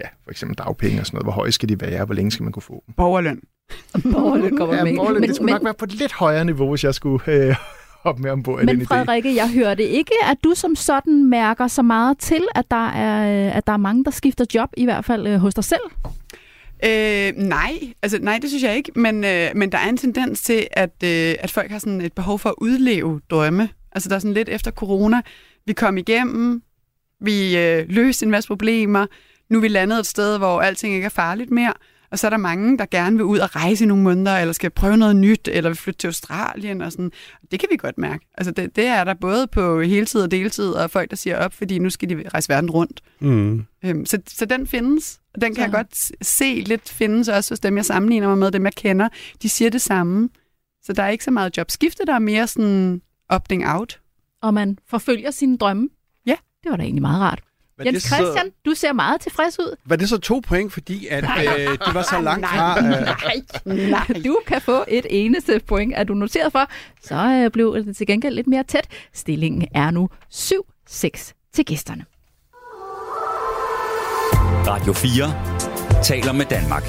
ja, 0.00 0.06
for 0.24 0.30
eksempel 0.30 0.58
dagpenge 0.58 1.00
og 1.00 1.06
sådan 1.06 1.16
noget. 1.16 1.24
Hvor 1.24 1.32
høje 1.32 1.52
skal 1.52 1.68
de 1.68 1.80
være? 1.80 2.04
Hvor 2.04 2.14
længe 2.14 2.30
skal 2.30 2.42
man 2.42 2.52
kunne 2.52 2.62
få 2.62 2.82
dem? 2.86 2.94
Borgerløn. 2.94 3.40
Borgerløn 4.12 4.56
kommer 4.56 4.74
Ja, 4.76 4.84
med. 4.84 4.96
Borgerløn, 4.96 5.20
men, 5.20 5.28
det 5.28 5.36
skulle 5.36 5.46
men, 5.46 5.52
nok 5.52 5.64
være 5.64 5.74
på 5.74 5.84
et 5.84 5.94
lidt 5.94 6.12
højere 6.12 6.44
niveau, 6.44 6.70
hvis 6.70 6.84
jeg 6.84 6.94
skulle 6.94 7.32
øh, 7.32 7.54
hoppe 8.04 8.22
med 8.22 8.30
ombord 8.30 8.62
i 8.62 8.66
den 8.66 8.76
men 8.76 8.82
idé. 8.82 8.88
Frederikke, 8.88 9.36
jeg 9.36 9.50
hørte 9.50 9.82
ikke, 9.82 10.14
at 10.30 10.36
du 10.44 10.54
som 10.54 10.76
sådan 10.76 11.24
mærker 11.24 11.66
så 11.66 11.82
meget 11.82 12.18
til, 12.18 12.42
at 12.54 12.64
der 12.70 12.88
er, 12.88 13.46
øh, 13.46 13.56
at 13.56 13.66
der 13.66 13.72
er 13.72 13.76
mange, 13.76 14.04
der 14.04 14.10
skifter 14.10 14.44
job, 14.54 14.68
i 14.76 14.84
hvert 14.84 15.04
fald 15.04 15.26
øh, 15.26 15.38
hos 15.38 15.54
dig 15.54 15.64
selv. 15.64 15.80
Øh, 16.84 17.32
nej, 17.36 17.72
altså 18.02 18.18
nej, 18.22 18.38
det 18.38 18.50
synes 18.50 18.62
jeg 18.62 18.76
ikke, 18.76 18.92
men, 18.94 19.24
øh, 19.24 19.50
men 19.54 19.72
der 19.72 19.78
er 19.78 19.88
en 19.88 19.96
tendens 19.96 20.42
til, 20.42 20.66
at, 20.72 21.02
øh, 21.04 21.34
at 21.40 21.50
folk 21.50 21.70
har 21.70 21.78
sådan 21.78 22.00
et 22.00 22.12
behov 22.12 22.38
for 22.38 22.48
at 22.48 22.54
udleve 22.58 23.20
drømme. 23.30 23.68
Altså 23.92 24.08
der 24.08 24.14
er 24.14 24.18
sådan 24.18 24.34
lidt 24.34 24.48
efter 24.48 24.70
corona, 24.70 25.20
vi 25.66 25.72
kom 25.72 25.98
igennem, 25.98 26.62
vi 27.20 27.58
øh, 27.58 27.86
løste 27.88 28.24
en 28.24 28.30
masse 28.30 28.48
problemer, 28.48 29.06
nu 29.50 29.58
er 29.58 29.62
vi 29.62 29.68
landet 29.68 29.98
et 29.98 30.06
sted, 30.06 30.38
hvor 30.38 30.60
alting 30.60 30.94
ikke 30.94 31.04
er 31.04 31.08
farligt 31.08 31.50
mere, 31.50 31.72
og 32.10 32.18
så 32.18 32.26
er 32.26 32.30
der 32.30 32.36
mange, 32.36 32.78
der 32.78 32.86
gerne 32.90 33.16
vil 33.16 33.24
ud 33.24 33.38
og 33.38 33.56
rejse 33.56 33.84
i 33.84 33.86
nogle 33.86 34.02
måneder, 34.02 34.38
eller 34.38 34.52
skal 34.52 34.70
prøve 34.70 34.96
noget 34.96 35.16
nyt, 35.16 35.48
eller 35.52 35.70
vil 35.70 35.76
flytte 35.76 35.98
til 35.98 36.06
Australien 36.06 36.80
og 36.80 36.92
sådan. 36.92 37.12
Det 37.50 37.60
kan 37.60 37.68
vi 37.72 37.76
godt 37.76 37.98
mærke. 37.98 38.26
Altså 38.38 38.52
det, 38.52 38.76
det 38.76 38.86
er 38.86 39.04
der 39.04 39.14
både 39.14 39.46
på 39.46 39.80
heltid 39.80 40.22
og 40.22 40.30
deltid, 40.30 40.70
og 40.70 40.90
folk, 40.90 41.10
der 41.10 41.16
siger 41.16 41.38
op, 41.38 41.54
fordi 41.54 41.78
nu 41.78 41.90
skal 41.90 42.10
de 42.10 42.28
rejse 42.28 42.48
verden 42.48 42.70
rundt. 42.70 43.00
Mm. 43.20 43.64
Øhm, 43.84 44.06
så, 44.06 44.18
så 44.28 44.44
den 44.44 44.66
findes. 44.66 45.20
Den 45.34 45.42
kan 45.42 45.54
Så- 45.54 45.60
jeg 45.62 45.70
godt 45.70 46.26
se 46.26 46.54
lidt 46.66 46.88
findes 46.88 47.28
også 47.28 47.50
hos 47.54 47.60
dem, 47.60 47.76
jeg 47.76 47.84
sammenligner 47.84 48.28
mig 48.28 48.38
med, 48.38 48.50
dem 48.50 48.64
jeg 48.64 48.74
kender. 48.74 49.08
De 49.42 49.48
siger 49.48 49.70
det 49.70 49.80
samme. 49.82 50.28
Så 50.82 50.92
der 50.92 51.02
er 51.02 51.08
ikke 51.08 51.24
så 51.24 51.30
meget 51.30 51.56
jobskifte, 51.56 52.02
der 52.06 52.14
er 52.14 52.18
mere 52.18 52.46
sådan 52.46 53.02
opting 53.28 53.66
out. 53.68 54.00
Og 54.42 54.54
man 54.54 54.78
forfølger 54.88 55.30
sine 55.30 55.58
drømme. 55.58 55.88
Ja. 56.26 56.36
Det 56.62 56.70
var 56.70 56.76
da 56.76 56.82
egentlig 56.82 57.02
meget 57.02 57.20
rart. 57.20 57.40
Var 57.78 57.84
Jens 57.84 57.94
det 57.94 58.02
så- 58.02 58.16
Christian, 58.16 58.50
du 58.64 58.74
ser 58.74 58.92
meget 58.92 59.20
tilfreds 59.20 59.58
ud. 59.58 59.76
Var 59.84 59.96
det 59.96 60.08
så 60.08 60.18
to 60.18 60.40
point, 60.46 60.72
fordi 60.72 61.06
at, 61.06 61.24
øh, 61.24 61.72
de 61.86 61.94
var 61.94 62.02
så 62.02 62.20
langt 62.20 62.46
fra... 62.46 62.78
Øh, 62.78 62.90
nej, 63.64 63.90
nej. 63.90 64.22
Du 64.24 64.40
kan 64.46 64.60
få 64.60 64.84
et 64.88 65.06
eneste 65.10 65.60
point, 65.66 65.92
er 65.96 66.04
du 66.04 66.14
noteret 66.14 66.52
for. 66.52 66.70
Så 67.02 67.14
øh, 67.44 67.50
blev 67.50 67.84
det 67.84 67.96
til 67.96 68.06
gengæld 68.06 68.34
lidt 68.34 68.46
mere 68.46 68.64
tæt. 68.64 68.88
Stillingen 69.12 69.68
er 69.74 69.90
nu 69.90 70.08
7-6 70.34 71.32
til 71.52 71.64
gæsterne. 71.64 72.04
Radio 74.66 74.92
4 74.92 76.02
taler 76.04 76.32
med 76.32 76.46
Danmark. 76.46 76.84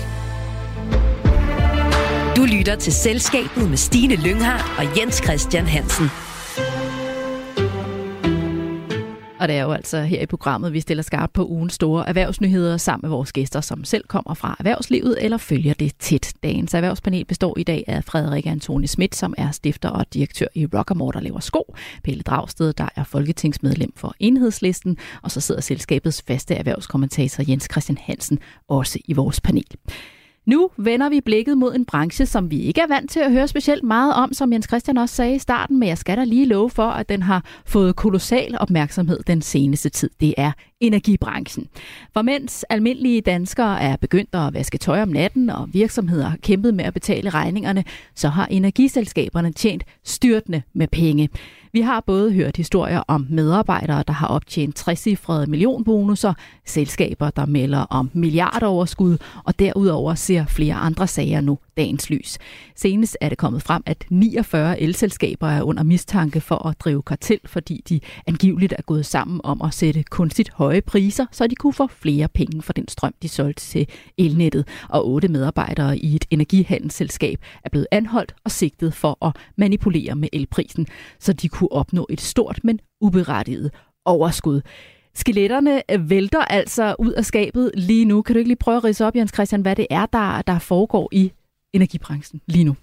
Du 2.36 2.46
lytter 2.58 2.76
til 2.76 2.94
Selskabet 2.94 3.70
med 3.70 3.78
Stine 3.78 4.16
Lynghardt 4.16 4.66
og 4.78 5.00
Jens 5.00 5.16
Christian 5.16 5.66
Hansen. 5.66 6.10
Og 9.44 9.50
det 9.50 9.58
er 9.58 9.64
jo 9.64 9.72
altså 9.72 10.02
her 10.02 10.22
i 10.22 10.26
programmet, 10.26 10.74
vi 10.74 10.80
stiller 10.80 11.04
skarp 11.04 11.30
på 11.34 11.46
ugens 11.48 11.74
store 11.74 12.08
erhvervsnyheder 12.08 12.78
sammen 12.78 13.02
med 13.04 13.10
vores 13.10 13.32
gæster, 13.32 13.62
som 13.62 13.84
selv 13.84 14.04
kommer 14.08 14.34
fra 14.34 14.56
erhvervslivet 14.60 15.18
eller 15.26 15.38
følger 15.38 15.74
det 15.74 15.92
tæt. 16.00 16.34
Dagens 16.44 16.74
erhvervspanel 16.74 17.26
består 17.26 17.58
i 17.58 17.64
dag 17.64 17.84
af 17.88 18.04
Frederik 18.04 18.46
Antoni 18.46 18.88
Schmidt, 18.88 19.16
som 19.16 19.34
er 19.38 19.52
stifter 19.52 19.90
og 19.90 20.14
direktør 20.14 20.46
i 20.56 20.66
Rockamore, 20.66 21.12
der 21.14 21.20
laver 21.20 21.40
sko. 21.40 21.76
Pelle 22.04 22.24
Dragsted, 22.24 22.74
der 22.74 22.88
er 22.96 23.04
folketingsmedlem 23.04 23.94
for 23.96 24.16
Enhedslisten. 24.20 24.98
Og 25.22 25.32
så 25.32 25.42
sidder 25.42 25.62
selskabets 25.62 26.24
faste 26.28 26.56
erhvervskommentator 26.56 27.44
Jens 27.48 27.68
Christian 27.72 27.98
Hansen 28.02 28.40
også 28.68 29.00
i 29.06 29.14
vores 29.14 29.42
panel. 29.42 29.66
Nu 30.46 30.70
vender 30.78 31.10
vi 31.10 31.22
blikket 31.22 31.58
mod 31.58 31.76
en 31.76 31.86
branche, 31.86 32.26
som 32.26 32.52
vi 32.52 32.60
ikke 32.60 32.82
er 32.82 32.88
vant 32.88 33.12
til 33.12 33.20
at 33.20 33.32
høre 33.32 33.48
specielt 33.48 33.84
meget 33.84 34.14
om, 34.14 34.34
som 34.34 34.54
Jens 34.54 34.66
Christian 34.68 34.98
også 34.98 35.16
sagde 35.16 35.36
i 35.36 35.40
starten, 35.40 35.80
men 35.80 35.90
jeg 35.90 35.98
skal 35.98 36.18
da 36.18 36.24
lige 36.24 36.46
love 36.46 36.70
for, 36.70 36.88
at 36.88 37.10
den 37.10 37.22
har 37.22 37.46
fået 37.66 37.96
kolossal 37.96 38.58
opmærksomhed 38.60 39.20
den 39.28 39.42
seneste 39.42 39.90
tid. 39.90 40.10
Det 40.20 40.34
er 40.38 40.52
energibranchen. 40.80 41.68
For 42.14 42.22
mens 42.22 42.66
almindelige 42.70 43.22
danskere 43.22 43.82
er 43.82 43.96
begyndt 43.96 44.36
at 44.36 44.54
vaske 44.54 44.78
tøj 44.78 45.02
om 45.02 45.08
natten, 45.08 45.50
og 45.50 45.70
virksomheder 45.74 46.26
har 46.26 46.38
kæmpet 46.38 46.74
med 46.74 46.86
at 46.86 46.94
betale 46.94 47.30
regningerne, 47.30 47.84
så 48.16 48.30
har 48.30 48.46
energiselskaberne 48.46 49.52
tjent 49.52 49.84
styrtende 50.04 50.62
med 50.74 50.88
penge. 50.88 51.30
Vi 51.76 51.82
har 51.82 52.04
både 52.06 52.34
hørt 52.34 52.58
historier 52.58 53.02
om 53.08 53.28
medarbejdere, 53.30 54.04
der 54.08 54.14
har 54.14 54.28
optjent 54.28 54.76
60 54.76 55.08
millionbonusser, 55.48 56.34
selskaber, 56.66 57.30
der 57.30 57.46
melder 57.46 57.80
om 57.80 58.12
milliardoverskud, 58.14 59.18
og 59.44 59.60
derudover 59.60 60.16
ser 60.16 60.46
flere 60.46 60.76
andre 60.76 61.08
sager 61.08 61.42
nu 61.42 61.58
dagens 61.78 62.10
lys. 62.10 62.38
Senest 62.76 63.18
er 63.22 63.30
det 63.30 63.38
kommet 63.38 63.62
frem, 63.62 63.84
at 63.86 64.06
49 64.10 64.82
elselskaber 64.82 65.48
er 65.48 65.62
under 65.62 65.84
mistanke 65.84 66.42
for 66.42 66.68
at 66.68 66.80
drive 66.80 67.02
kartel, 67.02 67.40
fordi 67.46 67.84
de 67.90 68.00
angiveligt 68.28 68.74
er 68.78 68.82
gået 68.82 69.06
sammen 69.06 69.42
om 69.44 69.62
at 69.62 69.74
sætte 69.74 70.04
kunstigt 70.04 70.54
høje 70.54 70.82
priser, 70.82 71.26
så 71.32 71.48
de 71.48 71.56
kunne 71.56 71.74
få 71.74 71.88
flere 71.88 72.28
penge 72.28 72.62
for 72.62 72.74
den 72.74 72.88
strøm, 72.88 73.14
de 73.22 73.30
solgte 73.30 73.64
til 73.64 73.88
elnettet. 74.18 74.68
Og 74.90 75.08
otte 75.08 75.28
medarbejdere 75.28 75.98
i 75.98 76.16
et 76.16 76.26
energihandelsselskab 76.30 77.40
er 77.64 77.70
blevet 77.70 77.88
anholdt 77.92 78.36
og 78.46 78.52
sigtet 78.52 78.94
for 78.94 79.26
at 79.26 79.36
manipulere 79.58 80.16
med 80.16 80.30
elprisen, 80.34 80.88
så 81.20 81.34
de 81.34 81.50
kunne 81.50 81.72
opnå 81.72 82.08
et 82.10 82.22
stort, 82.22 82.60
men 82.64 82.80
uberettiget 83.02 83.72
overskud. 84.06 84.62
Skeletterne 85.16 85.82
vælter 86.00 86.42
altså 86.42 86.96
ud 87.00 87.12
af 87.12 87.26
skabet 87.26 87.72
lige 87.74 88.06
nu. 88.06 88.22
Kan 88.22 88.34
du 88.34 88.38
ikke 88.38 88.50
lige 88.50 88.58
prøve 88.58 88.78
at 88.78 88.84
rise 88.84 89.06
op, 89.06 89.16
Jens 89.16 89.32
Christian, 89.34 89.62
hvad 89.62 89.76
det 89.76 89.88
er, 89.90 90.06
der, 90.06 90.42
der 90.42 90.60
foregår 90.60 91.10
i 91.12 91.32
energibranchen 91.74 92.42
lige 92.46 92.64
nu? 92.64 92.76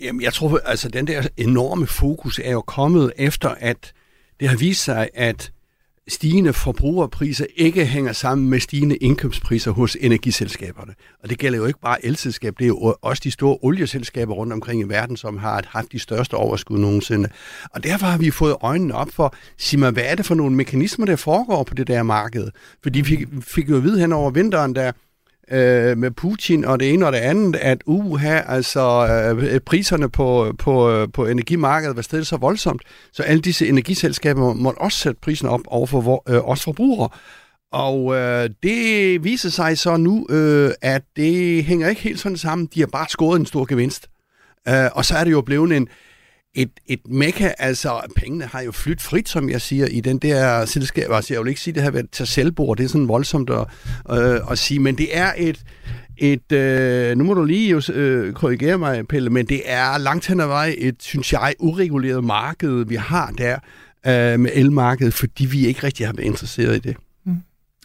Jamen, 0.00 0.22
jeg 0.22 0.32
tror, 0.32 0.60
altså 0.64 0.88
den 0.88 1.06
der 1.06 1.22
enorme 1.36 1.86
fokus 1.86 2.40
er 2.44 2.52
jo 2.52 2.60
kommet 2.60 3.12
efter, 3.16 3.48
at 3.48 3.92
det 4.40 4.48
har 4.48 4.56
vist 4.56 4.84
sig, 4.84 5.08
at 5.14 5.52
stigende 6.08 6.52
forbrugerpriser 6.52 7.46
ikke 7.56 7.86
hænger 7.86 8.12
sammen 8.12 8.50
med 8.50 8.60
stigende 8.60 8.96
indkøbspriser 8.96 9.70
hos 9.70 9.96
energiselskaberne. 10.00 10.94
Og 11.22 11.30
det 11.30 11.38
gælder 11.38 11.58
jo 11.58 11.66
ikke 11.66 11.80
bare 11.80 12.06
elselskab, 12.06 12.54
det 12.58 12.64
er 12.64 12.68
jo 12.68 12.94
også 13.02 13.20
de 13.24 13.30
store 13.30 13.58
olieselskaber 13.62 14.34
rundt 14.34 14.52
omkring 14.52 14.80
i 14.80 14.84
verden, 14.84 15.16
som 15.16 15.38
har 15.38 15.62
haft 15.66 15.92
de 15.92 15.98
største 15.98 16.34
overskud 16.34 16.78
nogensinde. 16.78 17.28
Og 17.70 17.84
derfor 17.84 18.06
har 18.06 18.18
vi 18.18 18.30
fået 18.30 18.56
øjnene 18.60 18.94
op 18.94 19.10
for, 19.12 19.34
sig 19.56 19.78
mig, 19.78 19.90
hvad 19.90 20.04
er 20.06 20.14
det 20.14 20.26
for 20.26 20.34
nogle 20.34 20.56
mekanismer, 20.56 21.06
der 21.06 21.16
foregår 21.16 21.64
på 21.64 21.74
det 21.74 21.86
der 21.86 22.02
marked? 22.02 22.48
Fordi 22.82 23.00
vi 23.00 23.26
fik 23.40 23.70
jo 23.70 23.76
at 23.76 23.82
vide 23.82 24.00
hen 24.00 24.12
over 24.12 24.30
vinteren, 24.30 24.74
der 24.74 24.92
øh, 25.50 25.98
med 25.98 26.10
Putin 26.10 26.64
og 26.64 26.80
det 26.80 26.92
ene 26.92 27.06
og 27.06 27.12
det 27.12 27.18
andet, 27.18 27.56
at 27.56 27.82
uha, 27.86 28.40
altså 28.46 29.06
øh, 29.40 29.60
priserne 29.60 30.08
på, 30.08 30.54
på, 30.58 30.90
øh, 30.90 31.08
på 31.12 31.26
energimarkedet 31.26 31.96
var 31.96 32.02
stedet 32.02 32.26
så 32.26 32.36
voldsomt, 32.36 32.82
så 33.12 33.22
alle 33.22 33.42
disse 33.42 33.68
energiselskaber 33.68 34.54
måtte 34.54 34.78
også 34.78 34.98
sætte 34.98 35.20
prisen 35.22 35.48
op 35.48 35.60
over 35.66 35.86
for 35.86 36.22
øh, 36.28 36.48
os 36.48 36.64
forbrugere. 36.64 37.08
Og 37.72 38.14
øh, 38.14 38.50
det 38.62 39.24
viser 39.24 39.50
sig 39.50 39.78
så 39.78 39.96
nu, 39.96 40.26
øh, 40.30 40.70
at 40.82 41.02
det 41.16 41.64
hænger 41.64 41.88
ikke 41.88 42.02
helt 42.02 42.20
sådan 42.20 42.38
sammen. 42.38 42.68
De 42.74 42.80
har 42.80 42.86
bare 42.86 43.06
skåret 43.08 43.40
en 43.40 43.46
stor 43.46 43.64
gevinst. 43.64 44.08
Øh, 44.68 44.88
og 44.92 45.04
så 45.04 45.16
er 45.16 45.24
det 45.24 45.30
jo 45.30 45.40
blevet 45.40 45.76
en, 45.76 45.88
et, 46.54 46.70
et 46.86 47.00
mekka, 47.08 47.50
altså 47.58 48.00
pengene 48.16 48.44
har 48.44 48.60
jo 48.60 48.72
flyttet 48.72 49.02
frit, 49.02 49.28
som 49.28 49.50
jeg 49.50 49.60
siger, 49.60 49.86
i 49.86 50.00
den 50.00 50.18
der 50.18 50.64
selskab. 50.64 51.10
Altså 51.12 51.34
jeg 51.34 51.42
vil 51.42 51.48
ikke 51.48 51.60
sige, 51.60 51.72
at 51.72 51.74
det 51.74 51.82
har 51.82 51.90
været 51.90 52.10
til 52.10 52.26
selvbord, 52.26 52.76
det 52.76 52.84
er 52.84 52.88
sådan 52.88 53.08
voldsomt 53.08 53.50
at, 53.50 53.66
øh, 54.10 54.40
at 54.50 54.58
sige, 54.58 54.80
men 54.80 54.98
det 54.98 55.16
er 55.16 55.32
et, 55.36 55.64
et 56.16 56.52
øh, 56.52 57.18
nu 57.18 57.24
må 57.24 57.34
du 57.34 57.44
lige 57.44 57.70
jo, 57.70 57.82
øh, 57.92 58.32
korrigere 58.32 58.78
mig, 58.78 59.08
Pelle, 59.08 59.30
men 59.30 59.46
det 59.46 59.62
er 59.64 59.98
langt 59.98 60.26
hen 60.26 60.40
ad 60.40 60.46
vej 60.46 60.74
et, 60.78 60.96
synes 61.00 61.32
jeg, 61.32 61.54
ureguleret 61.58 62.24
marked, 62.24 62.84
vi 62.84 62.94
har 62.94 63.32
der 63.38 63.54
øh, 64.06 64.40
med 64.40 64.50
elmarkedet, 64.54 65.14
fordi 65.14 65.46
vi 65.46 65.66
ikke 65.66 65.86
rigtig 65.86 66.06
har 66.06 66.12
været 66.12 66.26
interesseret 66.26 66.76
i 66.76 66.78
det. 66.78 66.96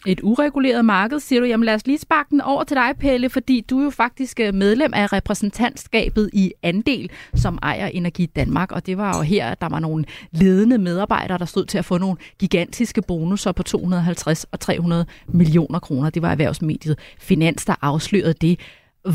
Et 0.06 0.20
ureguleret 0.22 0.84
marked, 0.84 1.20
siger 1.20 1.40
du. 1.40 1.46
Jamen 1.46 1.64
lad 1.64 1.74
os 1.74 1.86
lige 1.86 1.98
sparke 1.98 2.30
den 2.30 2.40
over 2.40 2.64
til 2.64 2.76
dig, 2.76 2.94
Pelle, 3.00 3.30
fordi 3.30 3.60
du 3.70 3.78
er 3.78 3.84
jo 3.84 3.90
faktisk 3.90 4.40
øh, 4.40 4.54
medlem 4.54 4.94
af 4.94 5.12
repræsentantskabet 5.12 6.30
i 6.32 6.52
Andel, 6.62 7.10
som 7.34 7.58
ejer 7.62 7.86
Energi 7.86 8.26
Danmark. 8.26 8.72
Og 8.72 8.86
det 8.86 8.98
var 8.98 9.16
jo 9.16 9.22
her, 9.22 9.46
at 9.46 9.60
der 9.60 9.68
var 9.68 9.78
nogle 9.78 10.04
ledende 10.32 10.78
medarbejdere, 10.78 11.38
der 11.38 11.44
stod 11.44 11.66
til 11.66 11.78
at 11.78 11.84
få 11.84 11.98
nogle 11.98 12.16
gigantiske 12.38 13.02
bonusser 13.02 13.52
på 13.52 13.62
250 13.62 14.46
og 14.52 14.60
300 14.60 15.06
millioner 15.28 15.78
kroner. 15.78 16.10
Det 16.10 16.22
var 16.22 16.30
erhvervsmediet 16.30 16.98
Finans, 17.18 17.64
der 17.64 17.74
afslørede 17.82 18.34
det. 18.40 18.60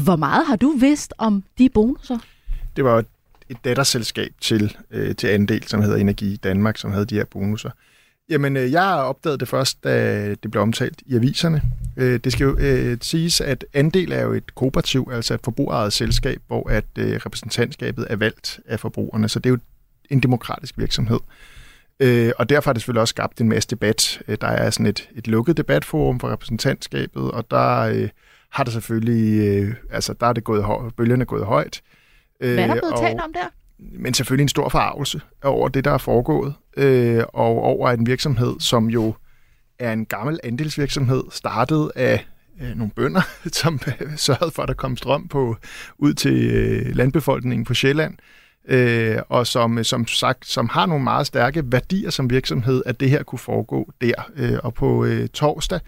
Hvor 0.03 0.15
meget 0.15 0.45
har 0.45 0.55
du 0.55 0.69
vidst 0.79 1.13
om 1.17 1.43
de 1.57 1.69
bonusser? 1.69 2.17
Det 2.75 2.83
var 2.83 3.03
et 3.49 3.57
datterselskab 3.65 4.31
til, 4.41 4.77
øh, 4.91 5.15
til 5.15 5.27
Andel, 5.27 5.67
som 5.67 5.81
hedder 5.81 5.97
Energi 5.97 6.35
Danmark, 6.35 6.77
som 6.77 6.91
havde 6.91 7.05
de 7.05 7.15
her 7.15 7.25
bonusser. 7.25 7.69
Jamen, 8.29 8.57
øh, 8.57 8.71
jeg 8.71 8.93
opdagede 8.93 9.37
det 9.37 9.47
først, 9.47 9.83
da 9.83 10.29
det 10.43 10.51
blev 10.51 10.61
omtalt 10.61 11.01
i 11.05 11.15
aviserne. 11.15 11.61
Øh, 11.97 12.19
det 12.19 12.31
skal 12.31 12.43
jo 12.43 12.57
øh, 12.57 12.97
siges, 13.01 13.41
at 13.41 13.65
Andel 13.73 14.11
er 14.11 14.21
jo 14.21 14.33
et 14.33 14.55
kooperativ, 14.55 15.09
altså 15.11 15.33
et 15.33 15.39
forbrugerejet 15.43 15.93
selskab, 15.93 16.41
hvor 16.47 16.69
at 16.69 16.85
øh, 16.97 17.19
repræsentantskabet 17.25 18.07
er 18.09 18.15
valgt 18.15 18.59
af 18.67 18.79
forbrugerne, 18.79 19.29
så 19.29 19.39
det 19.39 19.49
er 19.49 19.53
jo 19.53 19.59
en 20.09 20.19
demokratisk 20.19 20.77
virksomhed. 20.77 21.19
Øh, 21.99 22.31
og 22.37 22.49
derfor 22.49 22.69
har 22.69 22.73
det 22.73 22.81
selvfølgelig 22.81 23.01
også 23.01 23.11
skabt 23.11 23.41
en 23.41 23.49
masse 23.49 23.69
debat. 23.69 24.21
Der 24.41 24.47
er 24.47 24.69
sådan 24.69 24.85
et, 24.85 25.09
et 25.15 25.27
lukket 25.27 25.57
debatforum 25.57 26.19
for 26.19 26.31
repræsentantskabet, 26.31 27.31
og 27.31 27.51
der 27.51 27.79
øh, 27.79 28.09
har 28.49 28.63
det 28.63 28.73
selvfølgelig, 28.73 29.47
øh, 29.47 29.73
altså 29.91 30.13
der 30.19 30.27
er 30.27 30.33
det 30.33 30.43
gået 30.43 30.63
højt, 30.63 30.95
bølgerne 30.95 31.25
gået 31.25 31.45
højt. 31.45 31.81
Øh, 32.39 32.53
Hvad 32.53 32.63
er 32.63 32.67
der 32.67 32.73
blevet 32.73 32.93
og, 32.93 33.01
talt 33.01 33.21
om 33.21 33.33
der? 33.33 33.47
Men 33.79 34.13
selvfølgelig 34.13 34.43
en 34.43 34.49
stor 34.49 34.69
forarvelse 34.69 35.21
over 35.43 35.69
det, 35.69 35.85
der 35.85 35.91
er 35.91 35.97
foregået, 35.97 36.53
øh, 36.77 37.23
og 37.33 37.63
over 37.63 37.91
en 37.91 38.07
virksomhed, 38.07 38.59
som 38.59 38.89
jo 38.89 39.13
er 39.79 39.93
en 39.93 40.05
gammel 40.05 40.39
andelsvirksomhed, 40.43 41.23
startet 41.31 41.91
af 41.95 42.25
øh, 42.61 42.75
nogle 42.75 42.91
bønder, 42.95 43.21
som 43.61 43.79
sørgede 44.15 44.51
for, 44.51 44.63
at 44.63 44.67
der 44.67 44.73
kom 44.73 44.97
strøm 44.97 45.27
på, 45.27 45.55
ud 45.97 46.13
til 46.13 46.49
øh, 46.51 46.95
landbefolkningen 46.95 47.65
på 47.65 47.73
Sjælland, 47.73 48.17
øh, 48.67 49.17
og 49.29 49.47
som, 49.47 49.83
som 49.83 50.07
sagt, 50.07 50.47
som 50.47 50.69
har 50.69 50.85
nogle 50.85 51.03
meget 51.03 51.27
stærke 51.27 51.63
værdier 51.65 52.09
som 52.09 52.29
virksomhed, 52.29 52.83
at 52.85 52.99
det 52.99 53.09
her 53.09 53.23
kunne 53.23 53.39
foregå 53.39 53.91
der. 54.01 54.31
Øh, 54.35 54.57
og 54.63 54.73
på 54.73 55.05
øh, 55.05 55.27
torsdag 55.27 55.79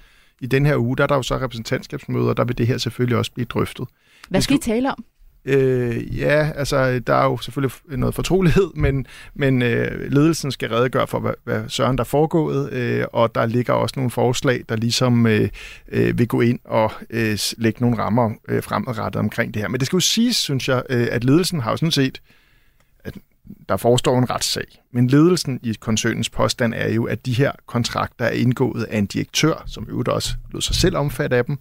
i 0.41 0.45
den 0.45 0.65
her 0.65 0.77
uge, 0.77 0.97
der 0.97 1.04
er 1.04 1.08
der 1.08 1.15
jo 1.15 1.23
så 1.23 1.38
repræsentantskabsmøder, 1.38 2.34
der 2.34 2.43
vil 2.43 2.58
det 2.58 2.67
her 2.67 2.77
selvfølgelig 2.77 3.17
også 3.17 3.32
blive 3.32 3.45
drøftet. 3.45 3.88
Hvad 4.30 4.41
skal 4.41 4.56
I 4.56 4.60
tale 4.60 4.91
om? 4.91 5.06
Øh, 5.45 6.19
ja, 6.19 6.51
altså 6.56 6.99
der 6.99 7.13
er 7.13 7.25
jo 7.25 7.38
selvfølgelig 7.38 7.77
noget 7.88 8.15
fortrolighed, 8.15 8.71
men, 8.84 9.06
men 9.34 9.62
øh, 9.62 10.12
ledelsen 10.12 10.51
skal 10.51 10.69
redegøre 10.69 11.08
for, 11.08 11.19
hvad, 11.19 11.34
hvad 11.43 11.63
søren 11.67 11.97
der 11.97 12.04
er 12.04 12.08
foregået, 12.08 12.73
øh, 12.73 13.06
og 13.13 13.36
der 13.36 13.45
ligger 13.45 13.73
også 13.73 13.93
nogle 13.95 14.12
forslag, 14.12 14.63
der 14.69 14.75
ligesom 14.75 15.27
øh, 15.27 15.49
øh, 15.91 16.17
vil 16.19 16.27
gå 16.27 16.41
ind 16.41 16.60
og 16.65 16.91
øh, 17.10 17.38
lægge 17.58 17.82
nogle 17.82 17.97
rammer 17.97 18.32
øh, 18.47 18.63
fremadrettet 18.63 19.19
omkring 19.19 19.54
det 19.54 19.62
her. 19.62 19.69
Men 19.69 19.80
det 19.80 19.86
skal 19.86 19.97
jo 19.97 20.01
siges, 20.01 20.36
synes 20.36 20.69
jeg, 20.69 20.84
øh, 20.89 21.08
at 21.12 21.23
ledelsen 21.23 21.60
har 21.60 21.71
jo 21.71 21.77
sådan 21.77 21.91
set, 21.91 22.21
at 23.04 23.13
der 23.69 23.77
forestår 23.77 24.19
en 24.19 24.30
retssag, 24.30 24.65
men 24.91 25.08
ledelsen 25.08 25.60
i 25.63 25.75
koncernens 25.80 26.30
påstand 26.30 26.73
er 26.73 26.89
jo, 26.89 27.04
at 27.06 27.25
de 27.25 27.34
her 27.34 27.51
kontrakter 27.65 28.25
er 28.25 28.32
indgået 28.32 28.84
af 28.84 28.97
en 28.97 29.06
direktør, 29.06 29.63
som 29.67 29.88
øvrigt 29.89 30.10
også 30.10 30.34
lød 30.51 30.62
sig 30.62 30.75
selv 30.75 30.97
omfatte 30.97 31.36
af 31.36 31.45
dem, 31.45 31.58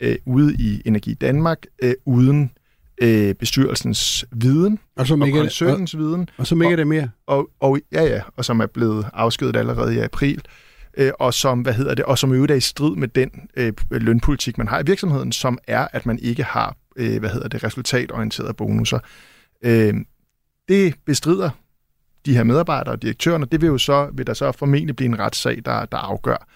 øh, 0.00 0.16
ude 0.24 0.54
i 0.54 0.82
Energi 0.84 1.14
Danmark, 1.14 1.58
øh, 1.82 1.94
uden 2.04 2.50
øh, 3.02 3.34
bestyrelsens 3.34 4.24
viden 4.32 4.78
og, 4.96 5.06
som 5.06 5.22
ikke, 5.22 5.38
og 5.38 5.42
koncernens 5.42 5.94
og, 5.94 6.00
viden. 6.00 6.28
Og 6.38 6.46
som 6.46 6.62
ikke 6.62 6.72
er 6.72 6.76
det 6.76 6.86
mere. 6.86 7.10
Og, 7.26 7.50
og, 7.60 7.78
ja, 7.92 8.02
ja, 8.04 8.20
og 8.36 8.44
som 8.44 8.60
er 8.60 8.66
blevet 8.66 9.06
afskedet 9.12 9.56
allerede 9.56 9.94
i 9.94 9.98
april. 9.98 10.42
Øh, 10.96 11.12
og 11.18 11.34
som, 11.34 11.60
hvad 11.60 11.72
hedder 11.72 11.94
det, 11.94 12.04
og 12.04 12.18
som 12.18 12.32
i 12.32 12.34
øvrigt 12.34 12.50
er 12.50 12.56
i 12.56 12.60
strid 12.60 12.96
med 12.96 13.08
den 13.08 13.30
øh, 13.56 13.72
lønpolitik, 13.90 14.58
man 14.58 14.68
har 14.68 14.80
i 14.80 14.82
virksomheden, 14.86 15.32
som 15.32 15.58
er, 15.66 15.88
at 15.92 16.06
man 16.06 16.18
ikke 16.22 16.42
har, 16.42 16.76
øh, 16.96 17.20
hvad 17.20 17.30
hedder 17.30 17.48
det, 17.48 17.64
resultatorienterede 17.64 18.54
bonusser. 18.54 18.98
Øh, 19.64 19.94
det 20.68 20.94
bestrider 21.06 21.50
de 22.26 22.36
her 22.36 22.44
medarbejdere 22.44 22.94
og 22.94 23.02
direktørerne. 23.02 23.46
Det 23.52 23.60
vil 23.60 23.66
jo 23.66 23.78
så, 23.78 24.10
vil 24.12 24.26
der 24.26 24.34
så 24.34 24.52
formentlig 24.52 24.96
blive 24.96 25.08
en 25.08 25.18
retssag, 25.18 25.62
der, 25.64 25.84
der 25.84 25.98
afgør, 25.98 26.48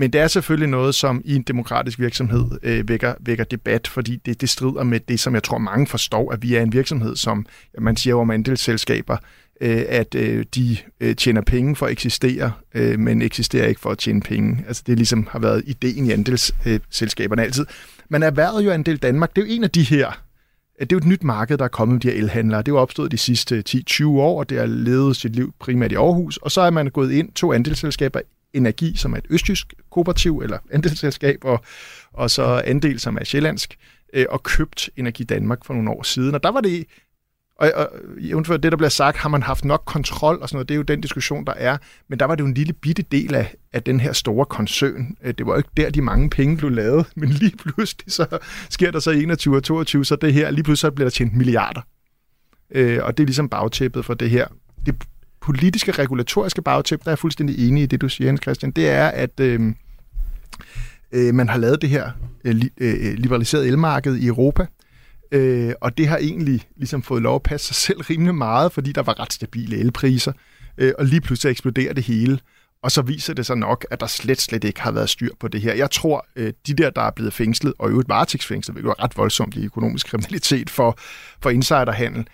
men 0.00 0.12
det 0.12 0.20
er 0.20 0.28
selvfølgelig 0.28 0.68
noget, 0.68 0.94
som 0.94 1.22
i 1.24 1.34
en 1.34 1.42
demokratisk 1.42 1.98
virksomhed 1.98 2.44
øh, 2.62 2.88
vækker, 2.88 3.14
vækker 3.20 3.44
debat, 3.44 3.88
fordi 3.88 4.16
det, 4.16 4.40
det 4.40 4.48
strider 4.48 4.82
med 4.82 5.00
det, 5.00 5.20
som 5.20 5.34
jeg 5.34 5.42
tror 5.42 5.58
mange 5.58 5.86
forstår, 5.86 6.32
at 6.32 6.42
vi 6.42 6.54
er 6.54 6.62
en 6.62 6.72
virksomhed, 6.72 7.16
som 7.16 7.46
man 7.78 7.96
siger 7.96 8.14
om 8.14 8.30
andelsselskaber, 8.30 9.16
øh, 9.60 9.82
at 9.88 10.14
øh, 10.14 10.44
de 10.54 10.76
øh, 11.00 11.16
tjener 11.16 11.40
penge 11.40 11.76
for 11.76 11.86
at 11.86 11.92
eksistere, 11.92 12.52
øh, 12.74 12.98
men 12.98 13.22
eksisterer 13.22 13.66
ikke 13.66 13.80
for 13.80 13.90
at 13.90 13.98
tjene 13.98 14.20
penge. 14.20 14.64
Altså 14.68 14.82
det 14.86 14.96
ligesom 14.96 15.28
har 15.30 15.38
været 15.38 15.62
ideen 15.66 16.06
i 16.06 16.12
andelsselskaberne 16.12 17.42
altid. 17.42 17.66
Men 18.08 18.22
erhvervet 18.22 18.64
jo 18.64 18.70
Andel 18.70 18.96
Danmark, 18.96 19.36
det 19.36 19.42
er 19.42 19.46
jo 19.46 19.52
en 19.52 19.64
af 19.64 19.70
de 19.70 19.82
her 19.82 20.08
øh, 20.08 20.14
det 20.80 20.92
er 20.92 20.96
jo 20.96 20.98
et 20.98 21.06
nyt 21.06 21.24
marked, 21.24 21.58
der 21.58 21.64
er 21.64 21.68
kommet 21.68 21.94
med 21.94 22.00
de 22.00 22.08
her 22.08 22.22
elhandlere. 22.22 22.58
Det 22.58 22.68
er 22.68 22.72
jo 22.72 22.78
opstået 22.78 23.12
de 23.12 23.18
sidste 23.18 23.62
10-20 23.68 24.06
år, 24.06 24.38
og 24.38 24.50
det 24.50 24.58
har 24.58 24.66
levet 24.66 25.16
sit 25.16 25.36
liv 25.36 25.54
primært 25.58 25.92
i 25.92 25.94
Aarhus. 25.94 26.36
Og 26.36 26.50
så 26.50 26.60
er 26.60 26.70
man 26.70 26.86
gået 26.86 27.12
ind 27.12 27.32
to 27.32 27.52
andelsselskaber, 27.52 28.20
Energi, 28.52 28.96
som 28.96 29.12
er 29.12 29.16
et 29.16 29.26
østjysk 29.30 29.74
kooperativ 29.90 30.38
eller 30.38 30.58
andelsselskab, 30.72 31.38
og, 31.44 31.64
og 32.12 32.30
så 32.30 32.62
Andel, 32.64 33.00
som 33.00 33.16
er 33.16 33.24
sjællandsk, 33.24 33.76
øh, 34.14 34.26
og 34.30 34.42
købt 34.42 34.90
Energi 34.96 35.24
Danmark 35.24 35.64
for 35.64 35.74
nogle 35.74 35.90
år 35.90 36.02
siden. 36.02 36.34
Og 36.34 36.42
der 36.42 36.50
var 36.50 36.60
det 36.60 36.86
og, 37.60 37.72
og 37.76 37.88
jævnfør 38.20 38.56
det, 38.56 38.72
der 38.72 38.76
bliver 38.76 38.90
sagt, 38.90 39.16
har 39.16 39.28
man 39.28 39.42
haft 39.42 39.64
nok 39.64 39.82
kontrol 39.86 40.38
og 40.42 40.48
sådan 40.48 40.56
noget, 40.56 40.68
det 40.68 40.74
er 40.74 40.76
jo 40.76 40.82
den 40.82 41.00
diskussion, 41.00 41.44
der 41.46 41.52
er. 41.52 41.78
Men 42.08 42.18
der 42.18 42.24
var 42.24 42.34
det 42.34 42.42
jo 42.42 42.46
en 42.46 42.54
lille 42.54 42.72
bitte 42.72 43.02
del 43.02 43.34
af, 43.34 43.54
af 43.72 43.82
den 43.82 44.00
her 44.00 44.12
store 44.12 44.46
koncern. 44.46 45.16
Øh, 45.22 45.34
det 45.38 45.46
var 45.46 45.52
jo 45.52 45.58
ikke 45.58 45.70
der, 45.76 45.90
de 45.90 46.02
mange 46.02 46.30
penge 46.30 46.56
blev 46.56 46.70
lavet, 46.70 47.06
men 47.16 47.28
lige 47.28 47.56
pludselig 47.56 48.12
så 48.12 48.38
sker 48.70 48.90
der 48.90 48.98
så 48.98 49.10
21 49.10 49.56
og 49.56 49.62
22, 49.62 50.04
så 50.04 50.16
det 50.16 50.32
her, 50.32 50.50
lige 50.50 50.64
pludselig 50.64 50.90
så 50.90 50.90
bliver 50.90 51.06
der 51.06 51.10
tjent 51.10 51.36
milliarder. 51.36 51.80
Øh, 52.70 52.98
og 53.02 53.16
det 53.16 53.24
er 53.24 53.26
ligesom 53.26 53.48
bagtæppet 53.48 54.04
for 54.04 54.14
det 54.14 54.30
her. 54.30 54.46
Det 54.86 54.94
politiske, 55.40 55.92
regulatoriske 55.92 56.62
bagtæppe, 56.62 57.04
der 57.04 57.08
er 57.08 57.12
jeg 57.12 57.18
fuldstændig 57.18 57.68
enig 57.68 57.82
i 57.82 57.86
det, 57.86 58.00
du 58.00 58.08
siger, 58.08 58.28
Jens 58.28 58.42
Christian, 58.42 58.70
det 58.70 58.88
er, 58.88 59.08
at 59.08 59.40
øh, 59.40 59.72
øh, 61.12 61.34
man 61.34 61.48
har 61.48 61.58
lavet 61.58 61.82
det 61.82 61.90
her 61.90 62.10
øh, 62.44 62.62
øh, 62.80 62.94
øh, 63.00 63.14
liberaliserede 63.14 63.68
elmarked 63.68 64.16
i 64.16 64.26
Europa, 64.26 64.66
Øh, 65.32 65.72
og 65.80 65.98
det 65.98 66.08
har 66.08 66.16
egentlig 66.16 66.68
ligesom 66.76 67.02
fået 67.02 67.22
lov 67.22 67.34
at 67.34 67.42
passe 67.42 67.66
sig 67.66 67.76
selv 67.76 68.00
rimelig 68.00 68.34
meget, 68.34 68.72
fordi 68.72 68.92
der 68.92 69.02
var 69.02 69.20
ret 69.20 69.32
stabile 69.32 69.76
elpriser, 69.76 70.32
øh, 70.78 70.92
og 70.98 71.04
lige 71.04 71.20
pludselig 71.20 71.50
eksploderer 71.50 71.92
det 71.92 72.04
hele. 72.04 72.38
Og 72.82 72.92
så 72.92 73.02
viser 73.02 73.34
det 73.34 73.46
sig 73.46 73.56
nok, 73.56 73.86
at 73.90 74.00
der 74.00 74.06
slet, 74.06 74.40
slet 74.40 74.64
ikke 74.64 74.80
har 74.80 74.90
været 74.90 75.10
styr 75.10 75.30
på 75.40 75.48
det 75.48 75.60
her. 75.60 75.74
Jeg 75.74 75.90
tror, 75.90 76.26
øh, 76.36 76.52
de 76.66 76.74
der, 76.74 76.90
der 76.90 77.02
er 77.02 77.10
blevet 77.10 77.32
fængslet, 77.32 77.74
og 77.78 77.88
i 77.88 77.90
øvrigt 77.90 78.08
varetægtsfængslet, 78.08 78.74
hvilket 78.74 78.88
var 78.88 79.04
ret 79.04 79.16
voldsomt 79.16 79.54
i 79.54 79.64
økonomisk 79.64 80.06
kriminalitet 80.06 80.70
for, 80.70 80.98
for 81.42 81.50
insiderhandel, 81.50 82.26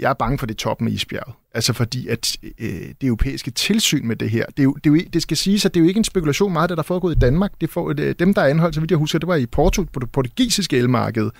jeg 0.00 0.10
er 0.10 0.14
bange 0.14 0.38
for 0.38 0.46
det 0.46 0.56
toppen 0.56 0.88
af 0.88 0.92
isbjerget. 0.92 1.34
Altså 1.54 1.72
fordi, 1.72 2.08
at 2.08 2.36
øh, 2.58 2.68
det 3.00 3.06
europæiske 3.06 3.50
tilsyn 3.50 4.06
med 4.06 4.16
det 4.16 4.30
her, 4.30 4.46
det, 4.46 4.58
er 4.58 4.62
jo, 4.62 4.72
det, 4.72 4.90
er 4.90 4.94
jo, 4.94 5.00
det 5.12 5.22
skal 5.22 5.36
siges, 5.36 5.64
at 5.64 5.74
det 5.74 5.80
er 5.80 5.84
jo 5.84 5.88
ikke 5.88 5.98
en 5.98 6.04
spekulation 6.04 6.52
meget, 6.52 6.70
det 6.70 6.76
der 6.76 6.82
er 6.82 6.86
foregået 6.86 7.16
i 7.16 7.18
Danmark. 7.18 7.52
Det 7.60 7.70
får, 7.70 7.92
det, 7.92 8.18
dem, 8.18 8.34
der 8.34 8.42
er 8.42 8.46
anholdt, 8.46 8.74
så 8.74 8.80
vidt 8.80 8.90
jeg 8.90 8.98
husker, 8.98 9.18
det 9.18 9.28
var 9.28 9.36
i 9.36 9.46
Porto, 9.46 9.82
på 9.82 10.00
det 10.00 10.10
portugisiske 10.10 10.76
elmarked, 10.76 11.30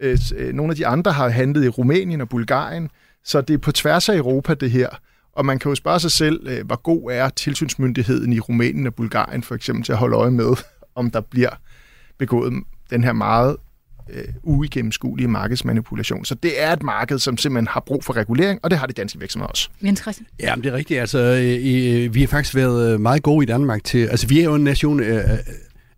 Øh, 0.00 0.18
øh, 0.36 0.54
nogle 0.54 0.70
af 0.70 0.76
de 0.76 0.86
andre 0.86 1.12
har 1.12 1.28
handlet 1.28 1.64
i 1.64 1.68
Rumænien 1.68 2.20
og 2.20 2.28
Bulgarien, 2.28 2.90
så 3.24 3.40
det 3.40 3.54
er 3.54 3.58
på 3.58 3.72
tværs 3.72 4.08
af 4.08 4.16
Europa, 4.16 4.54
det 4.54 4.70
her. 4.70 4.88
Og 5.32 5.46
man 5.46 5.58
kan 5.58 5.68
jo 5.68 5.74
spørge 5.74 6.00
sig 6.00 6.10
selv, 6.10 6.46
øh, 6.48 6.66
hvor 6.66 6.76
god 6.76 7.10
er 7.12 7.28
tilsynsmyndigheden 7.28 8.32
i 8.32 8.40
Rumænien 8.40 8.86
og 8.86 8.94
Bulgarien 8.94 9.42
for 9.42 9.54
eksempel 9.54 9.84
til 9.84 9.92
at 9.92 9.98
holde 9.98 10.16
øje 10.16 10.30
med, 10.30 10.56
om 10.94 11.10
der 11.10 11.20
bliver 11.20 11.50
begået 12.18 12.52
den 12.90 13.04
her 13.04 13.12
meget 13.12 13.56
øh, 14.10 14.24
uigennemskuelige 14.42 15.28
markedsmanipulation. 15.28 16.24
Så 16.24 16.34
det 16.34 16.62
er 16.62 16.72
et 16.72 16.82
marked, 16.82 17.18
som 17.18 17.36
simpelthen 17.36 17.68
har 17.68 17.82
brug 17.86 18.04
for 18.04 18.16
regulering, 18.16 18.60
og 18.62 18.70
det 18.70 18.78
har 18.78 18.86
de 18.86 18.92
danske 18.92 19.18
virksomheder 19.18 19.50
også. 19.50 19.68
Jens 19.84 20.00
Christian? 20.00 20.26
Ja, 20.40 20.54
det 20.56 20.66
er 20.66 20.72
rigtigt. 20.72 21.00
Altså, 21.00 21.18
øh, 21.18 22.14
vi 22.14 22.20
har 22.20 22.28
faktisk 22.28 22.54
været 22.54 23.00
meget 23.00 23.22
gode 23.22 23.42
i 23.42 23.46
Danmark 23.46 23.84
til... 23.84 24.06
Altså, 24.06 24.26
vi 24.26 24.40
er 24.40 24.44
jo 24.44 24.54
en 24.54 24.64
nation 24.64 25.02
af, 25.02 25.38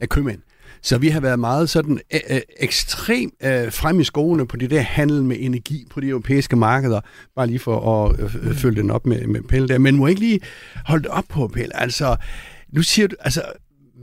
af 0.01 0.09
købmænd. 0.09 0.39
Så 0.83 0.99
vi 0.99 1.09
har 1.09 1.21
været 1.21 1.39
meget 1.39 1.71
sådan 1.71 2.01
øh, 2.15 2.41
ekstrem 2.61 3.33
øh, 3.43 3.73
frem 3.73 4.01
i 4.01 4.05
skoene 4.05 4.47
på 4.47 4.57
det 4.57 4.71
der 4.71 4.81
handel 4.81 5.25
med 5.25 5.37
energi 5.41 5.87
på 5.91 6.01
de 6.01 6.09
europæiske 6.09 6.57
markeder. 6.57 7.01
Bare 7.37 7.47
lige 7.47 7.59
for 7.59 8.07
at 8.07 8.21
øh, 8.21 8.55
følge 8.55 8.83
den 8.83 8.91
op 8.91 9.07
med, 9.07 9.27
med 9.27 9.41
Pelle 9.43 9.69
der. 9.69 9.79
Men 9.79 9.97
må 9.97 10.07
ikke 10.07 10.21
lige 10.21 10.41
holde 10.85 11.09
op 11.11 11.25
på, 11.29 11.49
Pelle? 11.49 11.81
Altså, 11.81 12.17
nu 12.73 12.83
siger 12.83 13.09
du, 13.09 13.17
altså, 13.21 13.43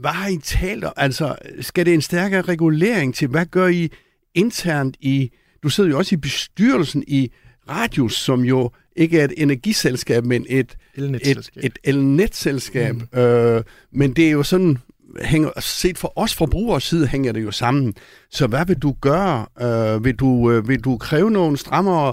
hvad 0.00 0.10
har 0.10 0.28
I 0.28 0.38
talt 0.38 0.84
om? 0.84 0.92
Altså, 0.96 1.36
skal 1.60 1.86
det 1.86 1.94
en 1.94 2.02
stærkere 2.02 2.42
regulering 2.42 3.14
til? 3.14 3.28
Hvad 3.28 3.46
gør 3.46 3.66
I 3.66 3.90
internt 4.34 4.96
i... 5.00 5.30
Du 5.62 5.68
sidder 5.68 5.90
jo 5.90 5.98
også 5.98 6.14
i 6.14 6.18
bestyrelsen 6.18 7.04
i 7.06 7.30
Radius, 7.68 8.14
som 8.14 8.44
jo 8.44 8.70
ikke 8.96 9.20
er 9.20 9.24
et 9.24 9.34
energiselskab, 9.36 10.24
men 10.24 10.46
et 10.48 10.76
elnetselskab. 10.94 11.64
Et, 11.64 11.64
et 11.64 11.78
elnetselskab. 11.84 12.94
Mm. 12.94 13.18
Øh, 13.18 13.62
men 13.92 14.12
det 14.12 14.26
er 14.26 14.30
jo 14.30 14.42
sådan 14.42 14.78
hænger, 15.20 15.60
set 15.60 15.98
fra 15.98 16.08
os 16.16 16.34
forbrugers 16.34 16.84
side 16.84 17.06
hænger 17.06 17.32
det 17.32 17.42
jo 17.42 17.50
sammen. 17.50 17.94
Så 18.30 18.46
hvad 18.46 18.66
vil 18.66 18.78
du 18.78 18.94
gøre? 19.00 19.46
Øh, 19.60 20.04
vil, 20.04 20.14
du, 20.14 20.50
øh, 20.50 20.68
vil 20.68 20.80
du 20.80 20.96
kræve 20.96 21.30
nogle 21.30 21.56
strammere, 21.56 22.08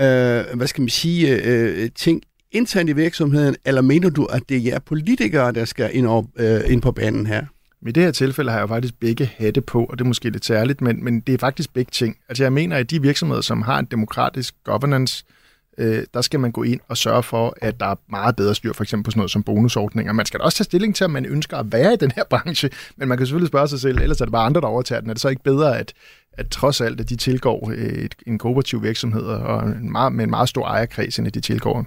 øh, 0.00 0.56
hvad 0.56 0.66
skal 0.66 0.82
man 0.82 0.88
sige, 0.88 1.44
øh, 1.44 1.90
ting 1.94 2.22
internt 2.52 2.90
i 2.90 2.92
virksomheden, 2.92 3.56
eller 3.64 3.82
mener 3.82 4.10
du, 4.10 4.24
at 4.24 4.42
det 4.48 4.56
er 4.56 4.60
jer 4.60 4.78
politikere, 4.78 5.52
der 5.52 5.64
skal 5.64 5.90
ind, 5.92 6.06
op, 6.06 6.24
øh, 6.36 6.60
ind 6.66 6.82
på 6.82 6.92
banen 6.92 7.26
her? 7.26 7.44
I 7.86 7.92
det 7.92 8.02
her 8.02 8.10
tilfælde 8.10 8.50
har 8.50 8.58
jeg 8.58 8.62
jo 8.62 8.66
faktisk 8.66 9.00
begge 9.00 9.30
hatte 9.38 9.60
på, 9.60 9.84
og 9.84 9.98
det 9.98 10.04
er 10.04 10.08
måske 10.08 10.30
lidt 10.30 10.44
særligt, 10.44 10.80
men, 10.80 11.04
men 11.04 11.20
det 11.20 11.34
er 11.34 11.38
faktisk 11.38 11.74
begge 11.74 11.90
ting. 11.90 12.16
Altså 12.28 12.44
jeg 12.44 12.52
mener, 12.52 12.76
at 12.76 12.90
de 12.90 13.02
virksomheder, 13.02 13.40
som 13.40 13.62
har 13.62 13.78
en 13.78 13.84
demokratisk 13.84 14.54
governance, 14.64 15.24
øh, 15.28 15.34
øh, 15.80 16.04
der 16.14 16.20
skal 16.20 16.40
man 16.40 16.52
gå 16.52 16.62
ind 16.62 16.80
og 16.88 16.96
sørge 16.96 17.22
for, 17.22 17.54
at 17.60 17.80
der 17.80 17.86
er 17.86 17.94
meget 18.10 18.36
bedre 18.36 18.54
styr, 18.54 18.72
for 18.72 18.82
eksempel 18.82 19.04
på 19.04 19.10
sådan 19.10 19.18
noget 19.18 19.30
som 19.30 19.42
bonusordninger. 19.42 20.12
Man 20.12 20.26
skal 20.26 20.40
da 20.40 20.44
også 20.44 20.58
tage 20.58 20.64
stilling 20.64 20.96
til, 20.96 21.04
om 21.04 21.10
man 21.10 21.26
ønsker 21.26 21.56
at 21.56 21.72
være 21.72 21.92
i 21.92 21.96
den 21.96 22.10
her 22.10 22.24
branche, 22.30 22.70
men 22.96 23.08
man 23.08 23.18
kan 23.18 23.26
selvfølgelig 23.26 23.48
spørge 23.48 23.68
sig 23.68 23.80
selv, 23.80 23.98
ellers 23.98 24.20
er 24.20 24.24
det 24.24 24.32
bare 24.32 24.46
andre, 24.46 24.60
der 24.60 24.66
overtager 24.66 25.00
den. 25.00 25.10
Er 25.10 25.14
det 25.14 25.20
så 25.20 25.28
ikke 25.28 25.42
bedre, 25.42 25.78
at, 25.78 25.92
at 26.32 26.48
trods 26.50 26.80
alt, 26.80 27.00
at 27.00 27.08
de 27.08 27.16
tilgår 27.16 27.70
øh, 27.70 27.78
et, 27.78 28.14
en 28.26 28.38
kooperativ 28.38 28.82
virksomhed 28.82 29.22
og 29.22 29.68
en 29.68 29.92
meget, 29.92 30.12
med 30.12 30.24
en 30.24 30.30
meget 30.30 30.48
stor 30.48 30.66
ejerkreds, 30.66 31.18
end 31.18 31.26
at 31.26 31.34
de 31.34 31.40
tilgår 31.40 31.86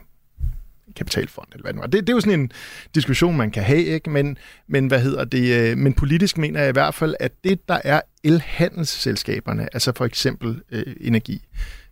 kapitalfond, 0.95 1.47
eller 1.51 1.63
hvad 1.63 1.73
det 1.73 1.79
var. 1.79 1.87
Det, 1.87 2.01
det 2.01 2.09
er 2.09 2.13
jo 2.13 2.19
sådan 2.19 2.39
en 2.39 2.51
diskussion, 2.95 3.37
man 3.37 3.51
kan 3.51 3.63
have, 3.63 3.83
ikke? 3.83 4.09
Men, 4.09 4.37
men, 4.67 4.87
hvad 4.87 4.99
hedder 4.99 5.23
det, 5.23 5.71
øh, 5.71 5.77
men 5.77 5.93
politisk 5.93 6.37
mener 6.37 6.59
jeg 6.59 6.69
i 6.69 6.73
hvert 6.73 6.93
fald, 6.93 7.15
at 7.19 7.31
det, 7.43 7.69
der 7.69 7.79
er 7.83 8.01
elhandelsselskaberne, 8.23 9.67
altså 9.73 9.91
for 9.95 10.05
eksempel 10.05 10.61
øh, 10.71 10.95
energi, 11.01 11.41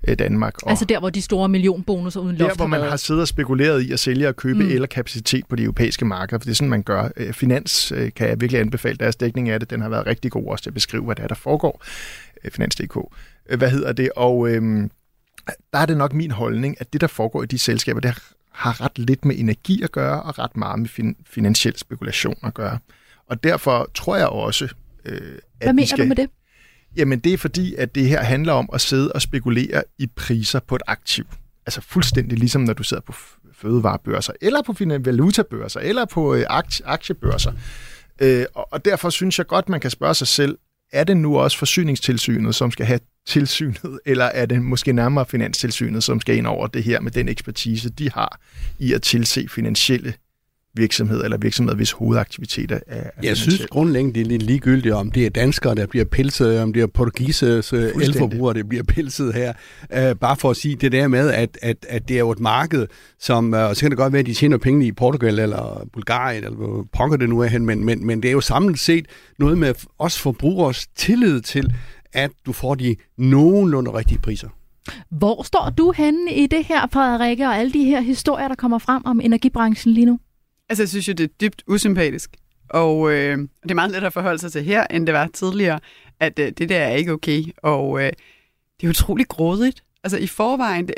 øh, 0.08 0.20
Danmark. 0.20 0.64
Og 0.64 0.70
altså 0.70 0.86
der, 0.86 1.00
hvor 1.00 1.10
de 1.10 1.22
store 1.22 1.50
millionbonusser 1.50 2.20
uden 2.20 2.36
luft 2.36 2.50
Der, 2.50 2.56
hvor 2.56 2.68
man 2.68 2.82
har 2.82 2.96
siddet 2.96 3.22
og 3.22 3.28
spekuleret 3.28 3.82
i 3.82 3.92
at 3.92 4.00
sælge 4.00 4.28
og 4.28 4.36
købe 4.36 4.64
mm. 4.64 4.70
el 4.70 4.82
og 4.82 4.90
kapacitet 4.90 5.46
på 5.50 5.56
de 5.56 5.64
europæiske 5.64 6.06
markeder, 6.06 6.40
for 6.40 6.46
det 6.46 6.52
er 6.52 6.56
sådan, 6.56 6.70
man 6.70 6.84
gør. 6.84 7.10
Øh, 7.18 7.34
Finans 7.34 7.92
øh, 7.92 8.12
kan 8.16 8.30
jeg 8.30 8.42
virkelig 8.42 8.62
anbefale 8.62 8.98
deres 8.98 9.16
dækning 9.16 9.50
af 9.50 9.60
det. 9.60 9.70
Den 9.70 9.82
har 9.82 9.90
været 9.90 10.06
rigtig 10.06 10.32
god 10.32 10.48
også 10.48 10.64
til 10.64 10.70
at 10.70 10.74
beskrive, 10.74 11.04
hvad 11.04 11.16
det 11.16 11.24
er, 11.24 11.28
der 11.28 11.36
foregår. 11.36 11.84
Finans.dk. 12.52 12.98
Hvad 13.58 13.70
hedder 13.70 13.92
det? 13.92 14.10
Og 14.16 14.50
øhm, 14.50 14.92
der 15.74 15.80
er 15.80 15.86
det 15.86 15.98
nok 15.98 16.14
min 16.14 16.32
holdning, 16.32 16.76
at 16.80 16.94
det, 16.94 17.02
der 17.02 17.08
foregår 17.08 17.44
i 17.44 17.46
de 17.46 17.58
selskaber, 17.58 18.00
det 18.00 18.12
har 18.12 18.22
ret 18.54 19.00
lidt 19.00 19.26
med 19.26 19.36
energi 19.40 19.82
at 19.84 19.92
gøre, 19.92 20.24
og 20.24 20.40
ret 20.40 20.58
meget 20.58 20.80
med 20.80 20.90
fin- 20.90 21.16
finansiel 21.26 21.78
spekulation 21.78 22.36
at 22.44 22.54
gøre. 22.54 22.78
Og 23.28 23.44
derfor 23.44 23.90
tror 23.96 24.16
jeg 24.16 24.28
også, 24.28 24.66
øh, 25.06 25.22
at 25.60 25.66
Hvad 25.66 25.74
mener 25.74 25.88
skal... 25.88 26.00
du 26.00 26.08
med 26.08 26.16
det? 26.16 26.30
Jamen 26.96 27.20
det 27.20 27.34
er 27.34 27.38
fordi, 27.38 27.76
at 27.76 27.96
det 27.96 28.08
her 28.08 28.22
handler 28.24 28.54
om 28.54 28.70
at 28.74 28.82
sidde 28.82 29.12
og 29.12 29.22
spekulere 29.22 29.84
i 30.00 30.08
priser 30.08 30.60
på 30.60 30.76
et 30.76 30.82
aktiv. 30.88 31.26
Altså 31.66 31.82
fuldstændig 31.82 32.40
ligesom 32.40 32.62
når 32.62 32.74
du 32.74 32.84
sidder 32.84 33.02
på 33.02 33.14
fødevarebørser, 33.54 34.34
eller 34.42 34.62
på 34.62 34.76
valutabørser, 35.06 35.80
eller 35.80 36.06
på 36.06 36.36
øh, 36.36 36.46
aktiebørser. 36.86 37.52
Øh, 38.22 38.46
og 38.54 38.86
derfor 38.86 39.10
synes 39.10 39.38
jeg 39.38 39.48
godt, 39.48 39.70
man 39.70 39.80
kan 39.80 39.92
spørge 39.92 40.14
sig 40.14 40.28
selv, 40.28 40.58
er 40.92 41.04
det 41.04 41.18
nu 41.18 41.38
også 41.38 41.58
forsyningstilsynet, 41.58 42.56
som 42.56 42.72
skal 42.72 42.86
have 42.86 43.00
tilsynet, 43.28 44.00
eller 44.06 44.26
er 44.26 44.46
det 44.46 44.62
måske 44.62 44.94
nærmere 44.94 45.26
finanstilsynet, 45.26 46.04
som 46.04 46.22
skal 46.22 46.38
ind 46.38 46.48
over 46.48 46.68
det 46.68 46.84
her 46.84 47.02
med 47.02 47.12
den 47.12 47.30
ekspertise, 47.30 47.90
de 47.90 48.12
har 48.12 48.40
i 48.80 48.94
at 48.94 49.02
tilse 49.02 49.48
finansielle 49.50 50.14
virksomhed, 50.76 51.24
eller 51.24 51.38
virksomheder, 51.38 51.76
hvis 51.76 51.92
hovedaktiviteter 51.92 52.80
er... 52.88 53.10
Jeg 53.24 53.38
synes 53.38 53.68
grundlæggende, 53.68 54.14
det 54.14 54.22
er 54.22 54.26
lidt 54.26 54.44
ligegyldigt, 54.44 54.94
om 54.94 55.12
det 55.12 55.26
er 55.26 55.30
danskere, 55.30 55.76
der 55.76 55.86
bliver 55.86 56.06
pilset, 56.06 56.60
om 56.60 56.74
det 56.74 56.82
er 56.82 56.88
portugises 56.88 57.74
elforbrugere, 57.74 58.54
der 58.54 58.64
bliver 58.64 58.84
pilset 58.84 59.34
her. 59.34 59.54
Uh, 59.90 60.18
bare 60.18 60.36
for 60.36 60.50
at 60.50 60.58
sige 60.58 60.76
det 60.76 60.92
der 60.92 61.08
med, 61.08 61.30
at, 61.30 61.58
at, 61.62 61.86
at 61.90 62.08
det 62.08 62.16
er 62.16 62.20
jo 62.20 62.32
et 62.32 62.40
marked, 62.40 62.88
som, 63.20 63.54
uh, 63.54 63.60
så 63.74 63.78
kan 63.80 63.92
det 63.92 63.98
godt 63.98 64.14
være, 64.14 64.20
at 64.20 64.26
de 64.26 64.34
tjener 64.34 64.58
penge 64.58 64.88
i 64.88 64.92
Portugal 64.92 65.40
eller 65.40 65.88
Bulgarien, 65.94 66.44
eller 66.44 66.58
hvor 66.58 66.88
pokker 66.94 67.18
det 67.18 67.30
nu 67.30 67.40
er 67.40 67.48
hen, 67.48 67.66
men, 67.66 67.86
men, 67.86 68.06
men 68.06 68.24
det 68.24 68.28
er 68.28 68.34
jo 68.34 68.42
samlet 68.42 68.80
set 68.80 69.06
noget 69.40 69.58
med 69.58 69.74
os 70.00 70.20
forbrugers 70.20 70.88
tillid 70.96 71.42
til, 71.42 71.74
at 72.14 72.32
du 72.46 72.54
får 72.54 72.76
de 72.76 72.96
nogenlunde 73.18 73.94
rigtige 73.94 74.20
priser. 74.20 74.48
Hvor 75.12 75.44
står 75.44 75.74
du 75.78 75.94
henne 75.98 76.34
i 76.34 76.48
det 76.48 76.66
her, 76.66 76.88
Frederikke, 76.94 77.46
og 77.46 77.58
alle 77.58 77.74
de 77.74 77.86
her 77.86 78.02
historier, 78.02 78.48
der 78.48 78.56
kommer 78.56 78.78
frem 78.78 79.06
om 79.06 79.22
energibranchen 79.22 79.94
lige 79.94 80.06
nu? 80.06 80.20
Altså, 80.72 80.84
jeg 80.84 80.90
synes 80.90 81.08
jo, 81.08 81.14
det 81.14 81.24
er 81.24 81.34
dybt 81.42 81.64
usympatisk. 81.68 82.30
Og 82.70 83.12
øh, 83.12 83.38
det 83.64 83.72
er 83.72 83.76
meget 83.76 83.92
lettere 83.92 84.08
at 84.08 84.14
forholde 84.14 84.40
sig 84.40 84.52
til 84.52 84.64
her, 84.64 84.88
end 84.88 85.08
det 85.08 85.14
var 85.14 85.28
tidligere, 85.34 85.80
at 86.20 86.40
øh, 86.40 86.52
det 86.58 86.70
der 86.70 86.78
er 86.78 86.92
ikke 86.92 87.12
okay. 87.12 87.44
Og 87.58 88.04
øh, 88.04 88.12
det 88.82 88.88
er 88.88 88.90
utroligt 88.90 89.30
grådigt. 89.30 89.84
Altså 90.04 90.18
i 90.18 90.28
forvejen, 90.28 90.88
det, 90.88 90.96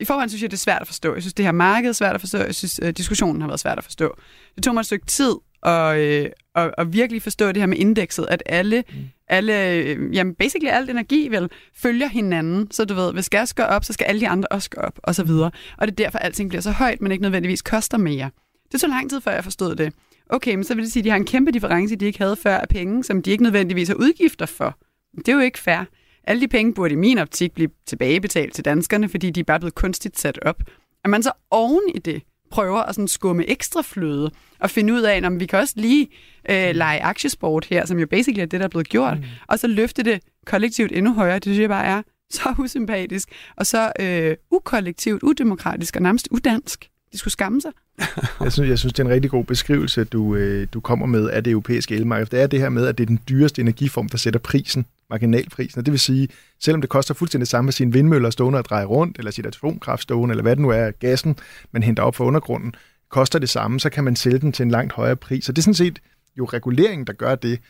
i 0.00 0.04
forvejen 0.04 0.28
synes 0.28 0.42
jeg, 0.42 0.50
det 0.50 0.56
er 0.56 0.58
svært 0.58 0.80
at 0.80 0.86
forstå. 0.86 1.14
Jeg 1.14 1.22
synes, 1.22 1.34
det 1.34 1.44
her 1.44 1.52
marked 1.52 1.88
er 1.88 1.92
svært 1.92 2.14
at 2.14 2.20
forstå. 2.20 2.38
Jeg 2.38 2.54
synes, 2.54 2.80
øh, 2.82 2.90
diskussionen 2.92 3.40
har 3.40 3.48
været 3.48 3.60
svært 3.60 3.78
at 3.78 3.84
forstå. 3.84 4.16
Det 4.54 4.64
tog 4.64 4.74
mig 4.74 4.80
et 4.80 4.86
stykke 4.86 5.06
tid 5.06 5.32
og, 5.62 6.00
øh, 6.00 6.30
og, 6.54 6.70
og 6.78 6.92
virkelig 6.92 7.22
forstå 7.22 7.48
det 7.48 7.56
her 7.56 7.66
med 7.66 7.78
indekset, 7.78 8.26
at 8.30 8.42
alle, 8.46 8.84
mm. 8.88 8.96
alle 9.28 9.70
øh, 9.72 10.14
jamen 10.16 10.34
basically 10.34 10.70
alt 10.70 10.90
energi 10.90 11.28
vel, 11.28 11.50
følger 11.76 12.08
hinanden. 12.08 12.70
Så 12.70 12.84
du 12.84 12.94
ved, 12.94 13.12
hvis 13.12 13.28
gas 13.28 13.54
går 13.54 13.64
op, 13.64 13.84
så 13.84 13.92
skal 13.92 14.04
alle 14.04 14.20
de 14.20 14.28
andre 14.28 14.48
også 14.50 14.70
gå 14.70 14.80
op, 14.80 14.98
og 15.02 15.14
så 15.14 15.24
videre. 15.24 15.50
Og 15.78 15.86
det 15.86 16.00
er 16.00 16.04
derfor, 16.04 16.18
at 16.18 16.24
alting 16.24 16.48
bliver 16.48 16.62
så 16.62 16.70
højt, 16.70 17.00
men 17.00 17.12
ikke 17.12 17.22
nødvendigvis 17.22 17.62
koster 17.62 17.98
mere. 17.98 18.30
Det 18.72 18.80
tog 18.80 18.90
lang 18.90 19.10
tid, 19.10 19.20
før 19.20 19.32
jeg 19.32 19.44
forstod 19.44 19.76
det. 19.76 19.92
Okay, 20.30 20.54
men 20.54 20.64
så 20.64 20.74
vil 20.74 20.84
det 20.84 20.92
sige, 20.92 21.00
at 21.00 21.04
de 21.04 21.10
har 21.10 21.16
en 21.16 21.24
kæmpe 21.24 21.50
difference, 21.50 21.96
de 21.96 22.06
ikke 22.06 22.18
havde 22.18 22.36
før 22.36 22.56
af 22.56 22.68
penge, 22.68 23.04
som 23.04 23.22
de 23.22 23.30
ikke 23.30 23.42
nødvendigvis 23.42 23.88
har 23.88 23.94
udgifter 23.94 24.46
for. 24.46 24.78
Det 25.16 25.28
er 25.28 25.32
jo 25.32 25.40
ikke 25.40 25.58
fair. 25.58 25.84
Alle 26.24 26.40
de 26.40 26.48
penge 26.48 26.74
burde 26.74 26.92
i 26.92 26.96
min 26.96 27.18
optik 27.18 27.52
blive 27.52 27.70
tilbagebetalt 27.86 28.54
til 28.54 28.64
danskerne, 28.64 29.08
fordi 29.08 29.30
de 29.30 29.40
er 29.40 29.44
bare 29.44 29.60
blevet 29.60 29.74
kunstigt 29.74 30.18
sat 30.18 30.38
op. 30.42 30.62
At 31.04 31.10
man 31.10 31.22
så 31.22 31.32
oven 31.50 31.82
i 31.94 31.98
det 31.98 32.22
prøver 32.50 32.78
at 32.82 32.94
sådan 32.94 33.08
skumme 33.08 33.46
ekstra 33.46 33.82
fløde 33.82 34.30
og 34.58 34.70
finde 34.70 34.92
ud 34.92 35.02
af, 35.02 35.20
om 35.24 35.40
vi 35.40 35.46
kan 35.46 35.58
også 35.58 35.74
lige 35.76 36.08
øh, 36.50 36.74
lege 36.74 37.02
aktiesport 37.02 37.64
her, 37.64 37.86
som 37.86 37.98
jo 37.98 38.06
basically 38.06 38.40
er 38.40 38.46
det, 38.46 38.60
der 38.60 38.66
er 38.66 38.70
blevet 38.70 38.88
gjort, 38.88 39.18
mm. 39.18 39.24
og 39.48 39.58
så 39.58 39.66
løfte 39.66 40.02
det 40.02 40.22
kollektivt 40.46 40.92
endnu 40.92 41.12
højere. 41.12 41.34
Det 41.34 41.44
synes 41.44 41.58
jeg 41.58 41.68
bare 41.68 41.84
er 41.84 42.02
så 42.30 42.54
usympatisk, 42.58 43.28
og 43.56 43.66
så 43.66 43.92
øh, 44.00 44.36
ukollektivt, 44.50 45.22
udemokratisk 45.22 45.96
og 45.96 46.02
nærmest 46.02 46.28
udansk. 46.30 46.90
De 47.16 47.20
skulle 47.20 47.32
skamme 47.32 47.60
sig. 47.60 47.70
jeg, 48.44 48.52
synes, 48.52 48.70
jeg 48.70 48.78
synes, 48.78 48.92
det 48.92 49.02
er 49.02 49.06
en 49.06 49.12
rigtig 49.12 49.30
god 49.30 49.44
beskrivelse, 49.44 50.04
du, 50.04 50.34
øh, 50.34 50.66
du 50.72 50.80
kommer 50.80 51.06
med 51.06 51.30
af 51.30 51.44
det 51.44 51.50
europæiske 51.50 51.94
elmarked. 51.94 52.26
Det 52.26 52.40
er 52.40 52.46
det 52.46 52.60
her 52.60 52.68
med, 52.68 52.86
at 52.86 52.98
det 52.98 53.04
er 53.04 53.06
den 53.06 53.20
dyreste 53.28 53.62
energiform, 53.62 54.08
der 54.08 54.18
sætter 54.18 54.40
prisen, 54.40 54.86
marginalprisen. 55.10 55.78
Og 55.78 55.86
det 55.86 55.92
vil 55.92 56.00
sige, 56.00 56.28
selvom 56.60 56.80
det 56.80 56.90
koster 56.90 57.14
fuldstændig 57.14 57.48
samme 57.48 57.66
med 57.66 57.72
sine 57.72 57.92
vindmøller 57.92 58.30
stående 58.30 58.58
og 58.58 58.64
dreje 58.64 58.84
rundt, 58.84 59.18
eller 59.18 59.30
sit 59.30 59.46
atomkraft 59.46 60.02
stående, 60.02 60.32
eller 60.32 60.42
hvad 60.42 60.56
det 60.56 60.62
nu 60.62 60.70
er, 60.70 60.90
gassen, 60.90 61.36
man 61.72 61.82
henter 61.82 62.02
op 62.02 62.14
fra 62.14 62.24
undergrunden, 62.24 62.74
koster 63.10 63.38
det 63.38 63.48
samme, 63.48 63.80
så 63.80 63.90
kan 63.90 64.04
man 64.04 64.16
sælge 64.16 64.38
den 64.38 64.52
til 64.52 64.62
en 64.62 64.70
langt 64.70 64.92
højere 64.92 65.16
pris. 65.16 65.48
Og 65.48 65.56
det 65.56 65.62
er 65.62 65.64
sådan 65.64 65.74
set 65.74 65.98
jo 66.38 66.44
reguleringen, 66.44 67.06
der 67.06 67.12
gør 67.12 67.34
det. 67.34 67.60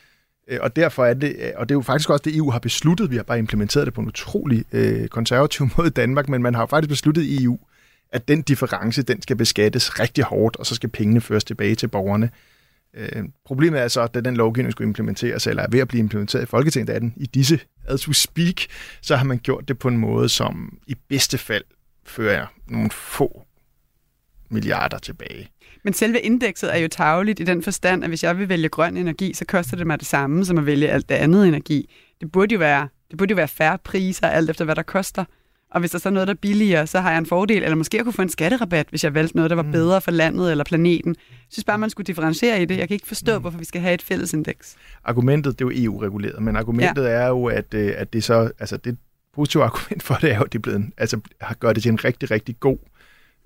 Øh, 0.49 0.59
og 0.63 0.77
derfor 0.77 1.05
er 1.05 1.15
det, 1.15 1.37
øh, 1.39 1.51
og 1.57 1.69
det 1.69 1.75
er 1.75 1.79
jo 1.79 1.83
faktisk 1.83 2.11
også 2.11 2.23
det, 2.23 2.37
EU 2.37 2.51
har 2.51 2.59
besluttet. 2.59 3.11
Vi 3.11 3.17
har 3.17 3.23
bare 3.23 3.39
implementeret 3.39 3.87
det 3.87 3.95
på 3.95 4.01
en 4.01 4.07
utrolig 4.07 4.65
øh, 4.73 5.09
konservativ 5.09 5.69
måde 5.77 5.89
i 5.89 5.91
Danmark, 5.91 6.29
men 6.29 6.43
man 6.43 6.55
har 6.55 6.63
jo 6.63 6.67
faktisk 6.67 6.89
besluttet 6.89 7.23
i 7.23 7.45
EU, 7.45 7.59
at 8.13 8.29
den 8.29 8.43
difference, 8.43 9.03
den 9.03 9.23
skal 9.23 9.37
beskattes 9.37 10.01
rigtig 10.01 10.25
hårdt, 10.25 10.57
og 10.57 10.67
så 10.67 10.75
skal 10.75 10.89
pengene 10.89 11.21
føres 11.21 11.45
tilbage 11.45 11.75
til 11.75 11.89
borgerne. 11.89 12.31
Øh, 12.95 13.25
problemet 13.45 13.81
er 13.81 13.89
så, 13.89 14.01
at 14.01 14.15
da 14.15 14.21
den 14.21 14.37
lovgivning 14.37 14.73
skulle 14.73 14.89
implementeres, 14.89 15.47
eller 15.47 15.63
er 15.63 15.67
ved 15.71 15.81
at 15.81 15.89
blive 15.89 16.01
implementeret 16.01 16.43
i 16.43 16.47
Folketinget 16.47 16.95
af 16.95 17.01
den, 17.01 17.15
i 17.17 17.27
disse 17.27 17.61
as 17.89 18.09
we 18.09 18.15
speak, 18.15 18.61
så 19.01 19.17
har 19.17 19.25
man 19.25 19.39
gjort 19.39 19.69
det 19.69 19.79
på 19.79 19.89
en 19.89 19.99
måde, 19.99 20.29
som 20.29 20.79
i 20.87 20.95
bedste 21.09 21.39
fald 21.39 21.65
fører 22.05 22.47
nogle 22.69 22.91
få 22.91 23.43
milliarder 24.49 24.99
tilbage. 24.99 25.51
Men 25.85 25.93
selve 25.93 26.21
indekset 26.21 26.75
er 26.75 26.79
jo 26.79 26.89
tageligt 26.89 27.41
i 27.41 27.45
den 27.45 27.63
forstand, 27.63 28.05
at 28.05 28.11
hvis 28.11 28.25
jeg 28.25 28.39
vil 28.39 28.49
vælge 28.49 28.69
grøn 28.69 28.97
energi, 28.97 29.35
så 29.35 29.45
koster 29.45 29.77
det 29.77 29.87
mig 29.87 29.99
det 29.99 30.07
samme 30.07 30.45
som 30.45 30.59
at 30.59 30.67
vælge 30.67 30.89
alt 30.89 31.09
det 31.09 31.15
andet 31.15 31.49
energi. 31.49 31.91
Det 32.21 32.33
burde 32.33 32.53
jo 32.53 32.59
være, 32.59 32.89
det 33.11 33.19
burde 33.19 33.31
jo 33.31 33.37
være 33.37 33.49
færre 33.49 33.79
priser, 33.79 34.27
alt 34.27 34.51
efter 34.51 34.65
hvad 34.65 34.75
der 34.75 34.83
koster. 34.83 35.25
Og 35.77 35.81
hvis 35.81 35.91
der 35.91 35.99
så 35.99 36.09
er 36.09 36.13
noget, 36.13 36.29
der 36.29 36.35
er 36.35 36.39
billigere, 36.39 36.87
så 36.87 37.01
har 37.01 37.11
jeg 37.11 37.19
en 37.19 37.27
fordel, 37.27 37.63
eller 37.63 37.77
måske 37.77 37.97
jeg 37.97 38.05
kunne 38.05 38.13
få 38.13 38.23
en 38.23 38.29
skatterabat, 38.29 38.87
hvis 38.91 39.05
jeg 39.05 39.15
valgte 39.15 39.37
noget, 39.37 39.51
der 39.51 39.57
var 39.57 39.63
mm. 39.63 39.73
bedre 39.73 40.01
for 40.01 40.11
landet 40.11 40.51
eller 40.51 40.65
planeten. 40.65 41.15
Jeg 41.29 41.47
synes 41.51 41.65
bare, 41.65 41.79
man 41.79 41.91
skulle 41.91 42.07
differentiere 42.07 42.63
i 42.63 42.65
det. 42.65 42.79
Jeg 42.79 42.89
kan 42.89 42.95
ikke 42.95 43.07
forstå, 43.07 43.35
mm. 43.35 43.41
hvorfor 43.41 43.59
vi 43.59 43.65
skal 43.65 43.81
have 43.81 43.95
et 43.95 44.03
fælles 44.03 44.33
indeks. 44.33 44.77
Argumentet, 45.05 45.59
det 45.59 45.65
er 45.65 45.69
jo 45.69 45.85
EU-reguleret, 45.85 46.43
men 46.43 46.57
argumentet 46.57 47.05
ja. 47.05 47.09
er 47.09 47.29
jo, 47.29 47.45
at, 47.45 47.75
øh, 47.75 47.95
at 47.97 48.13
det 48.13 48.25
så, 48.25 48.51
altså 48.59 48.77
det 48.77 48.99
positive 49.35 49.65
argument 49.65 50.03
for 50.03 50.15
det 50.15 50.33
er 50.33 50.37
jo, 50.37 50.43
at 50.43 50.53
det 50.53 50.59
er 50.59 50.63
blevet, 50.63 50.91
altså 50.97 51.21
har 51.41 51.55
gør 51.55 51.73
det 51.73 51.83
til 51.83 51.91
en 51.91 52.05
rigtig, 52.05 52.31
rigtig 52.31 52.61
god 52.61 52.79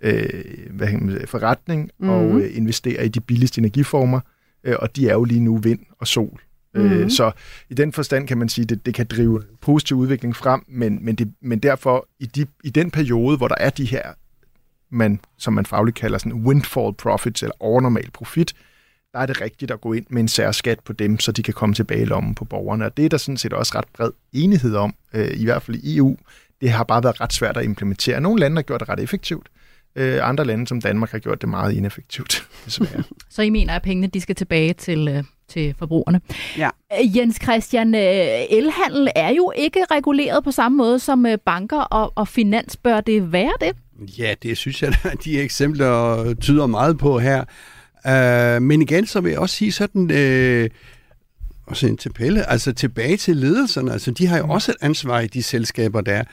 øh, 0.03 0.45
hvad 0.70 0.93
man, 0.93 1.26
forretning 1.26 1.91
mm. 1.99 2.09
og 2.09 2.41
øh, 2.41 2.57
investere 2.57 3.05
i 3.05 3.09
de 3.09 3.20
billigste 3.20 3.59
energiformer, 3.59 4.20
øh, 4.64 4.76
og 4.78 4.97
de 4.97 5.09
er 5.09 5.12
jo 5.12 5.24
lige 5.24 5.41
nu 5.41 5.57
vind 5.57 5.81
og 5.99 6.07
sol. 6.07 6.41
Mm-hmm. 6.75 7.11
Så 7.11 7.33
i 7.71 7.75
den 7.75 7.93
forstand 7.93 8.29
kan 8.29 8.39
man 8.39 8.49
sige, 8.49 8.62
at 8.62 8.68
det, 8.68 8.87
det 8.87 8.95
kan 8.95 9.07
drive 9.07 9.37
en 9.37 9.57
positiv 9.61 9.97
udvikling 9.97 10.37
frem, 10.37 10.64
men, 10.68 11.05
men, 11.05 11.14
det, 11.14 11.33
men 11.41 11.59
derfor 11.59 12.09
i, 12.18 12.27
de, 12.27 12.47
i 12.64 12.71
den 12.71 12.91
periode, 12.91 13.37
hvor 13.37 13.49
der 13.49 13.55
er 13.59 13.71
de 13.71 13.85
her, 13.85 14.03
man, 14.91 15.21
som 15.39 15.53
man 15.53 15.66
fagligt 15.66 15.97
kalder 15.97 16.18
sådan 16.18 16.33
windfall 16.33 16.95
profits, 16.95 17.43
eller 17.43 17.55
overnormal 17.61 18.11
profit, 18.11 18.55
der 19.12 19.18
er 19.18 19.27
det 19.27 19.41
rigtigt 19.41 19.71
at 19.71 19.81
gå 19.81 19.93
ind 19.93 20.07
med 20.09 20.23
en 20.23 20.29
særskat 20.29 20.81
på 20.81 20.93
dem, 20.93 21.18
så 21.18 21.33
de 21.33 21.43
kan 21.43 21.55
komme 21.55 21.75
tilbage 21.75 22.03
i 22.03 22.05
lommen 22.05 22.35
på 22.35 22.45
borgerne. 22.45 22.85
Og 22.85 22.97
det 22.97 23.05
er 23.05 23.09
der 23.09 23.16
sådan 23.16 23.37
set 23.37 23.53
også 23.53 23.79
ret 23.79 23.85
bred 23.95 24.11
enighed 24.33 24.75
om, 24.77 24.95
øh, 25.14 25.31
i 25.41 25.45
hvert 25.45 25.62
fald 25.62 25.77
i 25.77 25.97
EU. 25.97 26.16
Det 26.61 26.71
har 26.71 26.85
bare 26.85 27.03
været 27.03 27.21
ret 27.21 27.33
svært 27.33 27.57
at 27.57 27.64
implementere. 27.64 28.21
Nogle 28.21 28.41
lande 28.41 28.57
har 28.57 28.62
gjort 28.62 28.81
det 28.81 28.89
ret 28.89 29.01
effektivt. 29.01 29.49
Øh, 29.97 30.28
andre 30.28 30.45
lande 30.45 30.66
som 30.66 30.80
Danmark 30.80 31.11
har 31.11 31.18
gjort 31.18 31.41
det 31.41 31.49
meget 31.49 31.72
ineffektivt, 31.72 32.49
desværre. 32.64 33.03
så 33.30 33.43
I 33.43 33.51
mener, 33.51 33.74
at 33.74 33.82
pengene 33.82 34.07
de 34.07 34.20
skal 34.20 34.34
tilbage 34.34 34.72
til, 34.72 35.09
øh, 35.09 35.24
til 35.49 35.74
forbrugerne. 35.78 36.20
Ja. 36.59 36.70
Øh, 36.93 37.16
Jens 37.16 37.38
Christian, 37.43 37.95
øh, 37.95 38.01
elhandel 38.51 39.09
er 39.16 39.28
jo 39.28 39.53
ikke 39.57 39.84
reguleret 39.91 40.45
på 40.45 40.51
samme 40.51 40.78
måde 40.78 40.99
som 40.99 41.26
øh, 41.26 41.38
banker 41.38 41.80
og, 41.80 42.12
og 42.14 42.28
finans. 42.28 42.76
Bør 42.76 43.01
det 43.01 43.32
være 43.32 43.53
det? 43.61 43.76
Ja, 44.18 44.34
det 44.43 44.57
synes 44.57 44.82
jeg, 44.82 44.95
at 45.05 45.24
de 45.24 45.41
eksempler 45.41 46.34
tyder 46.34 46.66
meget 46.66 46.99
på 46.99 47.18
her. 47.18 47.45
Uh, 48.05 48.62
men 48.62 48.82
igen, 48.82 49.07
så 49.07 49.20
vil 49.20 49.30
jeg 49.30 49.38
også 49.38 49.57
sige 49.57 49.72
sådan... 49.72 50.03
Uh, 50.03 50.70
også 51.66 51.86
en 51.86 51.97
til 51.97 52.12
Pelle, 52.12 52.51
altså 52.51 52.72
tilbage 52.72 53.16
til 53.16 53.36
ledelserne, 53.36 53.93
altså 53.93 54.11
de 54.11 54.26
har 54.26 54.38
jo 54.38 54.45
mm. 54.45 54.51
også 54.51 54.72
et 54.72 54.76
ansvar 54.80 55.20
i 55.20 55.26
de 55.26 55.43
selskaber 55.43 56.01
der. 56.01 56.24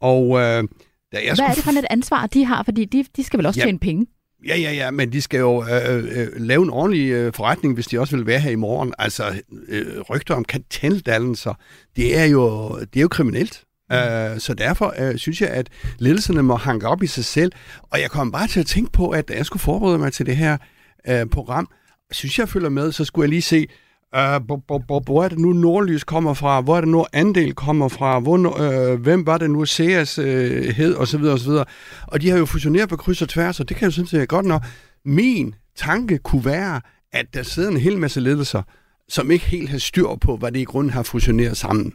Og 0.00 0.28
uh, 0.28 0.68
da 1.14 1.18
jeg 1.18 1.26
Hvad 1.26 1.36
skulle... 1.36 1.50
er 1.50 1.54
det 1.54 1.64
for 1.64 1.70
et 1.70 1.86
ansvar, 1.90 2.26
de 2.26 2.44
har? 2.44 2.62
Fordi 2.62 2.84
de, 2.84 3.04
de 3.16 3.24
skal 3.24 3.38
vel 3.38 3.46
også 3.46 3.60
ja, 3.60 3.66
tjene 3.66 3.78
penge? 3.78 4.06
Ja, 4.46 4.56
ja, 4.56 4.72
ja, 4.72 4.90
men 4.90 5.12
de 5.12 5.22
skal 5.22 5.38
jo 5.38 5.64
øh, 5.64 6.04
øh, 6.04 6.28
lave 6.36 6.62
en 6.62 6.70
ordentlig 6.70 7.10
øh, 7.10 7.32
forretning, 7.32 7.74
hvis 7.74 7.86
de 7.86 8.00
også 8.00 8.16
vil 8.16 8.26
være 8.26 8.40
her 8.40 8.50
i 8.50 8.54
morgen. 8.54 8.94
Altså, 8.98 9.42
øh, 9.68 10.00
rygter 10.00 10.34
om 10.34 10.44
karteldannelser, 10.44 11.54
det 11.96 12.18
er 12.18 12.24
jo, 12.24 12.68
det 12.78 12.96
er 12.96 13.00
jo 13.00 13.08
kriminelt. 13.08 13.64
Mm. 13.90 13.96
Uh, 13.96 14.38
så 14.38 14.54
derfor 14.58 14.94
uh, 15.02 15.16
synes 15.16 15.40
jeg, 15.40 15.48
at 15.48 15.68
ledelserne 15.98 16.42
må 16.42 16.56
hanke 16.56 16.88
op 16.88 17.02
i 17.02 17.06
sig 17.06 17.24
selv. 17.24 17.52
Og 17.82 18.00
jeg 18.00 18.10
kom 18.10 18.32
bare 18.32 18.46
til 18.46 18.60
at 18.60 18.66
tænke 18.66 18.92
på, 18.92 19.10
at 19.10 19.28
da 19.28 19.34
jeg 19.34 19.46
skulle 19.46 19.60
forberede 19.60 19.98
mig 19.98 20.12
til 20.12 20.26
det 20.26 20.36
her 20.36 20.56
uh, 21.08 21.30
program, 21.30 21.68
synes 22.10 22.38
jeg 22.38 22.48
følger 22.48 22.68
med, 22.68 22.92
så 22.92 23.04
skulle 23.04 23.24
jeg 23.24 23.30
lige 23.30 23.42
se, 23.42 23.66
Uh, 24.14 25.00
hvor 25.04 25.24
er 25.24 25.28
det 25.28 25.38
nu 25.38 25.52
Nordlys 25.52 26.04
kommer 26.04 26.34
fra? 26.34 26.60
Hvor 26.60 26.76
er 26.76 26.80
det 26.80 26.88
nu 26.88 27.06
Andel 27.12 27.54
kommer 27.54 27.88
fra? 27.88 28.18
Hvor, 28.18 28.60
øh, 28.60 29.00
hvem 29.00 29.26
var 29.26 29.38
det 29.38 29.50
nu 29.50 29.64
Seas 29.64 30.18
øh, 30.18 30.64
hed? 30.64 30.94
Og 30.94 31.08
så 31.08 31.18
videre, 31.18 31.32
og 31.32 31.38
så 31.38 31.50
videre. 31.50 31.64
Og 32.06 32.22
de 32.22 32.30
har 32.30 32.38
jo 32.38 32.46
fusioneret 32.46 32.88
på 32.88 32.96
kryds 32.96 33.22
og 33.22 33.28
tværs, 33.28 33.60
og 33.60 33.68
det 33.68 33.76
kan 33.76 33.84
jeg 33.84 33.92
synes, 33.92 34.14
er 34.14 34.26
godt 34.26 34.46
nok. 34.46 34.62
Min 35.04 35.54
tanke 35.76 36.18
kunne 36.18 36.44
være, 36.44 36.80
at 37.12 37.26
der 37.34 37.42
sidder 37.42 37.70
en 37.70 37.76
hel 37.76 37.98
masse 37.98 38.20
ledelser, 38.20 38.62
som 39.08 39.30
ikke 39.30 39.44
helt 39.44 39.68
har 39.68 39.78
styr 39.78 40.16
på, 40.20 40.36
hvad 40.36 40.52
det 40.52 40.60
i 40.60 40.64
grunden 40.64 40.92
har 40.92 41.02
fusioneret 41.02 41.56
sammen. 41.56 41.92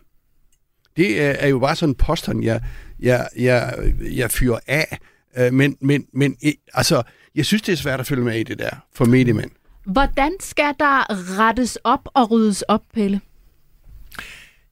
Det 0.98 1.22
er, 1.22 1.32
er 1.32 1.48
jo 1.48 1.60
bare 1.60 1.76
sådan 1.76 1.92
en 1.92 1.96
påstand, 1.96 2.44
jeg, 2.44 2.62
jeg, 3.00 3.28
jeg, 3.38 3.74
jeg 4.12 4.32
fyrer 4.32 4.60
af. 4.68 4.98
Øh, 5.38 5.54
men, 5.54 5.78
men, 5.82 6.06
men 6.14 6.36
altså, 6.74 7.04
jeg 7.36 7.46
synes, 7.46 7.62
det 7.62 7.72
er 7.72 7.78
svært 7.78 8.00
at 8.00 8.08
følge 8.08 8.24
med 8.24 8.40
i 8.40 8.44
det 8.44 8.60
der 8.60 8.86
for 8.96 9.06
mediemænd. 9.06 9.52
Hvordan 9.92 10.32
skal 10.40 10.74
der 10.80 11.06
rettes 11.40 11.78
op 11.84 12.10
og 12.14 12.32
ryddes 12.32 12.62
op, 12.62 12.82
Pelle? 12.94 13.22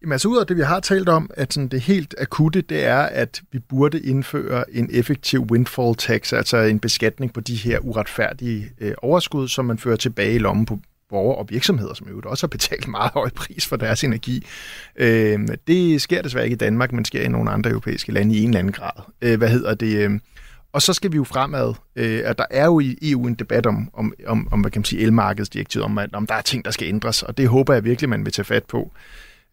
Jamen 0.01 0.11
altså 0.11 0.27
ud 0.27 0.37
af 0.37 0.47
det, 0.47 0.57
vi 0.57 0.61
har 0.61 0.79
talt 0.79 1.09
om, 1.09 1.29
at 1.33 1.53
sådan 1.53 1.67
det 1.67 1.81
helt 1.81 2.15
akutte, 2.17 2.61
det 2.61 2.85
er, 2.85 2.99
at 2.99 3.41
vi 3.51 3.59
burde 3.59 3.99
indføre 3.99 4.75
en 4.75 4.89
effektiv 4.93 5.41
windfall 5.41 5.95
tax, 5.95 6.33
altså 6.33 6.57
en 6.57 6.79
beskatning 6.79 7.33
på 7.33 7.39
de 7.39 7.55
her 7.55 7.79
uretfærdige 7.79 8.71
øh, 8.79 8.93
overskud, 8.97 9.47
som 9.47 9.65
man 9.65 9.77
fører 9.77 9.95
tilbage 9.95 10.35
i 10.35 10.37
lommen 10.37 10.65
på 10.65 10.79
borgere 11.09 11.37
og 11.37 11.49
virksomheder, 11.49 11.93
som 11.93 12.07
jo 12.07 12.21
også 12.25 12.43
har 12.43 12.49
betalt 12.49 12.87
meget 12.87 13.11
høj 13.13 13.29
pris 13.29 13.67
for 13.67 13.75
deres 13.75 14.03
energi. 14.03 14.45
Øh, 14.95 15.47
det 15.67 16.01
sker 16.01 16.21
desværre 16.21 16.45
ikke 16.45 16.55
i 16.55 16.57
Danmark, 16.57 16.91
men 16.91 17.05
sker 17.05 17.21
i 17.21 17.27
nogle 17.27 17.51
andre 17.51 17.69
europæiske 17.69 18.11
lande 18.11 18.35
i 18.35 18.41
en 18.41 18.49
eller 18.49 18.59
anden 18.59 18.73
grad. 18.73 19.03
Øh, 19.21 19.37
hvad 19.37 19.49
hedder 19.49 19.73
det? 19.73 19.97
Øh, 19.97 20.19
og 20.77 20.81
så 20.81 20.93
skal 20.93 21.11
vi 21.11 21.15
jo 21.15 21.23
fremad, 21.23 21.73
øh, 21.95 22.21
at 22.25 22.37
der 22.37 22.45
er 22.51 22.65
jo 22.65 22.79
i 22.79 22.97
EU 23.01 23.27
en 23.27 23.33
debat 23.33 23.65
om, 23.65 23.89
om, 23.93 24.13
om, 24.27 24.47
om 24.51 24.61
hvad 24.61 24.71
kan 24.71 24.79
man 24.79 24.85
sige, 24.85 25.01
elmarkedsdirektivet, 25.01 25.85
om, 25.85 25.97
at, 25.97 26.09
om 26.13 26.27
der 26.27 26.35
er 26.35 26.41
ting, 26.41 26.65
der 26.65 26.71
skal 26.71 26.87
ændres, 26.87 27.23
og 27.23 27.37
det 27.37 27.47
håber 27.47 27.73
jeg 27.73 27.83
virkelig, 27.83 28.09
man 28.09 28.25
vil 28.25 28.33
tage 28.33 28.45
fat 28.45 28.63
på. 28.65 28.91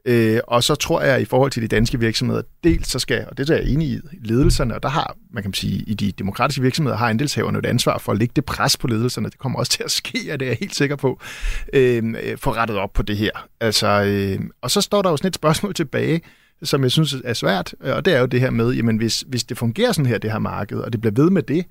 Øh, 0.05 0.41
og 0.47 0.65
så 0.65 0.75
tror 0.75 1.03
jeg, 1.03 1.21
i 1.21 1.25
forhold 1.25 1.51
til 1.51 1.63
de 1.63 1.69
danske 1.69 2.01
virksomheder, 2.01 2.43
dels 2.65 2.89
så 2.89 2.99
skal, 2.99 3.27
og 3.31 3.39
det 3.39 3.51
er 3.51 3.55
jeg 3.55 3.65
enig 3.65 3.89
i, 3.89 4.01
ledelserne, 4.23 4.75
og 4.75 4.83
der 4.83 4.89
har, 4.89 5.17
man 5.31 5.43
kan 5.43 5.53
sige, 5.53 5.85
i 5.87 5.95
de 5.95 6.13
demokratiske 6.13 6.63
virksomheder, 6.63 6.97
har 6.97 7.09
andelshaverne 7.09 7.59
et 7.59 7.67
ansvar 7.67 7.99
for 7.99 8.13
at 8.13 8.19
lægge 8.19 8.33
det 8.37 8.45
pres 8.45 8.77
på 8.77 8.87
ledelserne. 8.87 9.31
Det 9.31 9.39
kommer 9.39 9.59
også 9.59 9.73
til 9.73 9.83
at 9.83 9.91
ske, 9.91 10.19
og 10.33 10.41
det 10.41 10.47
er 10.47 10.51
jeg 10.51 10.59
helt 10.61 10.75
sikker 10.75 10.97
på, 10.97 11.21
øh, 11.73 12.15
øh, 12.23 12.39
få 12.39 12.51
rettet 12.51 12.77
op 12.77 12.93
på 12.93 13.03
det 13.03 13.17
her. 13.17 13.49
Altså, 13.61 14.05
øh, 14.05 14.41
og 14.63 14.71
så 14.71 14.81
står 14.81 15.03
der 15.03 15.11
jo 15.11 15.17
sådan 15.17 15.29
et 15.29 15.35
spørgsmål 15.35 15.75
tilbage, 15.75 16.21
som 16.65 16.83
jeg 16.83 16.91
synes 16.91 17.17
er 17.25 17.33
svært, 17.33 17.75
og 17.81 18.05
det 18.05 18.15
er 18.15 18.21
jo 18.21 18.27
det 18.27 18.41
her 18.41 18.51
med, 18.51 18.73
jamen 18.73 18.97
hvis, 18.97 19.25
hvis 19.29 19.45
det 19.45 19.59
fungerer 19.59 19.93
sådan 19.93 20.07
her, 20.07 20.19
det 20.19 20.33
her 20.33 20.39
marked, 20.39 20.79
og 20.79 20.93
det 20.93 21.01
bliver 21.01 21.15
ved 21.15 21.31
med 21.31 21.43
det, 21.43 21.65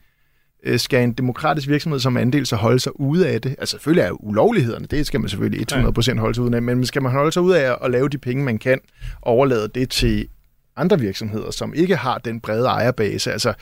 øh, 0.63 0.79
skal 0.79 1.03
en 1.03 1.13
demokratisk 1.13 1.67
virksomhed 1.67 1.99
som 1.99 2.17
andel 2.17 2.45
så 2.45 2.55
holde 2.55 2.79
sig 2.79 2.99
ude 2.99 3.27
af 3.27 3.41
det? 3.41 3.55
Altså 3.59 3.71
selvfølgelig 3.71 4.01
er 4.01 4.23
ulovlighederne, 4.23 4.85
det 4.85 5.07
skal 5.07 5.19
man 5.19 5.29
selvfølgelig 5.29 5.71
100% 5.71 6.19
holde 6.19 6.35
sig 6.35 6.43
ude 6.43 6.55
af, 6.55 6.61
men 6.61 6.85
skal 6.85 7.01
man 7.01 7.11
holde 7.11 7.31
sig 7.31 7.41
ude 7.41 7.61
af 7.61 7.77
at 7.85 7.91
lave 7.91 8.09
de 8.09 8.17
penge, 8.17 8.43
man 8.43 8.57
kan, 8.57 8.79
og 9.21 9.33
overlade 9.33 9.67
det 9.75 9.89
til 9.89 10.27
andre 10.75 10.99
virksomheder, 10.99 11.51
som 11.51 11.73
ikke 11.73 11.95
har 11.95 12.17
den 12.17 12.41
brede 12.41 12.65
ejerbase. 12.65 13.31
Altså, 13.31 13.53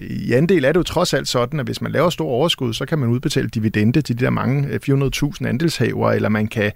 i 0.00 0.32
anden 0.32 0.48
del 0.48 0.64
er 0.64 0.72
det 0.72 0.78
jo 0.78 0.82
trods 0.82 1.14
alt 1.14 1.28
sådan, 1.28 1.60
at 1.60 1.66
hvis 1.66 1.80
man 1.80 1.92
laver 1.92 2.10
stor 2.10 2.28
overskud, 2.28 2.74
så 2.74 2.86
kan 2.86 2.98
man 2.98 3.08
udbetale 3.08 3.48
dividende 3.48 4.02
til 4.02 4.18
de 4.18 4.24
der 4.24 4.30
mange 4.30 4.80
400.000 4.88 5.46
andelshaver, 5.46 6.12
eller 6.12 6.28
man 6.28 6.46
kan 6.46 6.72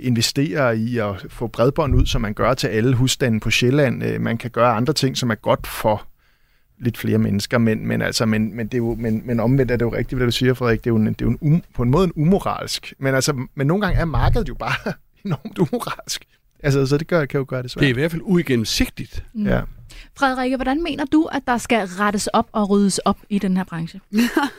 investere 0.00 0.78
i 0.78 0.98
at 0.98 1.26
få 1.28 1.46
bredbånd 1.46 1.94
ud, 1.94 2.06
som 2.06 2.20
man 2.20 2.34
gør 2.34 2.54
til 2.54 2.66
alle 2.66 2.94
husstande 2.96 3.40
på 3.40 3.50
Sjælland. 3.50 4.18
Man 4.18 4.38
kan 4.38 4.50
gøre 4.50 4.72
andre 4.72 4.92
ting, 4.92 5.16
som 5.16 5.30
er 5.30 5.34
godt 5.34 5.66
for 5.66 6.06
lidt 6.80 6.98
flere 6.98 7.18
mennesker, 7.18 7.58
men, 7.58 7.86
men, 7.86 8.02
altså, 8.02 8.26
men, 8.26 8.56
men, 8.56 8.66
det 8.66 8.74
er 8.74 8.78
jo, 8.78 8.94
men, 8.94 9.22
men 9.24 9.40
omvendt 9.40 9.70
er 9.72 9.76
det 9.76 9.84
jo 9.84 9.92
rigtigt, 9.92 10.18
hvad 10.18 10.26
du 10.26 10.32
siger, 10.32 10.54
Frederik. 10.54 10.84
Det 10.84 10.90
er 10.90 10.94
jo, 10.94 10.96
en, 10.96 11.06
det 11.06 11.22
er 11.22 11.24
jo 11.24 11.30
en 11.30 11.38
um, 11.40 11.62
på 11.74 11.82
en 11.82 11.90
måde 11.90 12.04
en 12.04 12.12
umoralsk. 12.16 12.94
Men, 12.98 13.14
altså, 13.14 13.46
men 13.54 13.66
nogle 13.66 13.86
gange 13.86 14.00
er 14.00 14.04
markedet 14.04 14.48
jo 14.48 14.54
bare 14.54 14.92
enormt 15.24 15.58
umoralsk. 15.58 16.24
Altså, 16.62 16.86
så 16.86 16.98
det 16.98 17.06
gør, 17.06 17.24
kan 17.24 17.38
jo 17.38 17.44
gøre 17.48 17.62
det 17.62 17.70
svært. 17.70 17.80
Det 17.80 17.86
er 17.86 17.90
i 17.90 17.92
hvert 17.92 18.10
fald 18.10 18.22
uigennemsigtigt. 18.24 19.24
Mm. 19.34 19.46
Ja. 19.46 19.60
Frederikke, 20.18 20.56
hvordan 20.56 20.82
mener 20.82 21.04
du, 21.04 21.24
at 21.24 21.42
der 21.46 21.58
skal 21.58 21.86
rettes 21.86 22.26
op 22.26 22.48
og 22.52 22.70
ryddes 22.70 22.98
op 22.98 23.18
i 23.28 23.38
den 23.38 23.56
her 23.56 23.64
branche? 23.64 24.00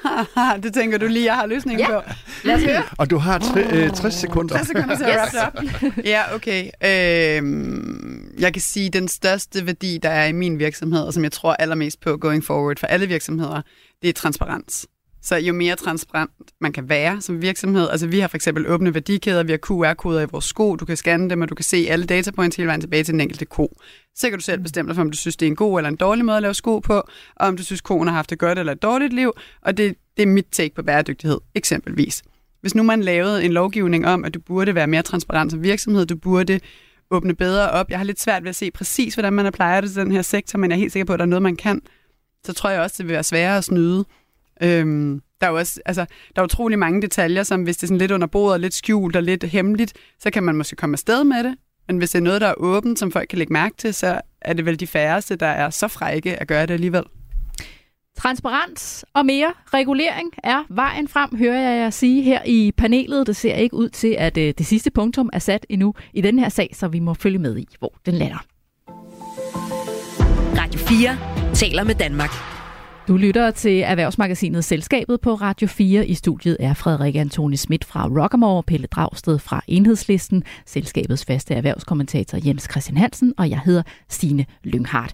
det 0.64 0.74
tænker 0.74 0.98
du 0.98 1.08
lige, 1.08 1.26
jeg 1.26 1.36
har 1.36 1.46
løsningen 1.46 1.80
ja. 1.90 2.00
på. 2.00 2.10
Lad 2.44 2.56
os 2.56 2.64
høre. 2.64 2.84
Og 2.98 3.10
du 3.10 3.18
har 3.18 3.40
tre, 3.40 3.64
øh, 3.74 3.92
60 3.92 4.14
sekunder. 4.14 4.56
60 4.56 4.68
sekunder 4.68 4.96
til 4.96 5.04
at 5.04 5.20
yes. 5.28 5.36
op. 5.36 5.54
Ja, 6.14 6.36
okay. 6.36 6.70
Øhm, 6.86 8.34
jeg 8.40 8.54
kan 8.54 8.62
sige, 8.62 8.88
at 8.88 8.94
den 8.94 9.08
største 9.08 9.66
værdi, 9.66 9.98
der 10.04 10.10
er 10.10 10.26
i 10.26 10.32
min 10.32 10.60
virksomhed, 10.60 11.02
og 11.02 11.14
som 11.14 11.24
jeg 11.24 11.32
tror 11.32 11.54
allermest 11.54 12.02
på 12.02 12.18
going 12.18 12.44
forward 12.44 12.80
for 12.80 12.88
alle 12.88 13.08
virksomheder, 13.08 13.62
det 14.02 14.10
er 14.10 14.14
transparens. 14.14 14.88
Så 15.22 15.36
jo 15.36 15.54
mere 15.54 15.76
transparent 15.76 16.32
man 16.62 16.74
kan 16.74 16.90
være 16.90 17.22
som 17.22 17.42
virksomhed, 17.42 17.90
altså 17.90 18.08
vi 18.08 18.20
har 18.20 18.28
for 18.28 18.38
eksempel 18.38 18.68
åbne 18.68 18.94
værdikæder, 18.94 19.44
vi 19.44 19.52
har 19.52 19.58
QR-koder 19.58 20.22
i 20.22 20.26
vores 20.32 20.46
sko, 20.46 20.76
du 20.76 20.86
kan 20.86 20.98
scanne 20.98 21.30
dem, 21.30 21.42
og 21.42 21.50
du 21.50 21.56
kan 21.56 21.64
se 21.64 21.88
alle 21.90 22.06
datapoints 22.06 22.56
hele 22.56 22.68
vejen 22.68 22.82
tilbage 22.82 23.04
til 23.04 23.12
den 23.12 23.22
enkelte 23.22 23.46
ko. 23.46 23.78
Så 24.16 24.30
kan 24.30 24.40
du 24.40 24.44
selv 24.44 24.62
bestemme 24.62 24.90
dig 24.90 24.96
for, 24.96 25.02
om 25.02 25.12
du 25.12 25.18
synes, 25.18 25.38
det 25.38 25.46
er 25.46 25.50
en 25.50 25.56
god 25.56 25.80
eller 25.80 25.90
en 25.90 25.96
dårlig 25.96 26.26
måde 26.26 26.38
at 26.38 26.42
lave 26.42 26.54
sko 26.54 26.80
på, 26.80 26.94
og 27.36 27.48
om 27.48 27.58
du 27.58 27.64
synes, 27.64 27.82
koen 27.82 28.08
har 28.08 28.16
haft 28.16 28.32
et 28.32 28.40
godt 28.40 28.60
eller 28.60 28.74
et 28.74 28.82
dårligt 28.82 29.14
liv, 29.14 29.34
og 29.62 29.78
det, 29.78 29.96
det 30.18 30.24
er 30.24 30.28
mit 30.28 30.48
take 30.52 30.76
på 30.76 30.84
bæredygtighed, 30.84 31.38
eksempelvis. 31.56 32.24
Hvis 32.62 32.76
nu 32.76 32.84
man 32.84 33.02
lavede 33.02 33.44
en 33.44 33.54
lovgivning 33.54 34.08
om, 34.08 34.26
at 34.26 34.34
du 34.34 34.40
burde 34.40 34.76
være 34.76 34.88
mere 34.88 35.02
transparent 35.02 35.52
som 35.52 35.64
virksomhed, 35.64 36.06
du 36.06 36.16
burde 36.16 36.60
åbne 37.12 37.36
bedre 37.36 37.70
op. 37.70 37.90
Jeg 37.90 38.00
har 38.00 38.06
lidt 38.06 38.20
svært 38.20 38.44
ved 38.44 38.50
at 38.50 38.56
se 38.56 38.72
præcis, 38.72 39.14
hvordan 39.14 39.34
man 39.34 39.52
plejer 39.52 39.82
det 39.82 39.92
til 39.92 40.02
den 40.02 40.12
her 40.12 40.22
sektor, 40.22 40.60
men 40.60 40.72
jeg 40.72 40.76
er 40.76 40.80
helt 40.80 40.92
sikker 40.92 41.06
på, 41.06 41.14
at 41.14 41.20
der 41.20 41.26
er 41.26 41.30
noget, 41.30 41.44
man 41.44 41.56
kan. 41.56 41.82
Så 42.46 42.54
tror 42.54 42.70
jeg 42.70 42.82
også, 42.82 42.96
det 42.98 43.06
vil 43.06 43.14
være 43.14 43.24
sværere 43.24 43.58
at 43.58 43.64
snyde. 43.64 44.06
Øhm, 44.64 45.22
der 45.42 45.48
er 45.48 45.52
jo 45.52 45.58
også, 45.58 45.82
altså, 45.86 46.06
der 46.36 46.42
er 46.42 46.46
utrolig 46.46 46.80
mange 46.80 47.02
detaljer, 47.02 47.44
som 47.44 47.64
hvis 47.64 47.78
det 47.78 47.84
er 47.84 47.88
sådan 47.88 47.98
lidt 47.98 48.12
under 48.12 48.28
bordet, 48.28 48.62
lidt 48.62 48.74
skjult 48.74 49.16
og 49.16 49.24
lidt 49.24 49.44
hemmeligt, 49.44 49.94
så 50.20 50.32
kan 50.32 50.44
man 50.44 50.56
måske 50.56 50.76
komme 50.76 50.94
afsted 50.94 51.24
med 51.24 51.44
det. 51.44 51.56
Men 51.88 51.98
hvis 51.98 52.10
det 52.10 52.20
er 52.20 52.24
noget, 52.24 52.42
der 52.42 52.48
er 52.48 52.54
åbent, 52.58 53.00
som 53.00 53.12
folk 53.12 53.28
kan 53.30 53.38
lægge 53.38 53.54
mærke 53.54 53.76
til, 53.78 53.94
så 53.94 54.22
er 54.42 54.54
det 54.54 54.66
vel 54.66 54.80
de 54.80 54.88
færreste, 54.88 55.36
der 55.36 55.48
er 55.48 55.70
så 55.70 55.88
frække 55.88 56.38
at 56.42 56.48
gøre 56.48 56.66
det 56.66 56.74
alligevel. 56.74 57.04
Transparens 58.18 59.06
og 59.14 59.26
mere 59.26 59.54
regulering 59.74 60.32
er 60.44 60.64
vejen 60.70 61.08
frem, 61.08 61.38
hører 61.38 61.60
jeg 61.60 61.84
jer 61.84 61.90
sige 61.90 62.22
her 62.22 62.42
i 62.46 62.72
panelet. 62.78 63.28
Det 63.28 63.36
ser 63.36 63.56
ikke 63.56 63.76
ud 63.76 63.90
til, 63.90 64.16
at 64.18 64.38
øh, 64.38 64.54
det 64.58 64.66
sidste 64.66 64.92
punktum 64.92 65.30
er 65.34 65.40
sat 65.40 65.66
endnu 65.70 65.94
i 66.14 66.22
den 66.22 66.40
her 66.40 66.50
sag, 66.50 66.70
så 66.74 66.88
vi 66.88 67.00
må 67.00 67.14
følge 67.14 67.40
med 67.40 67.58
i, 67.58 67.68
hvor 67.80 67.94
den 68.06 68.14
lander. 68.14 68.46
Radio 70.58 70.80
4 70.80 71.54
taler 71.54 71.84
med 71.84 71.96
Danmark. 71.96 72.59
Du 73.10 73.18
lytter 73.18 73.52
til 73.52 73.80
Erhvervsmagasinet 73.80 74.66
Selskabet 74.66 75.22
på 75.22 75.34
Radio 75.34 75.68
4. 75.68 76.08
I 76.08 76.14
studiet 76.14 76.58
er 76.60 76.74
Frederik 76.74 77.16
Antoni 77.16 77.58
Schmidt 77.58 77.86
fra 77.86 78.08
Rockamore, 78.08 78.64
Pelle 78.64 78.88
Dragsted 78.88 79.40
fra 79.40 79.62
Enhedslisten, 79.68 80.44
selskabets 80.66 81.26
faste 81.26 81.54
erhvervskommentator 81.54 82.40
Jens 82.46 82.68
Christian 82.72 82.98
Hansen, 82.98 83.34
og 83.38 83.50
jeg 83.50 83.60
hedder 83.66 83.84
Stine 84.10 84.46
Lynghardt. 84.64 85.14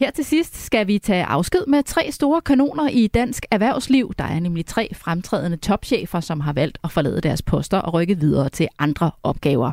Her 0.00 0.10
til 0.10 0.24
sidst 0.24 0.64
skal 0.64 0.86
vi 0.86 0.98
tage 0.98 1.24
afsked 1.24 1.66
med 1.66 1.82
tre 1.82 2.12
store 2.12 2.40
kanoner 2.40 2.88
i 2.88 3.06
dansk 3.06 3.46
erhvervsliv. 3.50 4.12
Der 4.18 4.24
er 4.24 4.40
nemlig 4.40 4.66
tre 4.66 4.90
fremtrædende 4.94 5.56
topchefer, 5.56 6.20
som 6.20 6.40
har 6.40 6.52
valgt 6.52 6.78
at 6.84 6.90
forlade 6.92 7.20
deres 7.20 7.42
poster 7.42 7.78
og 7.78 7.94
rykke 7.94 8.18
videre 8.18 8.48
til 8.48 8.68
andre 8.78 9.10
opgaver. 9.22 9.72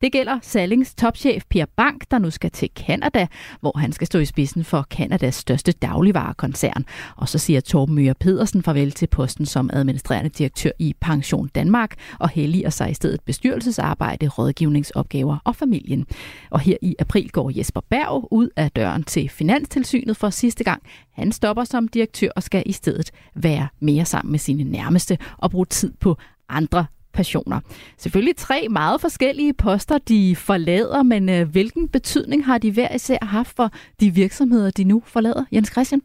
Det 0.00 0.12
gælder 0.12 0.38
Sallings 0.42 0.94
topchef 0.94 1.42
Pierre 1.50 1.68
Bank, 1.76 2.04
der 2.10 2.18
nu 2.18 2.30
skal 2.30 2.50
til 2.50 2.68
Kanada, 2.76 3.26
hvor 3.60 3.78
han 3.78 3.92
skal 3.92 4.06
stå 4.06 4.18
i 4.18 4.24
spidsen 4.24 4.64
for 4.64 4.86
Kanadas 4.90 5.34
største 5.34 5.72
dagligvarekoncern. 5.72 6.84
Og 7.16 7.28
så 7.28 7.38
siger 7.38 7.60
Torben 7.60 7.94
Møger 7.94 8.14
Pedersen 8.20 8.62
farvel 8.62 8.92
til 8.92 9.06
posten 9.06 9.46
som 9.46 9.70
administrerende 9.72 10.30
direktør 10.30 10.70
i 10.78 10.94
Pension 11.00 11.48
Danmark 11.54 11.94
og 12.18 12.28
helliger 12.28 12.70
sig 12.70 12.90
i 12.90 12.94
stedet 12.94 13.20
bestyrelsesarbejde, 13.20 14.28
rådgivningsopgaver 14.28 15.38
og 15.44 15.56
familien. 15.56 16.06
Og 16.50 16.60
her 16.60 16.76
i 16.82 16.94
april 16.98 17.30
går 17.30 17.52
Jesper 17.58 17.80
Berg 17.90 18.28
ud 18.30 18.48
af 18.56 18.70
døren 18.70 19.04
til 19.04 19.28
Finanstilsynet 19.28 20.16
for 20.16 20.30
sidste 20.30 20.64
gang. 20.64 20.82
Han 21.12 21.32
stopper 21.32 21.64
som 21.64 21.88
direktør 21.88 22.28
og 22.36 22.42
skal 22.42 22.62
i 22.66 22.72
stedet 22.72 23.10
være 23.34 23.68
mere 23.80 24.04
sammen 24.04 24.30
med 24.32 24.38
sine 24.38 24.64
nærmeste 24.64 25.18
og 25.38 25.50
bruge 25.50 25.66
tid 25.66 25.92
på 26.00 26.16
andre 26.48 26.86
passioner. 27.14 27.60
Selvfølgelig 27.98 28.36
tre 28.36 28.66
meget 28.70 29.00
forskellige 29.00 29.52
poster, 29.54 29.98
de 29.98 30.36
forlader, 30.36 31.02
men 31.02 31.28
øh, 31.28 31.48
hvilken 31.48 31.88
betydning 31.88 32.44
har 32.44 32.58
de 32.58 32.72
hver 32.72 32.94
især 32.94 33.18
haft 33.22 33.56
for 33.56 33.70
de 34.00 34.10
virksomheder, 34.10 34.70
de 34.70 34.84
nu 34.84 35.02
forlader? 35.06 35.44
Jens 35.52 35.70
Christian? 35.72 36.02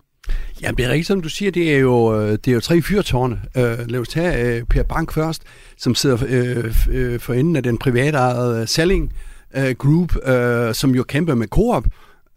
Ja, 0.62 0.72
det 0.72 0.86
er 0.86 0.90
rigtigt, 0.90 1.08
som 1.08 1.22
du 1.22 1.30
siger, 1.30 1.52
det 1.52 1.76
er 1.76 1.80
jo, 1.80 2.22
øh, 2.22 2.32
det 2.32 2.48
er 2.48 2.52
jo 2.52 2.60
tre 2.60 2.82
fyrtårne. 2.82 3.42
Uh, 3.56 3.62
lad 3.88 4.00
os 4.00 4.08
tage 4.08 4.62
uh, 4.62 4.68
Per 4.68 4.84
Bank 4.84 5.14
først, 5.14 5.44
som 5.78 5.96
sidder 5.96 6.16
uh, 6.16 7.20
for 7.20 7.34
enden 7.34 7.56
af 7.56 7.64
den 7.64 7.78
private 7.78 8.18
uh, 8.18 8.68
Selling 8.68 9.14
uh, 9.58 9.70
Group, 9.72 10.16
uh, 10.16 10.74
som 10.74 10.96
jo 10.96 11.04
kæmper 11.04 11.36
med 11.36 11.48
Coop. 11.48 11.86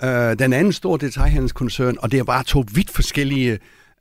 Uh, 0.03 0.09
den 0.39 0.53
anden 0.53 0.73
stor 0.73 0.97
detaljhandelskoncern, 0.97 1.97
og 1.99 2.13
det 2.13 2.19
er 2.19 2.25
bare 2.25 2.45
to 2.45 2.65
vidt 2.75 2.91
forskellige 2.91 3.53
Øh, 3.53 3.59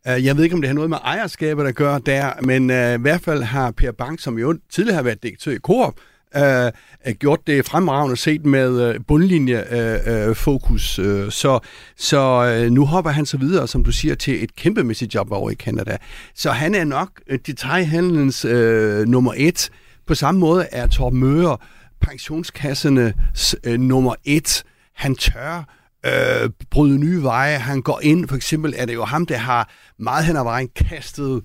Øh, 0.08 0.26
jeg 0.26 0.38
ved 0.38 0.43
ikke, 0.43 0.54
om 0.54 0.62
det 0.62 0.68
har 0.68 0.76
noget 0.76 0.89
med 0.89 0.97
ejerskabet 1.04 1.66
at 1.66 1.76
gøre 1.76 1.99
der, 2.06 2.32
men 2.41 2.70
uh, 2.70 2.99
i 2.99 3.02
hvert 3.02 3.22
fald 3.22 3.43
har 3.43 3.72
Per 3.72 3.91
Bank, 3.91 4.20
som 4.20 4.39
jo 4.39 4.58
tidligere 4.72 4.95
har 4.95 5.04
været 5.04 5.24
direktør 5.24 5.52
i 5.52 5.58
Coop, 5.58 5.93
uh, 6.36 7.12
gjort 7.20 7.39
det 7.47 7.66
fremragende 7.66 8.18
set 8.18 8.45
med 8.45 8.89
uh, 8.89 8.95
bundlinjefokus. 9.08 10.99
Uh, 10.99 11.06
uh, 11.06 11.30
så 11.30 11.60
så 11.97 12.62
uh, 12.66 12.72
nu 12.72 12.86
hopper 12.86 13.12
han 13.12 13.26
så 13.26 13.38
videre, 13.38 13.68
som 13.68 13.84
du 13.84 13.91
siger, 13.91 14.16
til 14.16 14.43
et 14.43 14.56
kæmpemæssigt 14.56 15.16
job 15.16 15.32
over 15.32 15.49
i 15.49 15.56
Canada. 15.56 15.97
Så 16.36 16.52
han 16.52 16.76
er 16.76 16.84
nok 16.84 17.22
detaljhandlens 17.45 18.45
uh, 18.45 18.52
nummer 19.08 19.34
et. 19.38 19.70
På 20.08 20.16
samme 20.16 20.39
måde 20.39 20.68
er 20.72 20.88
Torben 20.88 21.20
Møre 21.20 21.58
pensionskassernes 22.02 23.56
uh, 23.68 23.74
nummer 23.74 24.16
et. 24.26 24.64
Han 24.95 25.16
tør 25.16 25.80
øh, 26.06 26.49
bryde 26.70 26.97
nye 26.97 27.24
veje. 27.24 27.58
Han 27.58 27.82
går 27.82 27.99
ind, 28.04 28.28
for 28.28 28.36
eksempel 28.36 28.74
er 28.78 28.86
det 28.86 28.93
jo 28.93 29.06
ham, 29.06 29.26
der 29.26 29.38
har 29.38 29.70
meget 29.99 30.26
hen 30.26 30.36
ad 30.36 30.43
vejen 30.43 30.70
kastet 30.76 31.41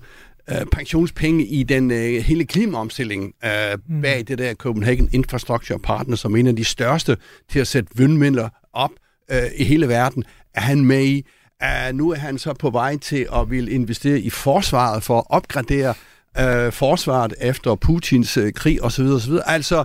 øh, 0.49 0.65
pensionspenge 0.71 1.45
i 1.45 1.63
den 1.63 1.91
øh, 1.91 2.23
hele 2.23 2.45
klimaomstilling 2.45 3.33
øh, 3.45 3.77
mm. 3.87 4.01
bag 4.01 4.23
det 4.27 4.37
der 4.37 4.53
Copenhagen 4.53 5.09
Infrastructure 5.13 5.79
Partner, 5.79 6.15
som 6.15 6.35
en 6.35 6.47
af 6.47 6.55
de 6.55 6.63
største 6.63 7.17
til 7.49 7.59
at 7.59 7.67
sætte 7.67 7.89
vindmøller 7.95 8.49
op 8.73 8.91
øh, 9.31 9.43
i 9.55 9.63
hele 9.63 9.87
verden, 9.87 10.23
er 10.53 10.61
han 10.61 10.85
med 10.85 11.05
i. 11.05 11.25
Uh, 11.63 11.95
nu 11.95 12.11
er 12.11 12.15
han 12.15 12.37
så 12.37 12.53
på 12.53 12.69
vej 12.69 12.97
til 12.97 13.27
at 13.35 13.49
vil 13.49 13.71
investere 13.71 14.19
i 14.19 14.29
forsvaret 14.29 15.03
for 15.03 15.17
at 15.17 15.23
opgradere 15.29 15.93
uh, 16.39 16.73
forsvaret 16.73 17.33
efter 17.41 17.75
Putins 17.75 18.37
uh, 18.37 18.49
krig 18.55 18.83
osv. 18.83 19.05
osv. 19.05 19.33
Altså, 19.45 19.83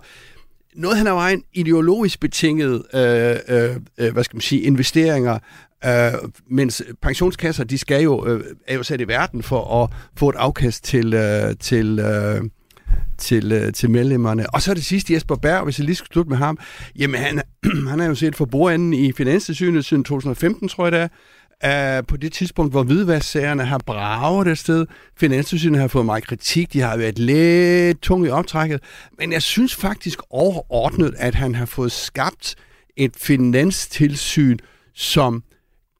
noget 0.77 0.99
hen 0.99 1.07
ad 1.07 1.13
vejen 1.13 1.43
ideologisk 1.53 2.21
betinget, 2.21 2.83
øh, 2.95 3.37
øh, 3.49 3.77
øh, 3.99 4.13
hvad 4.13 4.25
skal 4.25 4.37
man 4.37 4.41
sige, 4.41 4.63
investeringer, 4.63 5.39
øh, 5.85 6.13
mens 6.51 6.83
pensionskasser, 7.03 7.65
de 7.65 7.79
skal 7.79 8.03
jo, 8.03 8.27
øh, 8.27 8.45
er 8.67 8.75
jo 8.75 8.83
sat 8.83 9.01
i 9.01 9.09
verden 9.09 9.43
for 9.43 9.83
at 9.83 9.91
få 10.17 10.29
et 10.29 10.37
afkast 10.37 10.85
til, 10.85 11.15
øh, 11.15 11.57
til, 11.61 11.99
øh, 11.99 12.43
til, 13.19 13.53
øh, 13.53 13.73
til 13.73 13.91
medlemmerne. 13.91 14.55
Og 14.55 14.63
så 14.63 14.71
er 14.71 14.75
det 14.75 14.85
sidste 14.85 15.15
Jesper 15.15 15.37
Berg, 15.37 15.65
hvis 15.65 15.79
jeg 15.79 15.85
lige 15.85 15.97
skal 15.97 16.09
slutte 16.13 16.29
med 16.31 16.37
ham. 16.39 16.59
Jamen, 16.99 17.21
han, 17.21 17.43
han 17.91 18.01
er 18.01 18.07
jo 18.07 18.15
set 18.15 18.37
for 18.37 18.45
bordenden 18.45 18.95
i 18.95 19.13
Finanstilsynet 19.13 19.85
siden 19.85 20.05
2015, 20.05 20.69
tror 20.69 20.85
jeg 20.85 20.93
det 20.93 21.01
er 21.01 21.09
uh, 21.67 22.07
på 22.09 22.17
det 22.17 22.33
tidspunkt, 22.33 22.73
hvor 22.73 22.83
hvidvasksagerne 22.83 23.65
har 23.65 23.79
braget 23.79 24.47
det 24.47 24.59
sted. 24.59 24.87
Finanstilsynet 25.17 25.81
har 25.81 25.89
fået 25.89 26.07
meget 26.07 26.27
kritik, 26.27 26.73
de 26.73 26.81
har 26.81 26.97
været 26.97 27.19
lidt 27.19 28.01
tunge 28.01 28.29
i 28.29 28.31
optrækket, 28.31 28.81
men 29.19 29.33
jeg 29.33 29.43
synes 29.43 29.75
faktisk 29.75 30.19
overordnet, 30.31 31.15
at 31.19 31.35
han 31.35 31.55
har 31.55 31.67
fået 31.67 31.93
skabt 31.93 32.55
et 32.97 33.13
finanstilsyn, 33.17 34.59
som 34.95 35.43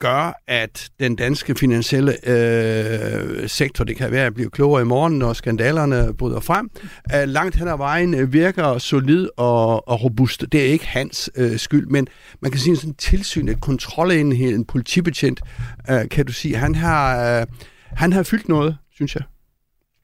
gør, 0.03 0.43
at 0.47 0.89
den 1.01 1.17
danske 1.17 1.55
finansielle 1.55 2.29
øh, 2.29 3.49
sektor, 3.49 3.85
det 3.85 3.97
kan 3.97 4.11
være 4.11 4.27
at 4.27 4.35
blive 4.35 4.51
klogere 4.51 4.83
i 4.83 4.85
morgen, 4.85 5.19
når 5.19 5.33
skandalerne 5.33 6.15
bryder 6.15 6.41
frem, 6.41 6.71
øh, 7.15 7.29
langt 7.29 7.57
hen 7.57 7.69
ad 7.69 7.77
vejen 7.77 8.33
virker 8.33 8.79
solid 8.79 9.29
og, 9.37 9.89
og 9.89 10.05
robust. 10.05 10.45
Det 10.53 10.61
er 10.61 10.65
ikke 10.65 10.87
hans 10.87 11.31
øh, 11.37 11.59
skyld, 11.59 11.87
men 11.87 12.09
man 12.41 12.51
kan 12.51 12.61
sige, 12.61 12.77
sådan 12.77 12.91
en 12.91 12.95
tilsyn, 12.95 13.49
et 13.49 13.61
kontrolenhed, 13.61 14.55
en 14.55 14.65
politibetjent, 14.65 15.41
øh, 15.91 16.09
kan 16.09 16.27
du 16.27 16.33
sige, 16.33 16.57
han 16.57 16.75
har, 16.75 17.05
øh, 17.41 17.47
han 17.97 18.13
har 18.13 18.23
fyldt 18.23 18.49
noget, 18.49 18.77
synes 18.95 19.15
jeg. 19.15 19.23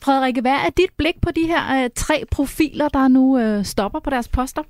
Frederikke, 0.03 0.41
hvad 0.41 0.53
er 0.67 0.71
dit 0.77 0.91
blik 0.99 1.15
på 1.23 1.31
de 1.31 1.47
her 1.47 1.85
øh, 1.85 1.91
tre 1.97 2.25
profiler, 2.31 2.89
der 2.89 3.09
nu 3.09 3.39
øh, 3.39 3.65
stopper 3.65 4.01
på 4.01 4.11
deres 4.11 4.29
poster? 4.29 4.63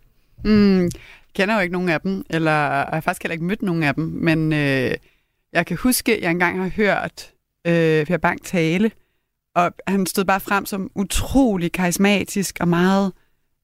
Mm, 0.44 0.90
kender 1.34 1.54
jo 1.54 1.60
ikke 1.60 1.72
nogen 1.72 1.88
af 1.88 2.00
dem, 2.00 2.24
eller 2.30 2.50
jeg 2.50 2.86
har 2.92 3.00
faktisk 3.00 3.22
heller 3.22 3.32
ikke 3.32 3.44
mødt 3.44 3.62
nogen 3.62 3.82
af 3.82 3.94
dem, 3.94 4.04
men 4.04 4.52
øh, 4.52 4.90
jeg 5.52 5.66
kan 5.66 5.76
huske, 5.76 6.16
at 6.16 6.22
jeg 6.22 6.30
engang 6.30 6.62
har 6.62 6.68
hørt 6.68 7.32
øh, 7.66 8.06
Per 8.06 8.16
Bang 8.16 8.44
tale, 8.44 8.90
og 9.54 9.72
han 9.86 10.06
stod 10.06 10.24
bare 10.24 10.40
frem 10.40 10.66
som 10.66 10.90
utrolig 10.94 11.72
karismatisk 11.72 12.56
og 12.60 12.68
meget 12.68 13.12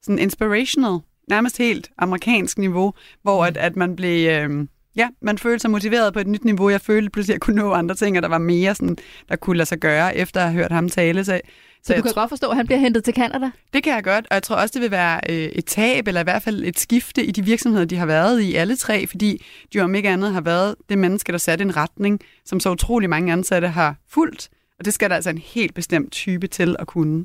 sådan 0.03 0.18
inspirational, 0.18 0.99
nærmest 1.28 1.59
helt 1.59 1.91
amerikansk 1.99 2.59
niveau, 2.59 2.93
hvor 3.22 3.45
at, 3.45 3.57
at 3.57 3.76
man 3.76 3.97
blev... 3.97 4.28
Øh, 4.28 4.66
Ja, 4.97 5.09
man 5.22 5.39
følte 5.39 5.61
sig 5.61 5.70
motiveret 5.70 6.12
på 6.12 6.18
et 6.18 6.26
nyt 6.26 6.45
niveau. 6.45 6.70
Jeg 6.70 6.80
følte 6.80 7.11
pludselig, 7.11 7.32
at 7.32 7.35
jeg 7.35 7.41
kunne 7.41 7.57
nå 7.57 7.72
andre 7.72 7.95
ting, 7.95 8.16
og 8.16 8.22
der 8.22 8.28
var 8.28 8.39
mere, 8.39 8.74
sådan, 8.74 8.97
der 9.28 9.37
kunne 9.37 9.57
lade 9.57 9.68
sig 9.68 9.78
gøre, 9.78 10.16
efter 10.16 10.41
at 10.41 10.47
have 10.47 10.55
hørt 10.55 10.72
ham 10.72 10.89
tale. 10.89 11.24
Så, 11.24 11.41
så, 11.85 11.93
så 11.93 11.95
du 11.97 12.03
kan 12.03 12.12
godt 12.14 12.28
forstå, 12.28 12.51
at 12.51 12.57
han 12.57 12.66
bliver 12.66 12.78
hentet 12.78 13.05
til 13.05 13.14
Canada? 13.14 13.51
Det 13.72 13.82
kan 13.82 13.95
jeg 13.95 14.05
godt, 14.05 14.26
og 14.30 14.35
jeg 14.35 14.43
tror 14.43 14.57
også, 14.57 14.72
det 14.72 14.82
vil 14.82 14.91
være 14.91 15.20
øh, 15.28 15.37
et 15.37 15.64
tab, 15.64 16.09
eller 16.09 16.20
i 16.20 16.24
hvert 16.24 16.43
fald 16.43 16.64
et 16.64 16.78
skifte 16.78 17.24
i 17.24 17.30
de 17.30 17.45
virksomheder, 17.45 17.85
de 17.85 17.97
har 17.97 18.07
været 18.07 18.41
i, 18.41 18.55
alle 18.55 18.76
tre, 18.76 19.07
fordi 19.07 19.45
de 19.72 19.80
om 19.80 19.95
ikke 19.95 20.09
andet 20.09 20.32
har 20.32 20.41
været 20.41 20.74
det 20.89 20.99
menneske, 20.99 21.32
der 21.32 21.39
satte 21.39 21.62
en 21.62 21.76
retning, 21.76 22.20
som 22.45 22.61
så 22.61 22.70
utrolig 22.70 23.11
mange 23.11 23.32
ansatte 23.32 23.68
har 23.68 23.97
fulgt. 24.09 24.49
Og 24.78 24.85
det 24.85 24.95
skal 24.95 25.11
der 25.11 25.16
altså 25.16 25.30
en 25.30 25.39
helt 25.39 25.74
bestemt 25.74 26.12
type 26.12 26.47
til 26.47 26.76
at 26.78 26.87
kunne. 26.87 27.24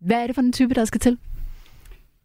Hvad 0.00 0.16
er 0.16 0.26
det 0.26 0.34
for 0.34 0.42
en 0.42 0.52
type, 0.52 0.74
der 0.74 0.84
skal 0.84 1.00
til? 1.00 1.18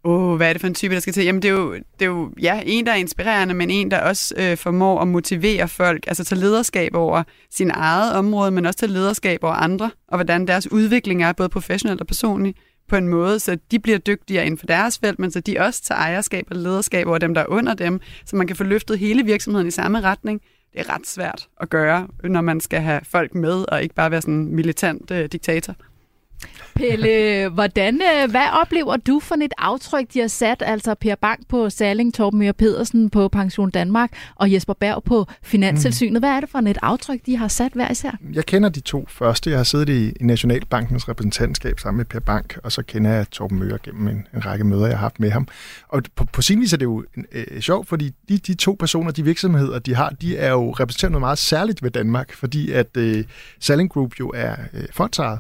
Åh, 0.06 0.32
oh, 0.32 0.38
hvad 0.38 0.50
er 0.50 0.54
det 0.54 0.62
for 0.62 0.68
en 0.68 0.74
type, 0.74 0.94
der 0.94 1.00
skal 1.00 1.14
til? 1.14 1.24
Jamen, 1.24 1.42
det 1.42 1.48
er 1.48 1.54
jo, 1.54 1.74
det 1.74 2.02
er 2.02 2.06
jo 2.06 2.32
ja, 2.42 2.62
en, 2.66 2.86
der 2.86 2.92
er 2.92 2.96
inspirerende, 2.96 3.54
men 3.54 3.70
en, 3.70 3.92
der 3.92 4.00
også 4.00 4.36
øh, 4.38 4.58
formår 4.58 5.02
at 5.02 5.08
motivere 5.08 5.68
folk, 5.68 6.04
altså 6.08 6.24
tage 6.24 6.40
lederskab 6.40 6.96
over 6.96 7.24
sin 7.52 7.72
eget 7.74 8.14
område, 8.14 8.52
men 8.52 8.66
også 8.66 8.80
tage 8.80 8.92
lederskab 8.92 9.44
over 9.44 9.54
andre, 9.54 9.92
og 10.08 10.18
hvordan 10.18 10.48
deres 10.48 10.72
udvikling 10.72 11.24
er, 11.24 11.34
både 11.34 11.50
professionelt 11.50 12.02
og 12.02 12.08
personligt, 12.08 12.58
på 12.90 12.96
en 12.96 13.08
måde, 13.08 13.40
så 13.40 13.58
de 13.72 13.80
bliver 13.80 13.98
dygtigere 13.98 14.46
inden 14.46 14.58
for 14.58 14.66
deres 14.66 15.00
felt, 15.00 15.20
men 15.20 15.32
så 15.32 15.40
de 15.40 15.60
også 15.60 15.84
tager 15.84 16.00
ejerskab 16.00 16.46
og 16.52 16.56
lederskab 16.56 17.08
over 17.08 17.18
dem, 17.18 17.34
der 17.34 17.42
er 17.42 17.46
under 17.50 17.74
dem, 17.74 18.00
så 18.26 18.36
man 18.36 18.48
kan 18.48 18.56
få 18.56 18.64
løftet 18.64 19.00
hele 19.00 19.26
virksomheden 19.26 19.68
i 19.68 19.72
samme 19.72 20.02
retning. 20.02 20.42
Det 20.74 20.80
er 20.82 20.96
ret 20.96 21.08
svært 21.08 21.48
at 21.62 21.70
gøre, 21.70 22.08
når 22.24 22.42
man 22.42 22.60
skal 22.60 22.82
have 22.82 23.02
folk 23.04 23.36
med, 23.36 23.66
og 23.68 23.84
ikke 23.84 23.96
bare 23.96 24.12
være 24.12 24.22
sådan 24.22 24.34
en 24.34 24.56
militant 24.56 25.12
øh, 25.12 25.30
diktator. 25.32 25.76
Pelle, 26.76 27.50
hvordan, 27.50 27.96
øh, 27.96 28.32
hvad 28.32 28.48
oplever 28.62 28.98
du 28.98 29.20
for 29.20 29.36
et 29.36 29.54
aftryk, 29.58 30.14
de 30.14 30.20
har 30.20 30.28
sat, 30.28 30.64
altså 30.66 30.96
Per 30.96 31.16
Bank 31.16 31.40
på 31.50 31.70
Salling, 31.70 32.14
Torben 32.14 32.40
Møger 32.40 32.52
Pedersen 32.52 33.10
på 33.10 33.28
Pension 33.28 33.70
Danmark 33.70 34.12
og 34.36 34.54
Jesper 34.54 34.74
Berg 34.74 35.04
på 35.04 35.26
Finanstilsynet? 35.44 36.14
Mm. 36.14 36.20
Hvad 36.20 36.30
er 36.30 36.40
det 36.40 36.50
for 36.50 36.60
et 36.60 36.78
aftryk, 36.82 37.26
de 37.26 37.38
har 37.38 37.48
sat 37.48 37.72
hver 37.74 37.92
især? 37.92 38.12
Jeg 38.34 38.46
kender 38.46 38.70
de 38.70 38.80
to 38.80 39.06
første. 39.10 39.50
Jeg 39.50 39.60
har 39.60 39.64
siddet 39.64 39.90
i 39.90 40.14
Nationalbankens 40.22 41.10
repræsentantskab 41.10 41.80
sammen 41.80 41.98
med 41.98 42.06
Per 42.06 42.20
Bank, 42.20 42.58
og 42.64 42.72
så 42.72 42.84
kender 42.84 43.12
jeg 43.12 43.30
Torben 43.32 43.60
Møger 43.60 43.78
gennem 43.84 44.08
en, 44.08 44.28
en 44.34 44.46
række 44.46 44.64
møder, 44.64 44.86
jeg 44.86 44.98
har 44.98 45.06
haft 45.06 45.20
med 45.20 45.32
ham. 45.32 45.48
Og 45.88 46.02
på, 46.16 46.26
på 46.26 46.42
sin 46.42 46.62
vis 46.62 46.74
er 46.74 46.78
det 46.78 46.86
jo 46.86 47.04
øh, 47.32 47.62
sjovt, 47.62 47.88
fordi 47.88 48.12
de, 48.30 48.38
de 48.38 48.54
to 48.54 48.76
personer, 48.80 49.12
de 49.12 49.24
virksomheder, 49.24 49.80
de 49.80 49.96
har, 49.96 50.10
de 50.10 50.38
er 50.38 50.52
jo 50.52 50.72
repræsenteret 50.72 51.12
noget 51.12 51.22
meget 51.22 51.38
særligt 51.38 51.84
ved 51.84 51.92
Danmark, 51.92 52.34
fordi 52.34 52.72
at 52.72 52.98
øh, 52.98 53.24
Salling 53.60 53.90
Group 53.90 54.20
jo 54.20 54.32
er 54.36 54.56
øh, 54.74 54.84
fondsejet. 54.92 55.40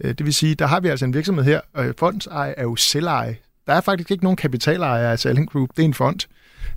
Øh, 0.00 0.14
det 0.14 0.26
vil 0.26 0.34
sige, 0.34 0.54
der 0.54 0.66
har 0.66 0.80
vi 0.80 0.88
altså 0.88 1.04
en 1.04 1.14
virksomhed 1.14 1.44
her, 1.44 1.60
og 1.74 1.94
fondseje 1.98 2.54
er 2.56 2.62
jo 2.62 2.76
selveje. 2.76 3.36
Der 3.66 3.72
er 3.72 3.80
faktisk 3.80 4.10
ikke 4.10 4.24
nogen 4.24 4.36
kapitalejer 4.36 5.10
af 5.10 5.18
Selling 5.18 5.50
Group. 5.50 5.70
Det 5.76 5.82
er 5.82 5.86
en 5.86 5.94
fond. 5.94 6.20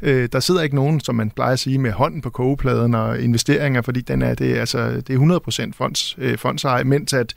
Øh, 0.01 0.30
der 0.32 0.39
sidder 0.39 0.61
ikke 0.61 0.76
nogen, 0.76 0.99
som 0.99 1.15
man 1.15 1.32
plejer 1.32 1.53
at 1.53 1.59
sige, 1.59 1.78
med 1.78 1.91
hånden 1.91 2.22
på 2.22 2.30
kogepladen 2.30 2.93
og 2.93 3.22
investeringer, 3.22 3.82
fordi 3.82 4.01
den 4.01 4.22
er, 4.22 4.34
det, 4.34 4.55
er, 4.55 4.59
altså, 4.59 5.01
det 5.01 5.09
er 5.09 5.70
100% 5.70 5.72
fonds, 5.74 6.15
øh, 6.17 6.38
fondseje, 6.38 6.84
mens 6.84 7.13
at 7.13 7.34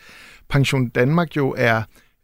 Pension 0.49 0.89
Danmark 0.89 1.37
jo 1.37 1.55
er 1.59 1.83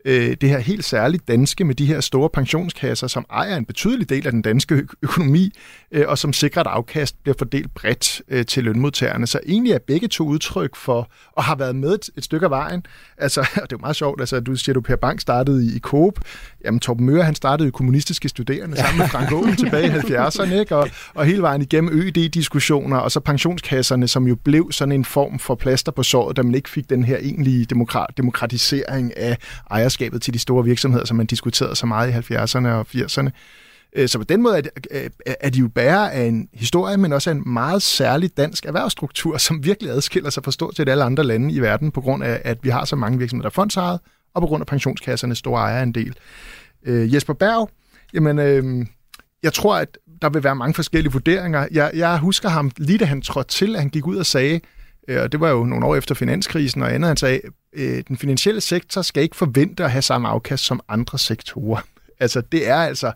øh, 0.08 0.36
det 0.40 0.48
her 0.48 0.58
helt 0.58 0.84
særligt 0.84 1.28
danske 1.28 1.64
med 1.64 1.74
de 1.74 1.86
her 1.86 2.00
store 2.00 2.30
pensionskasser, 2.30 3.06
som 3.06 3.26
ejer 3.30 3.56
en 3.56 3.64
betydelig 3.64 4.08
del 4.08 4.26
af 4.26 4.32
den 4.32 4.42
danske 4.42 4.86
økonomi, 5.02 5.52
øh, 5.92 6.04
og 6.08 6.18
som 6.18 6.32
sikrer, 6.32 6.60
at 6.62 6.66
afkast 6.66 7.22
bliver 7.22 7.34
fordelt 7.38 7.74
bredt 7.74 8.22
øh, 8.28 8.46
til 8.46 8.64
lønmodtagerne. 8.64 9.26
Så 9.26 9.40
egentlig 9.46 9.72
er 9.72 9.78
begge 9.86 10.08
to 10.08 10.24
udtryk 10.24 10.76
for, 10.76 11.10
og 11.32 11.44
har 11.44 11.54
været 11.54 11.76
med 11.76 11.94
et, 11.94 12.10
et 12.16 12.24
stykke 12.24 12.44
af 12.44 12.50
vejen. 12.50 12.86
Altså, 13.18 13.40
og 13.62 13.62
det 13.62 13.62
er 13.62 13.66
jo 13.72 13.78
meget 13.78 13.96
sjovt, 13.96 14.20
altså, 14.20 14.40
du 14.40 14.56
siger, 14.56 14.74
du 14.74 14.80
Per 14.80 14.96
Bank 14.96 15.20
startede 15.20 15.66
i, 15.66 15.76
i 15.76 15.78
Coop. 15.78 16.18
Jamen, 16.64 16.80
Torben 16.80 17.06
Møre, 17.06 17.24
han 17.24 17.34
startede 17.34 17.66
jo 17.66 17.70
kommunistiske 17.70 18.28
studerende 18.28 18.76
sammen 18.76 18.98
med 18.98 19.08
Frank 19.08 19.32
Aaen 19.32 19.56
tilbage 19.56 19.86
i 19.86 19.90
70'erne, 19.90 20.54
ikke? 20.54 20.76
Og, 20.76 20.88
og 21.14 21.26
hele 21.26 21.42
vejen 21.42 21.62
igennem 21.62 21.98
ØD-diskussioner, 21.98 22.96
og 22.96 23.12
så 23.12 23.20
pensionskasserne, 23.20 24.08
som 24.08 24.26
jo 24.26 24.36
blev 24.44 24.72
sådan 24.72 24.92
en 24.92 25.04
form 25.04 25.38
for 25.38 25.54
plaster 25.54 25.92
på 25.92 26.02
såret, 26.02 26.36
da 26.36 26.42
man 26.42 26.54
ikke 26.54 26.70
fik 26.70 26.90
den 26.90 27.04
her 27.04 27.16
egentlige 27.20 27.64
demokrat, 27.64 28.06
demokratisering 28.16 29.16
af 29.16 29.36
ejerskabet 29.70 30.22
til 30.22 30.34
de 30.34 30.38
store 30.38 30.64
virksomheder, 30.64 31.04
som 31.04 31.16
man 31.16 31.26
diskuterede 31.26 31.76
så 31.76 31.86
meget 31.86 32.30
i 32.30 32.34
70'erne 32.34 32.68
og 32.68 32.86
80'erne. 32.94 33.30
Øh, 33.96 34.08
så 34.08 34.18
på 34.18 34.24
den 34.24 34.42
måde 34.42 34.62
er 34.90 35.08
øh, 35.44 35.52
de 35.52 35.58
jo 35.58 35.68
bærer 35.68 36.10
af 36.10 36.22
en 36.22 36.48
historie, 36.54 36.96
men 36.96 37.12
også 37.12 37.30
af 37.30 37.34
en 37.34 37.42
meget 37.46 37.82
særlig 37.82 38.36
dansk 38.36 38.66
erhvervsstruktur, 38.66 39.38
som 39.38 39.64
virkelig 39.64 39.92
adskiller 39.92 40.30
sig 40.30 40.44
fra 40.44 40.52
stort 40.52 40.76
set 40.76 40.88
alle 40.88 41.04
andre 41.04 41.24
lande 41.24 41.54
i 41.54 41.60
verden, 41.60 41.90
på 41.90 42.00
grund 42.00 42.24
af, 42.24 42.40
at 42.44 42.58
vi 42.62 42.68
har 42.68 42.84
så 42.84 42.96
mange 42.96 43.18
virksomheder, 43.18 43.48
der 43.48 43.50
er 43.50 43.54
fondsejet, 43.54 44.00
og 44.34 44.42
på 44.42 44.46
grund 44.46 44.62
af 44.62 44.66
pensionskassernes 44.66 45.38
store 45.38 45.60
ejerandel. 45.60 46.14
Øh, 46.86 47.14
Jesper 47.14 47.34
Berg, 47.34 47.70
jamen, 48.14 48.38
øh, 48.38 48.86
jeg 49.42 49.52
tror, 49.52 49.76
at 49.76 49.98
der 50.22 50.28
vil 50.28 50.44
være 50.44 50.56
mange 50.56 50.74
forskellige 50.74 51.12
vurderinger. 51.12 51.66
Jeg, 51.70 51.90
jeg 51.94 52.18
husker 52.18 52.48
ham, 52.48 52.70
lige 52.76 52.98
da 52.98 53.04
han 53.04 53.22
trådte 53.22 53.50
til, 53.50 53.74
at 53.74 53.80
han 53.80 53.90
gik 53.90 54.06
ud 54.06 54.16
og 54.16 54.26
sagde, 54.26 54.60
øh, 55.08 55.22
og 55.22 55.32
det 55.32 55.40
var 55.40 55.50
jo 55.50 55.64
nogle 55.64 55.86
år 55.86 55.96
efter 55.96 56.14
finanskrisen 56.14 56.82
og 56.82 56.94
andet, 56.94 57.08
han 57.08 57.16
sagde, 57.16 57.40
øh, 57.72 58.02
den 58.08 58.16
finansielle 58.16 58.60
sektor 58.60 59.02
skal 59.02 59.22
ikke 59.22 59.36
forvente 59.36 59.84
at 59.84 59.90
have 59.90 60.02
samme 60.02 60.28
afkast 60.28 60.64
som 60.64 60.80
andre 60.88 61.18
sektorer. 61.18 61.80
Altså, 62.20 62.40
det 62.40 62.68
er 62.68 62.76
altså 62.76 63.12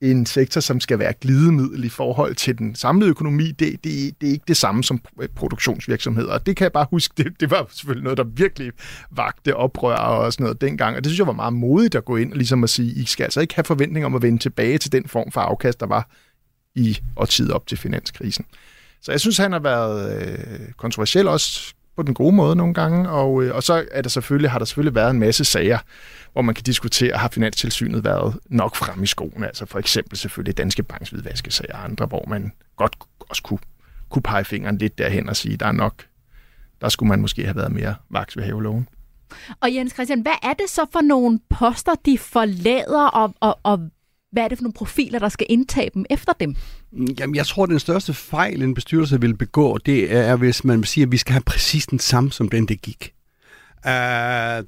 en 0.00 0.26
sektor, 0.26 0.60
som 0.60 0.80
skal 0.80 0.98
være 0.98 1.12
glidemiddel 1.20 1.84
i 1.84 1.88
forhold 1.88 2.34
til 2.34 2.58
den 2.58 2.74
samlede 2.74 3.10
økonomi, 3.10 3.50
det, 3.50 3.84
det, 3.84 4.20
det 4.20 4.28
er 4.28 4.32
ikke 4.32 4.44
det 4.48 4.56
samme 4.56 4.84
som 4.84 5.00
øh, 5.22 5.28
produktionsvirksomheder. 5.28 6.32
Og 6.32 6.46
det 6.46 6.56
kan 6.56 6.64
jeg 6.64 6.72
bare 6.72 6.86
huske, 6.90 7.14
det, 7.16 7.40
det 7.40 7.50
var 7.50 7.66
selvfølgelig 7.70 8.04
noget, 8.04 8.18
der 8.18 8.24
virkelig 8.24 8.72
vagte 9.10 9.56
oprør 9.56 9.96
og 9.96 10.32
sådan 10.32 10.44
noget 10.44 10.60
dengang. 10.60 10.96
Og 10.96 11.04
det 11.04 11.10
synes 11.10 11.18
jeg 11.18 11.26
var 11.26 11.32
meget 11.32 11.52
modigt 11.52 11.94
at 11.94 12.04
gå 12.04 12.16
ind 12.16 12.30
og 12.32 12.36
ligesom 12.36 12.64
at 12.64 12.70
sige, 12.70 12.92
I 12.92 13.04
skal 13.04 13.24
altså 13.24 13.40
ikke 13.40 13.54
have 13.54 13.64
forventning 13.64 14.06
om 14.06 14.14
at 14.14 14.22
vende 14.22 14.38
tilbage 14.38 14.78
til 14.78 14.92
den 14.92 15.08
form 15.08 15.32
for 15.32 15.40
afkast, 15.40 15.80
der 15.80 15.86
var 15.86 16.10
i 16.74 16.98
tid 17.28 17.50
op 17.50 17.66
til 17.66 17.78
finanskrisen. 17.78 18.44
Så 19.02 19.12
jeg 19.12 19.20
synes, 19.20 19.36
han 19.36 19.52
har 19.52 19.58
været 19.58 20.22
øh, 20.22 20.72
kontroversiel 20.76 21.28
også 21.28 21.74
på 21.98 22.02
den 22.02 22.14
gode 22.14 22.36
måde 22.36 22.56
nogle 22.56 22.74
gange, 22.74 23.08
og, 23.08 23.42
øh, 23.42 23.54
og 23.54 23.62
så 23.62 23.86
er 23.90 24.02
der 24.02 24.08
selvfølgelig, 24.08 24.50
har 24.50 24.58
der 24.58 24.66
selvfølgelig 24.66 24.94
været 24.94 25.10
en 25.10 25.18
masse 25.18 25.44
sager, 25.44 25.78
hvor 26.32 26.42
man 26.42 26.54
kan 26.54 26.64
diskutere, 26.64 27.16
har 27.16 27.28
Finanstilsynet 27.28 28.04
været 28.04 28.38
nok 28.46 28.76
frem 28.76 29.02
i 29.02 29.06
skoen, 29.06 29.44
altså 29.44 29.66
for 29.66 29.78
eksempel 29.78 30.18
selvfølgelig 30.18 30.58
Danske 30.58 30.82
Banks 30.82 31.10
hvidvaskesager 31.10 31.74
og 31.74 31.84
andre, 31.84 32.06
hvor 32.06 32.24
man 32.28 32.52
godt 32.76 32.96
også 33.20 33.42
kunne, 33.42 33.58
kunne 34.10 34.22
pege 34.22 34.44
fingeren 34.44 34.78
lidt 34.78 34.98
derhen 34.98 35.28
og 35.28 35.36
sige, 35.36 35.56
der 35.56 35.66
er 35.66 35.72
nok, 35.72 36.04
der 36.80 36.88
skulle 36.88 37.08
man 37.08 37.20
måske 37.20 37.44
have 37.44 37.56
været 37.56 37.72
mere 37.72 37.94
vaks 38.10 38.36
ved 38.36 38.44
haveloven. 38.44 38.88
Og 39.60 39.74
Jens 39.74 39.92
Christian, 39.92 40.20
hvad 40.20 40.38
er 40.42 40.52
det 40.52 40.70
så 40.70 40.86
for 40.92 41.00
nogle 41.00 41.40
poster, 41.50 41.94
de 42.06 42.18
forlader, 42.18 43.06
og, 43.06 43.34
og, 43.40 43.58
og 43.62 43.80
hvad 44.32 44.42
er 44.42 44.48
det 44.48 44.58
for 44.58 44.62
nogle 44.62 44.72
profiler, 44.72 45.18
der 45.18 45.28
skal 45.28 45.46
indtage 45.48 45.90
dem 45.94 46.04
efter 46.10 46.32
dem? 46.32 46.56
Mm, 46.92 47.06
jamen, 47.18 47.36
jeg 47.36 47.46
tror, 47.46 47.62
at 47.62 47.68
den 47.68 47.78
største 47.78 48.14
fejl, 48.14 48.62
en 48.62 48.74
bestyrelse 48.74 49.20
vil 49.20 49.36
begå, 49.36 49.78
det 49.78 50.16
er, 50.16 50.36
hvis 50.36 50.64
man 50.64 50.84
siger, 50.84 51.06
at 51.06 51.12
vi 51.12 51.16
skal 51.16 51.32
have 51.32 51.42
præcis 51.42 51.86
den 51.86 51.98
samme, 51.98 52.32
som 52.32 52.48
den, 52.48 52.68
det 52.68 52.82
gik. 52.82 53.12
Uh, 53.84 53.90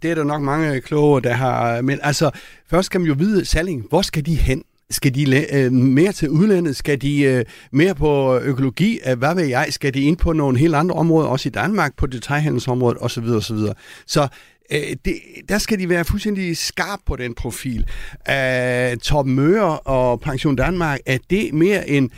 det 0.03 0.05
er 0.05 0.15
der 0.15 0.25
nok 0.25 0.43
mange 0.43 0.81
kloge, 0.81 1.23
der 1.23 1.33
har... 1.33 1.83
Men 1.83 1.99
altså, 2.03 2.31
først 2.71 2.87
skal 2.87 3.01
man 3.01 3.09
jo 3.09 3.15
vide, 3.19 3.45
Salling, 3.45 3.87
hvor 3.89 4.03
skal 4.03 4.27
de 4.27 4.35
hen? 4.35 4.65
Skal 4.91 5.15
de 5.15 5.47
uh, 5.67 5.73
mere 5.73 6.13
til 6.13 6.29
udlandet? 6.31 6.77
Skal 6.77 7.03
de 7.03 7.39
uh, 7.39 7.53
mere 7.79 7.95
på 7.95 8.39
økologi? 8.39 8.99
Uh, 9.13 9.19
hvad 9.19 9.35
ved 9.35 9.45
jeg? 9.45 9.67
Skal 9.71 9.95
de 9.95 10.01
ind 10.01 10.17
på 10.17 10.33
nogle 10.33 10.59
helt 10.59 10.75
andre 10.75 10.95
områder, 10.95 11.29
også 11.29 11.49
i 11.49 11.53
Danmark, 11.53 11.97
på 11.97 12.07
detaljhandelsområdet 12.07 12.99
osv. 13.01 13.25
osv. 13.25 13.59
Så 14.07 14.29
øh, 14.73 14.97
det, 15.05 15.21
der 15.49 15.59
skal 15.59 15.79
de 15.79 15.89
være 15.89 16.05
fuldstændig 16.05 16.57
skarp 16.57 17.01
på 17.07 17.17
den 17.17 17.35
profil. 17.35 17.87
Øh, 18.31 18.93
uh, 18.93 18.99
Top 18.99 19.27
Møre 19.27 19.79
og 19.79 20.21
Pension 20.21 20.57
Danmark, 20.57 20.99
er 21.07 21.19
det 21.31 21.55
mere 21.55 21.89
en 21.89 22.11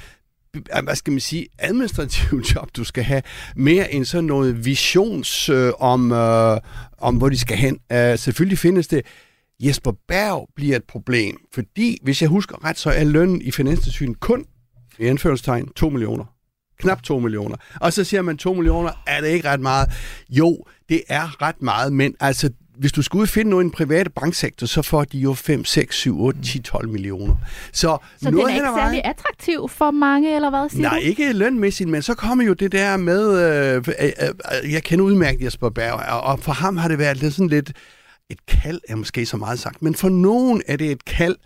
øh, 0.56 0.84
hvad 0.84 0.96
skal 0.96 1.10
man 1.10 1.20
sige, 1.20 1.46
administrativ 1.58 2.42
job, 2.54 2.68
du 2.76 2.84
skal 2.84 3.04
have, 3.04 3.22
mere 3.56 3.94
end 3.94 4.04
sådan 4.04 4.24
noget 4.24 4.64
visions 4.64 5.48
øh, 5.48 5.72
om, 5.78 6.12
øh, 6.12 6.58
om, 6.98 7.16
hvor 7.16 7.28
de 7.28 7.38
skal 7.38 7.56
hen. 7.56 7.78
Uh, 7.90 8.18
selvfølgelig 8.18 8.58
findes 8.58 8.88
det. 8.88 9.06
Jesper 9.60 9.92
Berg 10.08 10.48
bliver 10.56 10.76
et 10.76 10.84
problem, 10.84 11.36
fordi, 11.54 11.98
hvis 12.02 12.22
jeg 12.22 12.28
husker 12.28 12.64
ret, 12.64 12.78
så 12.78 12.90
er 12.90 13.04
lønnen 13.04 13.42
i 13.42 13.50
Finanstilsynet 13.50 14.20
kun, 14.20 14.44
i 14.98 15.06
anførselstegn, 15.06 15.68
2 15.68 15.88
millioner. 15.88 16.24
Knap 16.78 17.02
2 17.02 17.18
millioner. 17.18 17.56
Og 17.80 17.92
så 17.92 18.04
siger 18.04 18.22
man, 18.22 18.36
2 18.36 18.54
millioner, 18.54 18.90
er 19.06 19.20
det 19.20 19.28
ikke 19.28 19.48
ret 19.48 19.60
meget? 19.60 19.90
Jo, 20.28 20.64
det 20.92 21.02
er 21.08 21.42
ret 21.42 21.62
meget, 21.62 21.92
men 21.92 22.14
altså, 22.20 22.50
hvis 22.76 22.92
du 22.92 23.02
skal 23.02 23.18
ud 23.18 23.22
og 23.22 23.28
finde 23.28 23.50
noget 23.50 23.62
i 23.62 23.64
den 23.64 23.70
private 23.70 24.10
banksektor, 24.10 24.66
så 24.66 24.82
får 24.82 25.04
de 25.04 25.18
jo 25.18 25.34
5, 25.34 25.64
6, 25.64 25.96
7, 25.96 26.20
8, 26.20 26.42
10, 26.42 26.58
12 26.58 26.88
millioner. 26.88 27.34
Så, 27.72 27.98
så 28.22 28.30
noget 28.30 28.46
den 28.46 28.64
er 28.64 28.68
ikke 28.68 28.80
særlig 28.80 29.02
attraktiv 29.04 29.68
for 29.68 29.90
mange, 29.90 30.34
eller 30.34 30.50
hvad 30.50 30.68
siger 30.68 30.82
Nej, 30.82 30.98
du? 30.98 31.04
ikke 31.04 31.32
lønmæssigt, 31.32 31.88
men 31.88 32.02
så 32.02 32.14
kommer 32.14 32.44
jo 32.44 32.52
det 32.52 32.72
der 32.72 32.96
med, 32.96 33.40
øh, 33.40 33.76
øh, 33.76 34.12
øh, 34.64 34.72
jeg 34.72 34.82
kender 34.82 35.04
udmærket 35.04 35.44
Jesper 35.44 35.70
Berg, 35.70 36.22
og 36.22 36.40
for 36.40 36.52
ham 36.52 36.76
har 36.76 36.88
det 36.88 36.98
været 36.98 37.16
lidt 37.16 37.34
sådan 37.34 37.48
lidt, 37.48 37.72
et 38.30 38.46
kald 38.46 38.80
er 38.88 38.96
måske 38.96 39.26
så 39.26 39.36
meget 39.36 39.58
sagt, 39.58 39.82
men 39.82 39.94
for 39.94 40.08
nogen 40.08 40.62
er 40.66 40.76
det 40.76 40.90
et 40.90 41.04
kald 41.04 41.36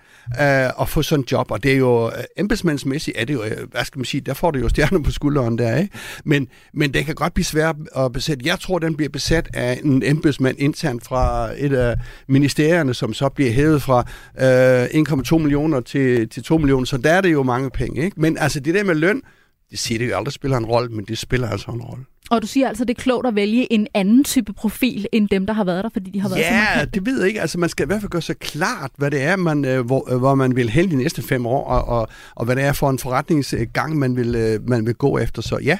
øh, 0.41 0.81
at 0.81 0.89
få 0.89 1.03
sådan 1.03 1.22
en 1.22 1.27
job, 1.33 1.51
og 1.51 1.62
det 1.62 1.72
er 1.72 1.77
jo 1.77 2.11
embedsmændsmæssigt 2.37 2.57
embedsmandsmæssigt, 2.66 3.16
er 3.20 3.24
det 3.24 3.35
jo, 3.35 3.43
øh, 3.43 3.70
hvad 3.70 3.85
skal 3.85 3.99
man 3.99 4.05
sige, 4.05 4.20
der 4.20 4.35
får 4.35 4.51
du 4.51 4.59
jo 4.59 4.68
stjerner 4.68 5.03
på 5.03 5.11
skulderen 5.11 5.59
der, 5.59 5.77
ikke? 5.77 5.95
Men, 6.24 6.49
men 6.74 6.95
det 6.95 7.07
kan 7.07 7.14
godt 7.14 7.35
blive 7.35 7.45
svært 7.45 7.77
at 7.97 8.12
besætte. 8.12 8.47
Jeg 8.47 8.61
tror, 8.61 8.79
den 8.79 8.97
bliver 8.97 9.09
besat 9.09 9.49
af 9.55 9.81
en 9.85 10.03
embedsmand 10.03 10.57
internt 10.59 11.05
fra 11.05 11.51
et 11.57 11.72
af 11.72 11.97
ministerierne, 12.29 12.95
som 12.95 13.14
så 13.14 13.29
bliver 13.29 13.51
hævet 13.51 13.83
fra 13.83 13.99
øh, 14.41 14.85
1,2 14.85 15.39
millioner 15.39 15.81
til, 15.81 16.29
til 16.29 16.43
2 16.43 16.59
millioner, 16.59 16.87
så 16.87 16.99
der 16.99 17.12
er 17.12 17.20
det 17.20 17.33
jo 17.33 17.43
mange 17.43 17.70
penge, 17.70 18.05
ikke? 18.05 18.20
Men 18.20 18.39
altså 18.39 18.61
det 18.61 18.74
der 18.74 18.85
med 18.85 18.95
løn, 18.95 19.22
det 19.70 19.79
siger 19.79 19.99
det 19.99 20.09
jo 20.11 20.16
aldrig 20.16 20.33
spiller 20.33 20.57
en 20.57 20.66
rolle, 20.66 20.89
men 20.89 21.05
det 21.05 21.18
spiller 21.18 21.49
altså 21.49 21.70
en 21.70 21.81
rolle. 21.83 22.05
Og 22.31 22.43
du 22.43 22.47
siger 22.47 22.68
altså, 22.68 22.85
det 22.85 22.99
er 22.99 23.03
klogt 23.03 23.27
at 23.27 23.35
vælge 23.35 23.72
en 23.72 23.87
anden 23.95 24.24
type 24.24 24.53
profil, 24.53 25.07
end 25.12 25.29
dem, 25.29 25.47
der 25.47 25.53
har 25.55 25.64
været 25.64 25.85
der, 25.85 25.91
fordi 25.93 26.11
de 26.11 26.20
har 26.20 26.29
været 26.29 26.41
ja, 26.41 26.66
så 26.74 26.79
Ja, 26.79 26.85
det 26.85 27.07
ved 27.07 27.18
jeg 27.18 27.29
ikke. 27.29 27.41
Altså, 27.41 27.59
man 27.59 27.68
skal 27.68 27.85
i 27.85 27.87
hvert 27.87 28.01
fald 28.01 28.11
gøre 28.11 28.22
så 28.22 28.35
klart, 28.41 28.91
hvad 28.97 29.11
det 29.11 29.22
er, 29.22 29.37
man, 29.37 29.64
øh, 29.64 29.87
hvor, 29.87 30.12
øh, 30.12 30.18
hvor 30.18 30.35
man 30.35 30.57
vil 30.57 30.70
hen 30.70 30.91
de 30.91 30.97
næste 30.97 31.22
fem 31.22 31.47
år, 31.47 31.64
og, 31.64 31.85
og, 32.01 32.09
og 32.35 32.45
hvad 32.45 32.57
det 32.57 32.64
er 32.64 32.72
for 32.72 32.91
en 32.91 32.99
forretningsgang, 32.99 33.99
man 33.99 34.16
vil, 34.16 34.35
øh, 34.35 34.68
man 34.68 34.87
vil 34.87 34.95
gå 34.95 35.18
efter. 35.18 35.43
Så 35.43 35.59
ja, 35.59 35.79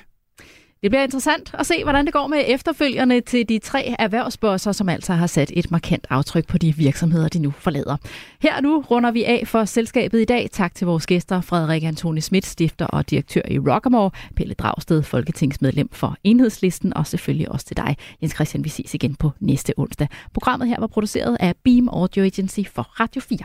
det 0.83 0.91
bliver 0.91 1.03
interessant 1.03 1.51
at 1.55 1.66
se, 1.66 1.83
hvordan 1.83 2.05
det 2.05 2.12
går 2.12 2.27
med 2.27 2.45
efterfølgerne 2.47 3.20
til 3.20 3.49
de 3.49 3.59
tre 3.59 3.95
erhvervsbosser, 3.99 4.72
som 4.72 4.89
altså 4.89 5.12
har 5.12 5.27
sat 5.27 5.53
et 5.57 5.70
markant 5.70 6.07
aftryk 6.11 6.47
på 6.47 6.59
de 6.59 6.77
virksomheder, 6.77 7.29
de 7.29 7.39
nu 7.39 7.51
forlader. 7.51 7.97
Her 8.43 8.61
nu 8.61 8.85
runder 8.91 9.11
vi 9.11 9.24
af 9.24 9.43
for 9.47 9.64
selskabet 9.64 10.20
i 10.20 10.24
dag. 10.24 10.49
Tak 10.53 10.74
til 10.74 10.87
vores 10.87 11.07
gæster, 11.07 11.41
Frederik 11.41 11.83
Antoni 11.83 12.20
Schmidt, 12.20 12.47
stifter 12.47 12.87
og 12.87 13.11
direktør 13.11 13.41
i 13.51 13.59
Rockamore, 13.59 14.11
Pelle 14.37 14.55
Dragsted, 14.55 15.03
folketingsmedlem 15.03 15.89
for 15.93 16.16
Enhedslisten, 16.24 16.97
og 16.97 17.07
selvfølgelig 17.07 17.51
også 17.51 17.66
til 17.66 17.77
dig, 17.77 17.97
Jens 18.22 18.35
Christian. 18.35 18.64
Vi 18.64 18.68
ses 18.68 18.95
igen 18.95 19.14
på 19.14 19.31
næste 19.41 19.72
onsdag. 19.77 20.09
Programmet 20.35 20.68
her 20.68 20.81
var 20.81 20.87
produceret 20.87 21.37
af 21.41 21.55
Beam 21.64 21.89
Audio 21.89 22.24
Agency 22.24 22.61
for 22.74 22.83
Radio 22.83 23.20
4. 23.20 23.39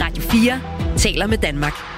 Radio 0.00 0.22
4 0.22 0.96
taler 0.96 1.26
med 1.26 1.38
Danmark. 1.38 1.97